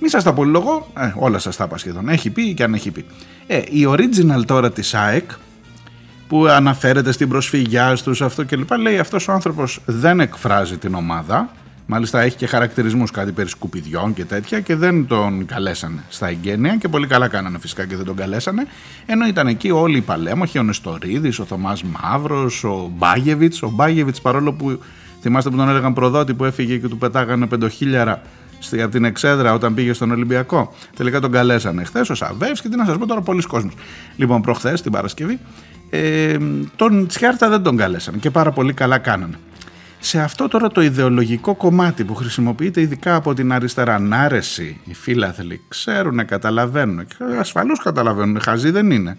Μη 0.00 0.08
σας 0.08 0.24
τα 0.24 0.32
πολυλογώ, 0.32 0.90
ε, 0.98 1.12
όλα 1.16 1.38
σας 1.38 1.56
τα 1.56 1.64
είπα 1.64 1.78
σχεδόν. 1.78 2.08
Έχει 2.08 2.30
πει 2.30 2.54
και 2.54 2.62
αν 2.62 2.74
έχει 2.74 2.90
πει. 2.90 3.04
Ε, 3.46 3.56
η 3.56 3.86
original 3.88 4.44
τώρα 4.46 4.72
της 4.72 4.94
ΑΕΚ 4.94 5.30
που 6.28 6.46
αναφέρεται 6.46 7.12
στην 7.12 7.28
προσφυγιά 7.28 7.96
του 8.04 8.24
αυτό 8.24 8.44
κλπ. 8.44 8.70
Λέει 8.78 8.98
αυτός 8.98 9.28
ο 9.28 9.32
άνθρωπος 9.32 9.80
δεν 9.84 10.20
εκφράζει 10.20 10.76
την 10.76 10.94
ομάδα 10.94 11.50
Μάλιστα 11.86 12.20
έχει 12.20 12.36
και 12.36 12.46
χαρακτηρισμούς 12.46 13.10
κάτι 13.10 13.32
περί 13.32 13.48
σκουπιδιών 13.48 14.14
και 14.14 14.24
τέτοια 14.24 14.60
και 14.60 14.76
δεν 14.76 15.06
τον 15.06 15.46
καλέσανε 15.46 16.04
στα 16.08 16.28
εγγένεια 16.28 16.76
και 16.76 16.88
πολύ 16.88 17.06
καλά 17.06 17.28
κάνανε 17.28 17.58
φυσικά 17.58 17.86
και 17.86 17.96
δεν 17.96 18.04
τον 18.04 18.16
καλέσανε. 18.16 18.66
Ενώ 19.06 19.26
ήταν 19.26 19.46
εκεί 19.46 19.70
όλοι 19.70 19.96
οι 19.96 20.00
παλέμαχοι, 20.00 20.58
ο 20.58 20.62
Νεστορίδης, 20.62 21.38
ο 21.38 21.44
Θωμάς 21.44 21.82
Μαύρος, 21.82 22.64
ο 22.64 22.90
Μπάγεβιτς. 22.96 23.62
Ο 23.62 23.70
Μπάγεβιτς 23.70 24.20
παρόλο 24.20 24.52
που 24.52 24.80
θυμάστε 25.20 25.50
που 25.50 25.56
τον 25.56 25.68
έλεγαν 25.68 25.92
προδότη 25.92 26.34
που 26.34 26.44
έφυγε 26.44 26.76
και 26.76 26.88
του 26.88 26.98
πετάγανε 26.98 27.46
πεντοχίλιαρα 27.46 28.22
από 28.72 28.88
την 28.88 29.04
εξέδρα 29.04 29.52
όταν 29.52 29.74
πήγε 29.74 29.92
στον 29.92 30.10
Ολυμπιακό. 30.10 30.74
Τελικά 30.96 31.20
τον 31.20 31.30
καλέσανε 31.30 31.84
χθες 31.84 32.10
ο 32.10 32.14
Σαββεύ 32.14 32.52
και 32.52 32.68
τι 32.68 32.76
να 32.76 32.84
σας 32.84 32.96
πω 32.96 33.06
τώρα, 33.06 33.20
πολλοί 33.20 33.42
κόσμοι. 33.42 33.70
Λοιπόν, 34.16 34.42
προχθές 34.42 34.82
την 34.82 34.92
Παρασκευή, 34.92 35.38
ε, 35.90 36.36
τον 36.76 37.06
Τσιάρτα 37.06 37.48
δεν 37.48 37.62
τον 37.62 37.76
καλέσανε 37.76 38.16
και 38.16 38.30
πάρα 38.30 38.50
πολύ 38.50 38.72
καλά 38.72 38.98
κάνανε 38.98 39.34
σε 40.04 40.20
αυτό 40.20 40.48
τώρα 40.48 40.68
το 40.68 40.80
ιδεολογικό 40.80 41.54
κομμάτι 41.54 42.04
που 42.04 42.14
χρησιμοποιείται 42.14 42.80
ειδικά 42.80 43.14
από 43.14 43.34
την 43.34 43.52
αριστερά 43.52 43.94
ανάρεση 43.94 44.80
οι 44.84 44.94
φίλαθλοι 44.94 45.60
ξέρουν, 45.68 46.26
καταλαβαίνουν. 46.26 47.06
Και 47.06 47.16
ασφαλώς 47.38 47.78
καταλαβαίνουν, 47.78 48.40
χαζοί 48.40 48.70
δεν 48.70 48.90
είναι. 48.90 49.18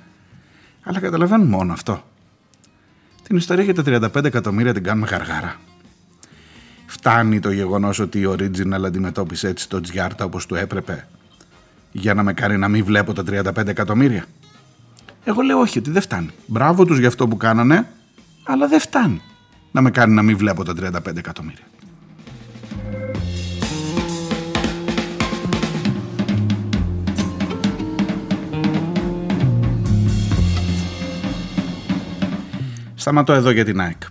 Αλλά 0.83 0.99
καταλαβαίνουν 0.99 1.47
μόνο 1.47 1.73
αυτό. 1.73 2.03
Την 3.23 3.37
ιστορία 3.37 3.63
για 3.63 3.73
τα 3.73 4.09
35 4.15 4.23
εκατομμύρια 4.23 4.73
την 4.73 4.83
κάνουμε 4.83 5.07
γαργάρα. 5.07 5.55
Φτάνει 6.85 7.39
το 7.39 7.51
γεγονός 7.51 7.99
ότι 7.99 8.19
η 8.19 8.27
Original 8.27 8.83
αντιμετώπισε 8.85 9.47
έτσι 9.47 9.69
το 9.69 9.81
Τζιάρτα 9.81 10.25
όπως 10.25 10.45
του 10.45 10.55
έπρεπε; 10.55 11.07
Για 11.91 12.13
να 12.13 12.23
με 12.23 12.33
κάνει 12.33 12.57
να 12.57 12.67
μην 12.67 12.85
βλέπω 12.85 13.13
τα 13.13 13.23
35 13.29 13.67
εκατομμύρια. 13.67 14.25
Εγώ 15.23 15.41
λέω 15.41 15.59
όχι 15.59 15.79
ότι 15.79 15.91
δεν 15.91 16.01
φτάνει. 16.01 16.29
Μπράβο 16.45 16.85
τους 16.85 16.97
για 16.97 17.07
αυτό 17.07 17.27
που 17.27 17.37
κάνανε 17.37 17.87
αλλά 18.43 18.67
δεν 18.67 18.79
φτάνει 18.79 19.21
να 19.73 19.81
με 19.81 19.91
κάνει 19.91 20.13
να 20.13 20.21
μην 20.21 20.37
βλέπω 20.37 20.63
τα 20.63 20.73
35 20.79 21.17
εκατομμύρια. 21.17 21.63
Σταματώ 32.95 33.33
εδώ 33.33 33.49
για 33.49 33.65
την 33.65 33.79
ΑΕΚ. 33.79 34.01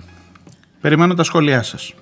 Περιμένω 0.80 1.14
τα 1.14 1.22
σχόλιά 1.22 1.62
σας. 1.62 1.94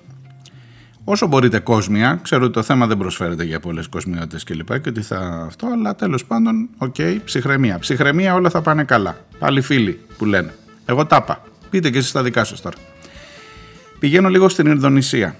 Όσο 1.03 1.27
μπορείτε 1.27 1.59
κόσμια, 1.59 2.19
ξέρω 2.21 2.43
ότι 2.43 2.53
το 2.53 2.63
θέμα 2.63 2.87
δεν 2.87 2.97
προσφέρεται 2.97 3.43
για 3.43 3.59
πολλές 3.59 3.87
κοσμιότητες 3.87 4.43
και 4.43 4.53
και 4.53 4.89
ότι 4.89 5.01
θα 5.01 5.43
αυτό, 5.47 5.67
αλλά 5.67 5.95
τέλος 5.95 6.25
πάντων, 6.25 6.69
OK, 6.77 6.95
okay, 6.97 7.19
ψυχραιμία. 7.25 7.79
Ψυχραιμία 7.79 8.33
όλα 8.33 8.49
θα 8.49 8.61
πάνε 8.61 8.83
καλά. 8.83 9.17
Πάλι 9.39 9.61
φίλοι 9.61 9.99
που 10.17 10.25
λένε. 10.25 10.53
Εγώ 10.85 11.05
τα 11.05 11.18
'πα. 11.18 11.43
Πείτε 11.69 11.89
και 11.89 11.97
εσείς 11.97 12.11
τα 12.11 12.23
δικά 12.23 12.43
σας 12.43 12.61
τώρα. 12.61 12.77
Πηγαίνω 14.01 14.29
λίγο 14.29 14.49
στην 14.49 14.65
Ινδονησία. 14.65 15.35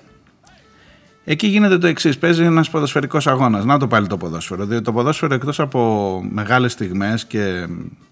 Εκεί 1.24 1.48
γίνεται 1.48 1.78
το 1.78 1.88
εξής: 1.88 2.18
Παίζει 2.18 2.44
ένας 2.44 2.70
ποδοσφαιρικός 2.70 3.28
αγώνας. 3.28 3.66
Να 3.66 3.80
το 3.80 3.88
πάλι 3.88 4.08
το 4.08 4.18
ποδόσφαιρο. 4.18 4.66
Διότι 4.66 4.84
το 4.84 4.94
ποδόσφαιρο 4.94 5.34
εκτός 5.34 5.60
από 5.60 6.22
μεγάλες 6.32 6.72
στιγμές 6.72 7.26
και 7.26 7.68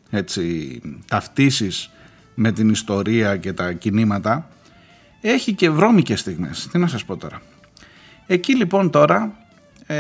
έτσι 0.10 0.82
ταυτίσεις 1.08 1.90
με 2.36 2.52
την 2.52 2.70
ιστορία 2.70 3.38
και 3.38 3.54
τα 3.54 3.72
κινήματα, 3.72 4.48
έχει 5.22 5.54
και 5.54 5.70
βρώμικες 5.70 6.20
στιγμές. 6.20 6.68
Τι 6.72 6.78
να 6.78 6.88
σας 6.88 7.06
πω 7.06 7.18
τώρα. 7.18 7.42
Εκεί 8.28 8.56
λοιπόν 8.56 8.90
τώρα 8.90 9.32
ε, 9.86 9.96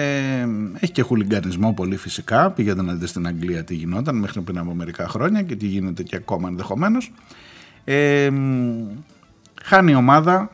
έχει 0.80 0.92
και 0.92 1.02
χουλιγκανισμό 1.02 1.74
πολύ 1.74 1.98
φυσικά. 1.98 2.52
Πήγατε 2.52 2.82
να 2.82 2.94
δείτε 2.94 3.08
στην 3.08 3.28
Αγγλία 3.28 3.64
τι 3.64 3.76
γινόταν 3.76 4.16
μέχρι 4.16 4.42
πριν 4.42 4.58
από 4.58 4.74
μερικά 4.74 5.08
χρόνια 5.08 5.42
και 5.42 5.56
τι 5.56 5.66
γίνεται 5.66 6.04
και 6.04 6.16
ακόμα 6.16 6.48
ενδεχομένως. 6.48 7.12
Ε, 7.84 8.30
χάνει 9.64 9.92
η 9.92 9.96
ομάδα 9.96 10.50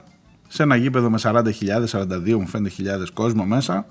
σε 0.47 0.63
ένα 0.63 0.75
γήπεδο 0.75 1.09
με 1.09 1.19
40.000, 1.21 1.43
42 1.91 2.31
μου 2.31 2.47
φαίνεται 2.47 2.69
χιλιάδες 2.69 3.09
κόσμο 3.09 3.45
μέσα. 3.45 3.85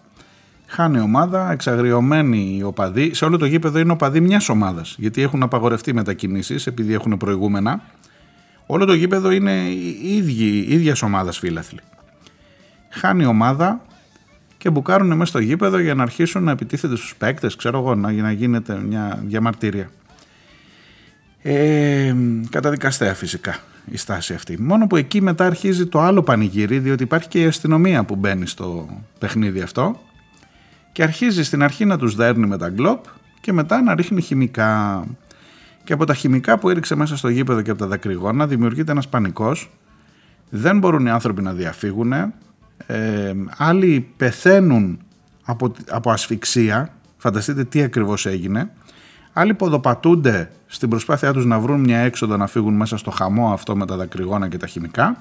Χάνει 0.67 0.99
η 0.99 1.01
ομάδα, 1.01 1.51
εξαγριωμένοι 1.53 2.57
οι 2.57 2.63
οπαδοί. 2.63 3.15
Σε 3.15 3.25
όλο 3.25 3.39
το 3.39 3.47
γήπεδο 3.47 3.79
είναι 3.79 3.93
οπαδοί 3.93 4.21
μιας 4.21 4.49
ομάδας. 4.49 4.95
Γιατί 4.99 5.23
έχουν 5.23 5.43
απαγορευτεί 5.43 5.95
μετακινήσεις 5.95 6.67
επειδή 6.67 6.95
έχουν 6.95 7.17
προηγούμενα. 7.17 7.81
Όλο 8.67 8.85
το 8.85 8.95
γήπεδο 8.95 9.31
είναι 9.31 9.53
οι 9.53 10.17
ίδιοι, 10.17 10.67
ίδιας 10.69 11.03
ομάδας 11.03 11.39
φίλαθλοι. 11.39 11.81
Χάνει 12.91 13.23
η 13.23 13.27
ομάδα 13.27 13.81
και 14.59 14.71
μπουκάρουν 14.71 15.07
μέσα 15.07 15.25
στο 15.25 15.39
γήπεδο 15.39 15.79
για 15.79 15.95
να 15.95 16.03
αρχίσουν 16.03 16.43
να 16.43 16.51
επιτίθεται 16.51 16.97
στους 16.97 17.15
παίκτες, 17.17 17.57
ξέρω 17.57 17.79
εγώ, 17.79 17.95
να, 17.95 18.13
να 18.13 18.33
γίνεται 18.33 18.75
μια 18.75 19.23
διαμαρτυρία. 19.25 19.91
Ε, 21.43 22.15
καταδικαστέα 22.51 23.15
φυσικά 23.15 23.59
η 23.85 23.97
στάση 23.97 24.35
αυτή. 24.35 24.63
Μόνο 24.63 24.87
που 24.87 24.97
εκεί 24.97 25.21
μετά 25.23 25.47
αρχίζει 25.47 25.87
το 25.87 26.01
άλλο 26.01 26.23
πανηγύρι, 26.23 26.79
διότι 26.79 27.03
υπάρχει 27.03 27.29
και 27.29 27.41
η 27.41 27.47
αστυνομία 27.47 28.05
που 28.05 28.17
μπαίνει 28.17 28.47
στο 28.47 28.89
παιχνίδι 29.19 29.61
αυτό 29.61 30.01
και 30.93 31.03
αρχίζει 31.03 31.45
στην 31.45 31.63
αρχή 31.63 31.85
να 31.85 31.99
τους 31.99 32.15
δέρνει 32.15 32.47
με 32.47 32.59
τα 32.59 32.69
γκλόπ 32.69 33.05
και 33.41 33.53
μετά 33.53 33.83
να 33.83 33.95
ρίχνει 33.95 34.21
χημικά. 34.21 35.05
Και 35.85 35.93
από 35.93 36.05
τα 36.05 36.15
χημικά 36.15 36.59
που 36.59 36.71
έριξε 36.71 36.95
μέσα 36.95 37.17
στο 37.17 37.29
γήπεδο 37.29 37.63
και 37.63 37.71
από 37.71 37.79
τα 37.79 37.87
δακρυγόνα 37.87 38.47
δημιουργείται 38.47 38.91
ένας 38.91 39.09
πανικός. 39.09 39.71
Δεν 40.51 40.79
μπορούν 40.79 41.07
οι 41.07 41.11
άνθρωποι 41.11 41.43
να 41.43 41.53
διαφύγουν. 41.53 42.13
Ε, 42.87 43.33
άλλοι 43.57 44.09
πεθαίνουν 44.17 44.99
από, 45.45 45.73
από 45.91 46.11
ασφυξία. 46.11 46.93
Φανταστείτε 47.17 47.65
τι 47.65 47.83
ακριβώς 47.83 48.27
έγινε. 48.27 48.71
Άλλοι 49.33 49.55
ποδοπατούνται 49.55 50.51
στην 50.75 50.89
προσπάθειά 50.89 51.33
τους 51.33 51.45
να 51.45 51.59
βρουν 51.59 51.81
μια 51.81 51.99
έξοδο 51.99 52.37
να 52.37 52.47
φύγουν 52.47 52.75
μέσα 52.75 52.97
στο 52.97 53.11
χαμό 53.11 53.53
αυτό 53.53 53.77
με 53.77 53.87
τα 53.87 53.97
δακρυγόνα 53.97 54.49
και 54.49 54.57
τα 54.57 54.67
χημικά. 54.67 55.17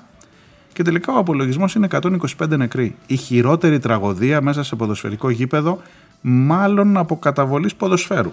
Και 0.74 0.84
τελικά 0.84 1.14
ο 1.14 1.18
απολογισμός 1.18 1.76
είναι 1.76 1.88
125 1.92 2.58
νεκροί. 2.58 2.96
Η 3.08 3.16
χειρότερη 3.16 3.80
τραγωδία 3.80 4.42
μέσα 4.42 4.64
σε 4.64 4.76
ποδοσφαιρικό 4.76 5.30
γήπεδο 5.30 5.82
μάλλον 6.22 6.98
από 6.98 7.18
καταβολής 7.18 7.76
ποδοσφαίρου. 7.76 8.32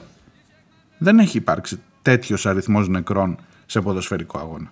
Δεν 0.98 1.18
έχει 1.18 1.36
υπάρξει 1.36 1.80
τέτοιος 2.02 2.46
αριθμός 2.46 2.88
νεκρών 2.88 3.36
σε 3.66 3.80
ποδοσφαιρικό 3.80 4.38
αγώνα. 4.38 4.70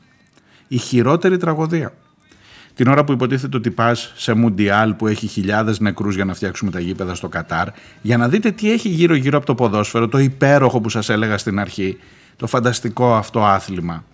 Η 0.68 0.76
χειρότερη 0.76 1.36
τραγωδία. 1.36 1.92
Την 2.74 2.88
ώρα 2.88 3.04
που 3.04 3.12
υποτίθεται 3.12 3.56
ότι 3.56 3.70
πας 3.70 4.12
σε 4.16 4.32
Μουντιάλ 4.32 4.94
που 4.94 5.06
έχει 5.06 5.26
χιλιάδες 5.26 5.80
νεκρούς 5.80 6.14
για 6.14 6.24
να 6.24 6.34
φτιάξουμε 6.34 6.70
τα 6.70 6.80
γήπεδα 6.80 7.14
στο 7.14 7.28
Κατάρ, 7.28 7.68
για 8.02 8.16
να 8.16 8.28
δείτε 8.28 8.50
τι 8.50 8.72
έχει 8.72 8.88
γύρω-γύρω 8.88 9.36
από 9.36 9.46
το 9.46 9.54
ποδόσφαιρο, 9.54 10.08
το 10.08 10.18
υπέροχο 10.18 10.80
που 10.80 10.88
σας 10.88 11.08
έλεγα 11.08 11.38
στην 11.38 11.58
αρχή, 11.58 11.98
το 12.38 12.46
φανταστικό 12.46 13.14
αυτό 13.14 13.44
άθλημα. 13.44 14.04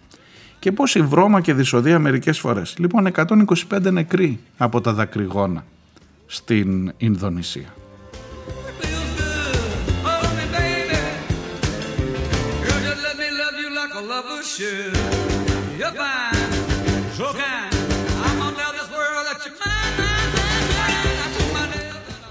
Και 0.58 0.72
πόση 0.72 1.02
βρώμα 1.02 1.40
και 1.40 1.54
δυσοδεία 1.54 1.98
μερικές 1.98 2.38
φορές. 2.38 2.74
Λοιπόν, 2.78 3.12
125 3.14 3.90
νεκροί 3.90 4.40
από 4.56 4.80
τα 4.80 4.92
δακρυγόνα 4.92 5.64
στην 6.26 6.92
Ινδονησία. 6.96 7.74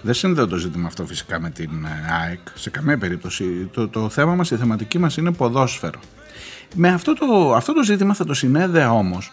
Δεν 0.06 0.14
συνδέω 0.14 0.48
το 0.48 0.56
ζήτημα 0.56 0.88
αυτό 0.88 1.06
φυσικά 1.06 1.40
με 1.40 1.50
την 1.50 1.86
ε, 1.86 2.14
ΑΕΚ 2.22 2.40
σε 2.54 2.70
καμία 2.70 2.98
περίπτωση. 2.98 3.70
Το, 3.74 3.88
το 3.88 4.10
θέμα 4.10 4.36
μας, 4.36 4.52
η 4.52 4.56
θεματική 4.56 5.00
μας 5.00 5.18
είναι 5.18 5.32
ποδόσφαιρο. 5.32 6.00
Με 6.76 6.90
αυτό 6.90 7.14
το, 7.14 7.54
αυτό 7.56 7.74
το 7.74 7.84
ζήτημα 7.84 8.14
θα 8.14 8.26
το 8.26 8.34
συνέδεα 8.34 8.92
όμως 8.92 9.32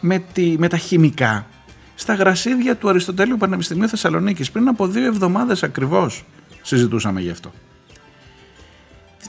με, 0.00 0.18
τη, 0.32 0.54
με 0.58 0.68
τα 0.68 0.76
χημικά 0.76 1.46
στα 1.94 2.14
γρασίδια 2.14 2.76
του 2.76 2.88
Αριστοτέλειου 2.88 3.36
Πανεπιστημίου 3.36 3.88
Θεσσαλονίκης 3.88 4.50
πριν 4.50 4.68
από 4.68 4.86
δύο 4.86 5.06
εβδομάδες 5.06 5.62
ακριβώς 5.62 6.24
συζητούσαμε 6.62 7.20
γι' 7.20 7.30
αυτό. 7.30 7.52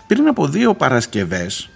Πριν 0.07 0.27
από 0.27 0.47
δύο 0.47 0.73
Παρασκευές 0.73 1.69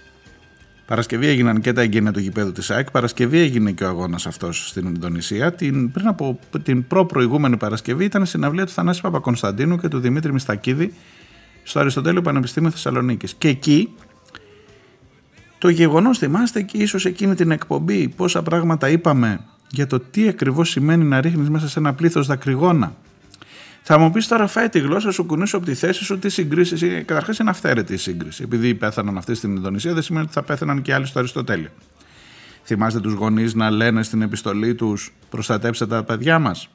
Παρασκευή 0.90 1.26
έγιναν 1.26 1.60
και 1.60 1.72
τα 1.72 1.80
εγγένεια 1.80 2.12
του 2.12 2.20
γηπέδου 2.20 2.52
της 2.52 2.70
ΑΕΚ. 2.70 2.90
Παρασκευή 2.90 3.38
έγινε 3.38 3.72
και 3.72 3.84
ο 3.84 3.88
αγώνας 3.88 4.26
αυτός 4.26 4.68
στην 4.68 4.86
Ινδονησία. 4.86 5.52
Την, 5.52 5.90
πριν 5.90 6.06
από 6.06 6.38
την 6.62 6.86
προ-προηγούμενη 6.86 7.56
Παρασκευή 7.56 8.04
ήταν 8.04 8.26
συναυλία 8.26 8.66
του 8.66 8.72
Θανάση 8.72 9.00
Παπακονσταντίνου 9.00 9.78
και 9.78 9.88
του 9.88 9.98
Δημήτρη 10.00 10.32
Μιστακίδη 10.32 10.94
στο 11.62 11.80
Αριστοτέλειο 11.80 12.22
Πανεπιστήμιο 12.22 12.70
Θεσσαλονίκης. 12.70 13.34
Και 13.34 13.48
εκεί 13.48 13.94
το 15.58 15.68
γεγονός, 15.68 16.18
θυμάστε 16.18 16.62
και 16.62 16.78
ίσως 16.78 17.04
εκείνη 17.04 17.34
την 17.34 17.50
εκπομπή, 17.50 18.08
πόσα 18.08 18.42
πράγματα 18.42 18.88
είπαμε 18.88 19.40
για 19.70 19.86
το 19.86 20.00
τι 20.00 20.28
ακριβώς 20.28 20.70
σημαίνει 20.70 21.04
να 21.04 21.20
ρίχνεις 21.20 21.50
μέσα 21.50 21.68
σε 21.68 21.78
ένα 21.78 21.94
πλήθος 21.94 22.26
δακρυγόνα 22.26 22.94
θα 23.82 23.98
μου 23.98 24.10
πεις 24.10 24.26
τώρα, 24.28 24.46
φάει 24.46 24.68
τη 24.68 24.78
γλώσσα 24.78 25.10
σου, 25.10 25.24
κουνήσω 25.24 25.56
από 25.56 25.66
τη 25.66 25.74
θέση 25.74 26.04
σου, 26.04 26.18
τι 26.18 26.28
συγκρίσεις. 26.28 27.04
Καταρχάς 27.04 27.38
είναι 27.38 27.50
αυθαίρετη 27.50 27.92
η 27.92 27.96
σύγκριση. 27.96 28.42
Επειδή 28.42 28.74
πέθαναν 28.74 29.16
αυτοί 29.16 29.34
στην 29.34 29.56
Ινδονησία, 29.56 29.92
δεν 29.94 30.02
σημαίνει 30.02 30.24
ότι 30.24 30.34
θα 30.34 30.42
πέθαναν 30.42 30.82
και 30.82 30.94
άλλοι 30.94 31.06
στο 31.06 31.18
Αριστοτέλειο. 31.18 31.70
Θυμάστε 32.64 33.00
τους 33.00 33.12
γονείς 33.12 33.54
να 33.54 33.70
λένε 33.70 34.02
στην 34.02 34.22
επιστολή 34.22 34.74
τους 34.74 35.12
προστατέψτε 35.28 35.86
τα 35.86 36.04
παιδιά 36.04 36.38
μας. 36.38 36.68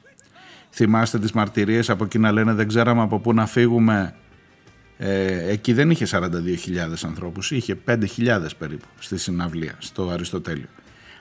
Θυμάστε 0.70 1.18
τις 1.18 1.32
μαρτυρίες 1.32 1.90
από 1.90 2.04
εκεί 2.04 2.18
να 2.18 2.32
λένε 2.32 2.52
δεν 2.52 2.68
ξέραμε 2.68 3.02
από 3.02 3.18
πού 3.18 3.34
να 3.34 3.46
φύγουμε. 3.46 4.14
Ε, 4.98 5.50
εκεί 5.50 5.72
δεν 5.72 5.90
είχε 5.90 6.06
42.000 6.10 6.24
ανθρώπους, 7.06 7.50
είχε 7.50 7.78
5.000 7.86 7.96
περίπου 8.58 8.86
στη 8.98 9.18
συναυλία, 9.18 9.74
στο 9.78 10.08
Αριστοτέλειο. 10.08 10.68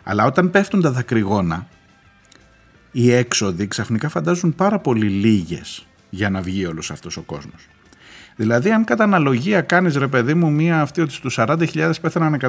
Αλλά 0.03 0.25
όταν 0.25 0.51
πέφτουν 0.51 0.81
τα 0.81 0.91
δακρυγόνα, 0.91 1.67
οι 2.97 3.11
έξοδοι 3.11 3.67
ξαφνικά 3.67 4.09
φαντάζουν 4.09 4.55
πάρα 4.55 4.79
πολύ 4.79 5.07
λίγες 5.09 5.85
για 6.09 6.29
να 6.29 6.41
βγει 6.41 6.65
όλος 6.65 6.91
αυτός 6.91 7.17
ο 7.17 7.21
κόσμος. 7.21 7.67
Δηλαδή, 8.35 8.71
αν 8.71 8.83
κατά 8.83 9.03
αναλογία 9.03 9.61
κάνεις 9.61 9.95
ρε 9.95 10.07
παιδί 10.07 10.33
μου 10.33 10.51
μία 10.51 10.81
αυτή 10.81 11.01
ότι 11.01 11.13
στους 11.13 11.35
40.000 11.39 11.91
πέθαναν 12.01 12.39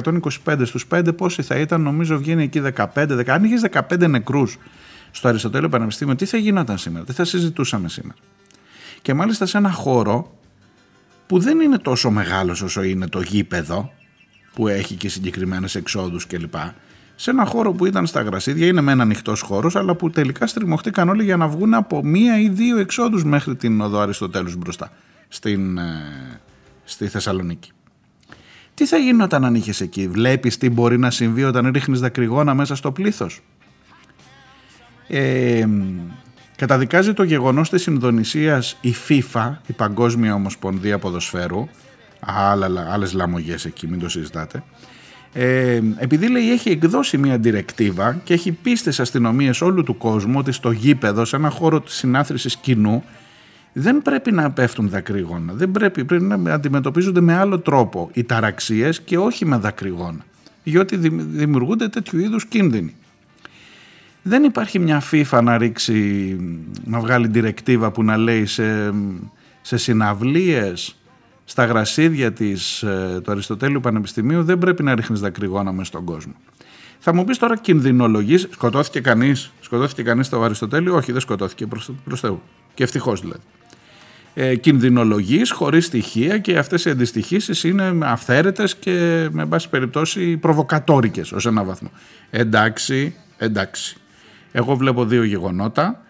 125, 0.45 0.65
στους 0.65 0.87
5 0.87 1.13
πόσοι 1.17 1.41
θα 1.41 1.55
ήταν, 1.55 1.81
νομίζω 1.81 2.17
βγαίνει 2.17 2.43
εκεί 2.43 2.61
15. 2.75 2.85
10, 2.93 3.29
αν 3.29 3.43
είχες 3.43 3.61
15 3.71 4.07
νεκρούς 4.09 4.57
στο 5.11 5.27
Αριστοτέλειο 5.27 5.69
Πανεπιστήμιο, 5.69 6.15
τι 6.15 6.25
θα 6.25 6.37
γινόταν 6.37 6.77
σήμερα, 6.77 7.05
τι 7.05 7.13
θα 7.13 7.25
συζητούσαμε 7.25 7.89
σήμερα; 7.89 8.15
Και 9.01 9.13
μάλιστα 9.13 9.45
σε 9.45 9.57
ένα 9.57 9.71
χώρο 9.71 10.37
που 11.27 11.39
δεν 11.39 11.59
είναι 11.59 11.77
τόσο 11.77 12.09
μεγάλος 12.09 12.61
όσο 12.61 12.83
είναι 12.83 13.07
το 13.07 13.21
γήπεδο, 13.21 13.91
που 14.53 14.67
έχει 14.67 14.95
και 14.95 15.09
συγκεκριμένες 15.09 15.75
εξόδους 15.75 16.27
κλπ 16.27 16.55
σε 17.19 17.29
ένα 17.29 17.45
χώρο 17.45 17.71
που 17.71 17.85
ήταν 17.85 18.05
στα 18.05 18.21
γρασίδια, 18.21 18.67
είναι 18.67 18.81
με 18.81 18.91
ένα 18.91 19.03
ανοιχτός 19.03 19.41
χώρος, 19.41 19.75
αλλά 19.75 19.95
που 19.95 20.09
τελικά 20.09 20.47
στριμωχτήκαν 20.47 21.09
όλοι 21.09 21.23
για 21.23 21.37
να 21.37 21.47
βγουν 21.47 21.73
από 21.73 22.03
μία 22.03 22.39
ή 22.39 22.49
δύο 22.49 22.77
εξόδους 22.77 23.23
μέχρι 23.23 23.55
την 23.55 23.81
οδό 23.81 23.99
Αριστοτέλους 23.99 24.55
μπροστά 24.55 24.91
στην, 25.27 25.77
ε, 25.77 26.01
στη 26.83 27.07
Θεσσαλονίκη. 27.07 27.71
Τι 28.73 28.85
θα 28.85 28.97
γίνει 28.97 29.21
όταν 29.21 29.45
αν 29.45 29.55
είχε 29.55 29.83
εκεί, 29.83 30.07
βλέπεις 30.07 30.57
τι 30.57 30.69
μπορεί 30.69 30.97
να 30.97 31.11
συμβεί 31.11 31.43
όταν 31.43 31.71
ρίχνεις 31.71 31.99
δακρυγόνα 31.99 32.53
μέσα 32.53 32.75
στο 32.75 32.91
πλήθος; 32.91 33.41
Ε, 35.07 35.67
καταδικάζει 36.55 37.13
το 37.13 37.23
γεγονός 37.23 37.69
της 37.69 37.85
Ινδονησίας 37.85 38.77
η 38.81 38.93
FIFA, 39.07 39.51
η 39.67 39.73
Παγκόσμια 39.73 40.33
Ομοσπονδία 40.33 40.99
Ποδοσφαίρου, 40.99 41.67
άλλα, 42.19 42.87
άλλες 42.91 43.13
λαμογές 43.13 43.65
εκεί, 43.65 43.87
μην 43.87 43.99
το 43.99 44.09
συζητάτε, 44.09 44.63
ε, 45.33 45.81
επειδή 45.97 46.27
λέει 46.27 46.51
έχει 46.51 46.69
εκδώσει 46.69 47.17
μια 47.17 47.37
διρεκτίβα 47.37 48.19
και 48.23 48.33
έχει 48.33 48.51
πει 48.51 48.75
στις 48.75 48.99
αστυνομίες 48.99 49.61
όλου 49.61 49.83
του 49.83 49.97
κόσμου 49.97 50.35
ότι 50.37 50.51
στο 50.51 50.71
γήπεδο, 50.71 51.25
σε 51.25 51.35
ένα 51.35 51.49
χώρο 51.49 51.81
της 51.81 51.93
συνάθρησης 51.95 52.55
κοινού, 52.55 53.03
δεν 53.73 54.01
πρέπει 54.01 54.31
να 54.31 54.51
πέφτουν 54.51 54.89
δακρύγωνα. 54.89 55.53
Δεν 55.53 55.71
πρέπει, 55.71 56.05
πρέπει 56.05 56.23
να 56.23 56.53
αντιμετωπίζονται 56.53 57.21
με 57.21 57.33
άλλο 57.33 57.59
τρόπο 57.59 58.09
οι 58.13 58.23
ταραξίες 58.23 59.01
και 59.01 59.17
όχι 59.17 59.45
με 59.45 59.57
δακρυγόνα. 59.57 60.25
διότι 60.63 60.95
δημ- 60.97 61.21
δημιουργούνται 61.21 61.87
τέτοιου 61.87 62.19
είδους 62.19 62.45
κίνδυνοι. 62.45 62.95
Δεν 64.21 64.43
υπάρχει 64.43 64.79
μια 64.79 65.03
FIFA 65.11 65.39
να 65.43 65.57
ρίξει, 65.57 65.95
να 66.85 66.99
βγάλει 66.99 67.27
διρεκτίβα 67.27 67.91
που 67.91 68.03
να 68.03 68.17
λέει 68.17 68.45
σε, 68.45 68.93
σε 69.61 69.77
συναυλίες, 69.77 70.95
στα 71.49 71.65
γρασίδια 71.65 72.33
της, 72.33 72.83
ε, 72.83 73.21
του 73.23 73.31
Αριστοτέλειου 73.31 73.79
Πανεπιστημίου 73.79 74.43
δεν 74.43 74.57
πρέπει 74.57 74.83
να 74.83 74.95
ρίχνεις 74.95 75.19
δακρυγόνα 75.19 75.71
μες 75.71 75.87
στον 75.87 76.05
κόσμο. 76.05 76.33
Θα 76.99 77.13
μου 77.13 77.23
πεις 77.23 77.37
τώρα 77.37 77.57
κινδυνολογείς, 77.57 78.47
σκοτώθηκε 78.51 79.01
κανείς, 79.01 79.51
σκοτώθηκε 79.59 80.03
κανείς 80.03 80.25
στο 80.25 80.41
Αριστοτέλειο, 80.41 80.95
όχι 80.95 81.11
δεν 81.11 81.21
σκοτώθηκε 81.21 81.67
προς, 81.67 81.91
προς 82.03 82.19
Θεού 82.19 82.41
και 82.73 82.83
ευτυχώς 82.83 83.21
δηλαδή. 83.21 83.41
Ε, 84.33 84.55
κινδυνολογείς 84.55 85.51
χωρίς 85.51 85.85
στοιχεία 85.85 86.37
και 86.37 86.57
αυτές 86.57 86.85
οι 86.85 86.89
αντιστοιχήσεις 86.89 87.63
είναι 87.63 87.97
αυθαίρετες 88.01 88.75
και 88.75 89.27
με 89.31 89.45
πάση 89.45 89.69
περιπτώσει 89.69 90.37
προβοκατόρικες 90.37 91.31
ως 91.31 91.45
ένα 91.45 91.63
βαθμό. 91.63 91.91
Εντάξει, 92.29 93.15
εντάξει. 93.37 93.97
Εγώ 94.51 94.75
βλέπω 94.75 95.05
δύο 95.05 95.23
γεγονότα. 95.23 96.01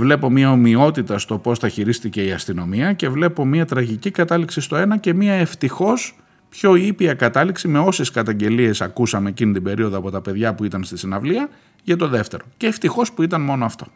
Βλέπω 0.00 0.30
μια 0.30 0.50
ομοιότητα 0.50 1.18
στο 1.18 1.38
πώς 1.38 1.58
τα 1.58 1.68
χειρίστηκε 1.68 2.24
η 2.24 2.32
αστυνομία 2.32 2.92
και 2.92 3.08
βλέπω 3.08 3.44
μια 3.44 3.66
τραγική 3.66 4.10
κατάληξη 4.10 4.60
στο 4.60 4.76
ένα 4.76 4.96
και 4.96 5.14
μια 5.14 5.32
ευτυχώς 5.32 6.18
πιο 6.48 6.74
ήπια 6.74 7.14
κατάληξη 7.14 7.68
με 7.68 7.78
όσες 7.78 8.10
καταγγελίες 8.10 8.80
ακούσαμε 8.80 9.28
εκείνη 9.28 9.52
την 9.52 9.62
περίοδο 9.62 9.98
από 9.98 10.10
τα 10.10 10.20
παιδιά 10.20 10.54
που 10.54 10.64
ήταν 10.64 10.84
στη 10.84 10.96
συναυλία 10.96 11.48
για 11.82 11.96
το 11.96 12.08
δεύτερο. 12.08 12.44
Και 12.56 12.66
ευτυχώς 12.66 13.12
που 13.12 13.22
ήταν 13.22 13.40
μόνο 13.40 13.64
αυτό. 13.64 13.86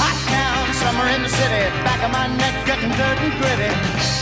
Hot 0.00 0.18
town, 0.34 0.66
summer 0.80 1.06
in 1.14 1.20
the 1.26 1.32
city. 1.38 1.64
Back 1.86 2.00
of 2.06 2.10
my 2.18 2.26
neck 2.40 2.54
getting 2.68 2.92
dirt 3.00 3.18
and 3.24 3.34
gritty. 3.40 3.70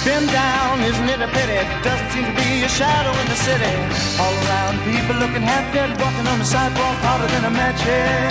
Been 0.05 0.25
down, 0.41 0.75
isn't 0.89 1.09
it 1.15 1.21
a 1.27 1.31
pity? 1.37 1.61
Doesn't 1.87 2.11
seem 2.13 2.25
to 2.31 2.35
be 2.41 2.48
a 2.69 2.71
shadow 2.81 3.15
in 3.23 3.27
the 3.35 3.41
city. 3.49 3.75
All 4.23 4.35
around, 4.45 4.75
people 4.85 5.17
looking 5.23 5.45
half 5.53 5.65
dead, 5.75 5.91
walking 6.03 6.27
on 6.33 6.39
the 6.43 6.49
sidewalk 6.55 6.97
harder 7.07 7.29
than 7.35 7.43
a 7.51 7.53
match 7.61 7.81
head. 7.91 8.29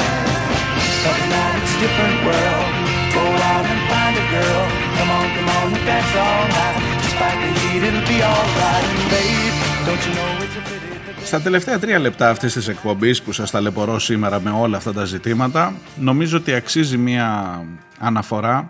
But 1.03 1.17
now 1.33 1.49
it's 1.57 1.73
a 1.77 1.79
different 1.85 2.17
world. 2.27 2.69
Go 3.17 3.25
out 3.51 3.65
and 3.73 3.81
find 3.91 4.13
a 4.23 4.25
girl. 4.35 4.63
Come 4.97 5.09
on, 5.17 5.25
come 5.35 5.49
on, 5.57 5.65
and 5.77 5.85
dance 5.89 6.13
all 6.25 6.45
night. 6.59 6.81
Despite 7.05 7.38
the 7.43 7.51
heat, 7.61 7.81
it'll 7.88 8.07
be 8.13 8.19
alright. 8.31 8.85
And 8.93 9.05
babe, 9.13 9.55
don't 9.88 10.03
you 10.05 10.13
know 10.17 10.31
it's 10.45 10.57
a 10.61 10.63
pity? 10.69 10.88
that 10.93 11.25
Στα 11.25 11.41
τελευταία 11.41 11.79
τρία 11.79 11.99
λεπτά 11.99 12.29
αυτής 12.29 12.53
της 12.53 12.67
εκπομπής 12.67 13.21
που 13.21 13.31
σας 13.31 13.51
ταλαιπωρώ 13.51 13.99
σήμερα 13.99 14.39
με 14.39 14.51
όλα 14.51 14.77
αυτά 14.77 14.93
τα 14.93 15.05
ζητήματα 15.05 15.73
νομίζω 15.99 16.38
ότι 16.38 16.53
αξίζει 16.53 16.97
μία 16.97 17.61
αναφορά 17.99 18.69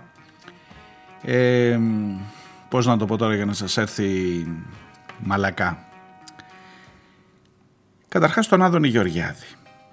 ε, 1.23 1.79
πώς 2.69 2.85
να 2.85 2.97
το 2.97 3.05
πω 3.05 3.17
τώρα 3.17 3.35
για 3.35 3.45
να 3.45 3.53
σας 3.53 3.77
έρθει 3.77 4.45
μαλακά. 5.19 5.77
Καταρχάς 8.07 8.47
τον 8.47 8.61
Άδωνη 8.61 8.87
Γεωργιάδη. 8.87 9.45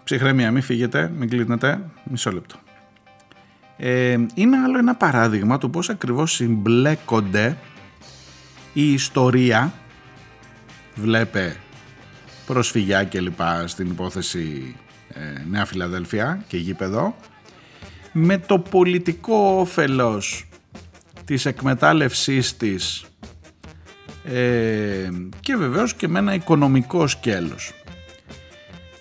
Ψυχρέμια, 0.04 0.50
μην 0.50 0.62
φύγετε, 0.62 1.12
μην 1.16 1.28
κλείνετε, 1.28 1.80
μισό 2.04 2.32
λεπτό. 2.32 2.56
Ε, 3.76 4.16
είναι 4.34 4.56
άλλο 4.56 4.78
ένα 4.78 4.94
παράδειγμα 4.94 5.58
του 5.58 5.70
πώς 5.70 5.88
ακριβώς 5.88 6.32
συμπλέκονται 6.32 7.56
η 8.72 8.92
ιστορία, 8.92 9.72
βλέπε 10.94 11.56
προσφυγιά 12.46 13.04
και 13.04 13.20
λοιπά 13.20 13.66
στην 13.66 13.86
υπόθεση 13.86 14.76
ε, 15.08 15.44
Νέα 15.50 15.64
Φιλαδέλφια 15.64 16.44
και 16.48 16.56
γήπεδο 16.56 17.16
με 18.12 18.38
το 18.38 18.58
πολιτικό 18.58 19.56
όφελος 19.58 20.48
της 21.24 21.46
εκμετάλλευσής 21.46 22.56
της 22.56 23.04
ε, 24.24 25.08
και 25.40 25.56
βεβαίως 25.56 25.94
και 25.94 26.08
με 26.08 26.18
ένα 26.18 26.34
οικονομικό 26.34 27.06
σκέλος. 27.06 27.72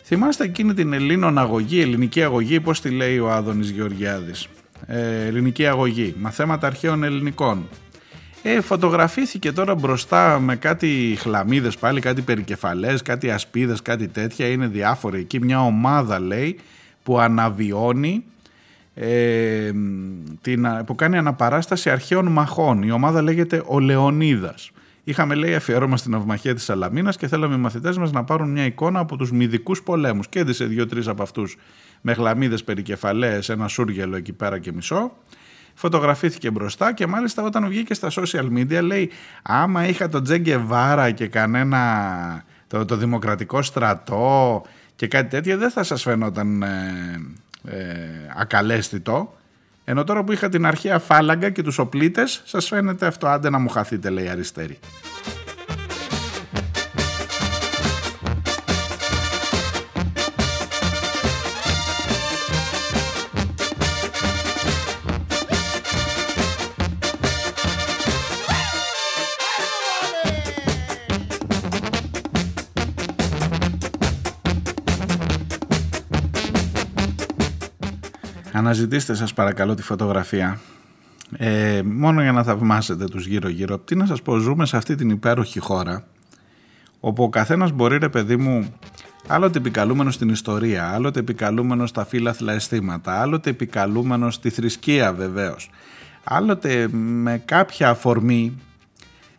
Θυμάστε 0.03 0.43
εκείνη 0.43 0.73
την 0.73 0.93
Ελλήνων 0.93 1.37
αγωγή, 1.37 1.81
ελληνική 1.81 2.23
αγωγή, 2.23 2.59
πώς 2.59 2.81
τη 2.81 2.89
λέει 2.89 3.19
ο 3.19 3.31
Άδωνης 3.31 3.69
Γεωργιάδης; 3.69 4.47
Ε, 4.87 5.25
ελληνική 5.25 5.67
αγωγή, 5.67 6.15
μαθαίματα 6.17 6.67
αρχαίων 6.67 7.03
ελληνικών. 7.03 7.67
Ε, 8.43 8.61
φωτογραφήθηκε 8.61 9.51
τώρα 9.51 9.75
μπροστά 9.75 10.39
με 10.39 10.55
κάτι 10.55 11.17
χλαμίδες 11.19 11.77
πάλι, 11.77 11.99
κάτι 11.99 12.21
περικεφαλές, 12.21 13.01
κάτι 13.01 13.31
ασπίδες, 13.31 13.81
κάτι 13.81 14.07
τέτοια. 14.07 14.47
Είναι 14.47 14.67
διάφοροι 14.67 15.19
εκεί. 15.19 15.39
Μια 15.39 15.61
ομάδα 15.61 16.19
λέει 16.19 16.59
που 17.03 17.19
αναβιώνει, 17.19 18.23
ε, 18.95 19.71
την, 20.41 20.67
που 20.85 20.95
κάνει 20.95 21.17
αναπαράσταση 21.17 21.89
αρχαίων 21.89 22.27
μαχών. 22.27 22.81
Η 22.83 22.91
ομάδα 22.91 23.21
λέγεται 23.21 23.63
Ο 23.65 23.79
Λεωνίδας. 23.79 24.71
Είχαμε 25.03 25.35
λέει 25.35 25.55
αφιέρωμα 25.55 25.97
στην 25.97 26.15
αυμαχία 26.15 26.53
της 26.53 26.63
Σαλαμίνας 26.63 27.17
και 27.17 27.27
θέλαμε 27.27 27.55
οι 27.55 27.57
μαθητές 27.57 27.97
μας 27.97 28.11
να 28.11 28.23
πάρουν 28.23 28.51
μια 28.51 28.65
εικόνα 28.65 28.99
από 28.99 29.17
τους 29.17 29.31
μυδικούς 29.31 29.83
πολέμους. 29.83 30.27
Και 30.27 30.39
έδισε 30.39 30.65
δύο-τρεις 30.65 31.07
από 31.07 31.23
αυτούς 31.23 31.57
με 32.01 32.13
χλαμίδες 32.13 32.63
περικεφαλές, 32.63 33.49
ένα 33.49 33.67
σούργελο 33.67 34.15
εκεί 34.15 34.33
πέρα 34.33 34.59
και 34.59 34.71
μισό 34.71 35.11
φωτογραφήθηκε 35.73 36.51
μπροστά 36.51 36.93
και 36.93 37.07
μάλιστα 37.07 37.43
όταν 37.43 37.67
βγήκε 37.67 37.93
στα 37.93 38.09
social 38.11 38.47
media 38.57 38.81
λέει 38.81 39.11
άμα 39.41 39.87
είχα 39.87 40.09
τον 40.09 40.23
Τζέγκε 40.23 40.57
Βάρα 40.57 41.11
και 41.11 41.27
κανένα 41.27 42.43
το, 42.67 42.85
το 42.85 42.95
δημοκρατικό 42.95 43.61
στρατό 43.61 44.61
και 44.95 45.07
κάτι 45.07 45.29
τέτοιο 45.29 45.57
δεν 45.57 45.71
θα 45.71 45.83
σας 45.83 46.01
φαινόταν 46.01 46.63
ε, 46.63 47.21
ε, 47.63 47.97
ακαλέστητο 48.37 49.35
ενώ 49.85 50.03
τώρα 50.03 50.23
που 50.23 50.31
είχα 50.31 50.49
την 50.49 50.65
αρχαία 50.65 50.99
φάλαγγα 50.99 51.49
και 51.49 51.61
τους 51.61 51.77
οπλίτες 51.77 52.41
σας 52.45 52.67
φαίνεται 52.67 53.05
αυτό 53.05 53.27
άντε 53.27 53.49
να 53.49 53.59
μου 53.59 53.69
χαθείτε 53.69 54.09
λέει 54.09 54.27
αριστερή. 54.27 54.79
Αναζητήστε 78.63 79.13
σας 79.13 79.33
παρακαλώ 79.33 79.73
τη 79.73 79.81
φωτογραφία 79.81 80.59
ε, 81.37 81.81
μόνο 81.85 82.21
για 82.21 82.31
να 82.31 82.43
θαυμάσετε 82.43 83.05
τους 83.05 83.25
γύρω 83.27 83.49
γύρω. 83.49 83.79
Τι 83.79 83.95
να 83.95 84.05
σας 84.05 84.21
πω, 84.21 84.37
ζούμε 84.37 84.65
σε 84.65 84.77
αυτή 84.77 84.95
την 84.95 85.09
υπέροχη 85.09 85.59
χώρα 85.59 86.03
όπου 86.99 87.23
ο 87.23 87.29
καθένας 87.29 87.71
μπορεί 87.71 87.97
ρε 87.97 88.09
παιδί 88.09 88.37
μου 88.37 88.73
άλλοτε 89.27 89.57
επικαλούμενο 89.57 90.11
στην 90.11 90.29
ιστορία, 90.29 90.89
άλλοτε 90.93 91.19
επικαλούμενο 91.19 91.85
στα 91.85 92.05
φύλαθλα 92.05 92.53
αισθήματα, 92.53 93.21
άλλοτε 93.21 93.49
επικαλούμενο 93.49 94.31
στη 94.31 94.49
θρησκεία 94.49 95.13
βεβαίως, 95.13 95.69
άλλοτε 96.23 96.87
με 96.91 97.41
κάποια 97.45 97.89
αφορμή 97.89 98.57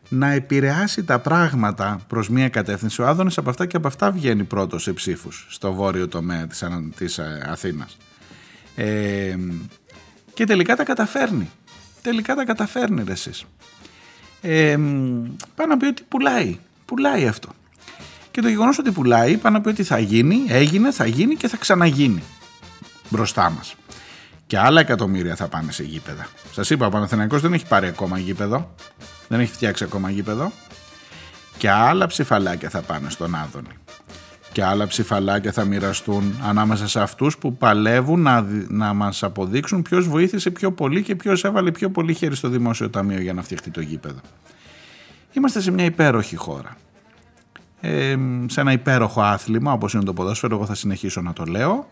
να 0.08 0.30
επηρεάσει 0.32 1.04
τα 1.04 1.18
πράγματα 1.18 2.00
προς 2.08 2.28
μία 2.28 2.48
κατεύθυνση. 2.48 3.02
Ο 3.02 3.06
Άδωνης 3.06 3.38
από 3.38 3.50
αυτά 3.50 3.66
και 3.66 3.76
από 3.76 3.86
αυτά 3.86 4.10
βγαίνει 4.10 4.44
πρώτος 4.44 4.82
σε 4.82 4.92
ψήφους 4.92 5.46
στο 5.50 5.72
βόρειο 5.72 6.08
τομέα 6.08 6.46
της, 6.46 6.62
Ανα- 6.62 6.90
της 6.96 7.18
ε, 7.18 7.46
Αθήνας. 7.50 7.96
Ε, 8.74 9.36
και 10.34 10.44
τελικά 10.44 10.76
τα 10.76 10.84
καταφέρνει. 10.84 11.50
Τελικά 12.02 12.34
τα 12.34 12.44
καταφέρνει 12.44 13.02
ρε 13.04 13.12
εσείς. 13.12 13.44
Ε, 14.40 14.76
πάει 15.54 15.66
να 15.68 15.76
πει 15.76 15.86
ότι 15.86 16.02
πουλάει. 16.08 16.58
Πουλάει 16.84 17.26
αυτό. 17.26 17.48
Και 18.30 18.40
το 18.40 18.48
γεγονός 18.48 18.78
ότι 18.78 18.90
πουλάει 18.90 19.36
πάει 19.36 19.52
να 19.52 19.60
πει 19.60 19.68
ότι 19.68 19.84
θα 19.84 19.98
γίνει, 19.98 20.44
έγινε, 20.48 20.92
θα 20.92 21.06
γίνει 21.06 21.34
και 21.34 21.48
θα 21.48 21.56
ξαναγίνει 21.56 22.22
μπροστά 23.08 23.50
μας. 23.50 23.74
Και 24.46 24.58
άλλα 24.58 24.80
εκατομμύρια 24.80 25.36
θα 25.36 25.48
πάνε 25.48 25.72
σε 25.72 25.82
γήπεδα. 25.82 26.26
Σας 26.52 26.70
είπα, 26.70 26.86
ο 26.86 26.88
Παναθηναϊκός 26.88 27.40
δεν 27.40 27.52
έχει 27.52 27.66
πάρει 27.66 27.86
ακόμα 27.86 28.18
γήπεδο. 28.18 28.74
Δεν 29.28 29.40
έχει 29.40 29.52
φτιάξει 29.52 29.84
ακόμα 29.84 30.10
γήπεδο. 30.10 30.52
Και 31.58 31.70
άλλα 31.70 32.06
ψηφαλάκια 32.06 32.70
θα 32.70 32.80
πάνε 32.80 33.10
στον 33.10 33.34
Άδωνη. 33.34 33.83
Και 34.54 34.64
άλλα 34.64 34.86
ψηφαλάκια 34.86 35.52
θα 35.52 35.64
μοιραστούν 35.64 36.34
ανάμεσα 36.42 36.88
σε 36.88 37.00
αυτούς 37.00 37.38
που 37.38 37.56
παλεύουν 37.56 38.20
να, 38.20 38.42
δι- 38.42 38.70
να 38.70 38.92
μας 38.92 39.22
αποδείξουν 39.22 39.82
ποιος 39.82 40.08
βοήθησε 40.08 40.50
πιο 40.50 40.72
πολύ 40.72 41.02
και 41.02 41.16
ποιος 41.16 41.44
έβαλε 41.44 41.70
πιο 41.70 41.90
πολύ 41.90 42.14
χέρι 42.14 42.36
στο 42.36 42.48
δημόσιο 42.48 42.90
ταμείο 42.90 43.20
για 43.20 43.32
να 43.32 43.42
φτιαχτεί 43.42 43.70
το 43.70 43.80
γήπεδο. 43.80 44.20
Είμαστε 45.32 45.60
σε 45.60 45.70
μια 45.70 45.84
υπέροχη 45.84 46.36
χώρα. 46.36 46.76
Ε, 47.80 48.16
σε 48.46 48.60
ένα 48.60 48.72
υπέροχο 48.72 49.22
άθλημα 49.22 49.72
όπως 49.72 49.94
είναι 49.94 50.04
το 50.04 50.12
ποδόσφαιρο, 50.12 50.54
εγώ 50.56 50.66
θα 50.66 50.74
συνεχίσω 50.74 51.20
να 51.20 51.32
το 51.32 51.44
λέω. 51.44 51.88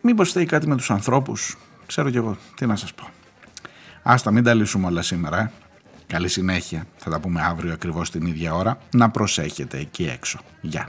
Μήπως 0.00 0.28
φταίει 0.28 0.46
κάτι 0.46 0.68
με 0.68 0.76
τους 0.76 0.90
ανθρώπους, 0.90 1.56
ξέρω 1.86 2.10
κι 2.10 2.16
εγώ, 2.16 2.36
τι 2.56 2.66
να 2.66 2.76
σας 2.76 2.94
πω. 2.94 3.08
Άστα 4.02 4.30
μην 4.30 4.44
τα 4.44 4.54
λύσουμε 4.54 4.86
όλα 4.86 5.02
σήμερα, 5.02 5.38
ε. 5.40 5.50
Καλή 6.06 6.28
συνέχεια, 6.28 6.86
θα 6.96 7.10
τα 7.10 7.20
πούμε 7.20 7.42
αύριο 7.42 7.72
ακριβώς 7.72 8.10
την 8.10 8.26
ίδια 8.26 8.54
ώρα. 8.54 8.78
Να 8.92 9.10
προσέχετε 9.10 9.78
εκεί 9.78 10.04
έξω. 10.04 10.38
Γεια. 10.60 10.88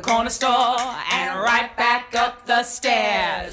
the 0.00 0.04
corner 0.04 0.30
store 0.30 0.76
and 1.12 1.40
right 1.40 1.76
back 1.76 2.14
up 2.14 2.46
the 2.46 2.62
stairs. 2.62 3.50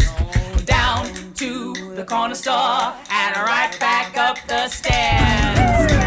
Down 0.65 1.33
to 1.33 1.73
the 1.95 2.05
corner 2.05 2.35
store 2.35 2.93
and 3.09 3.35
right 3.35 3.75
back 3.79 4.15
up 4.15 4.37
the 4.47 4.67
stairs. 4.67 6.04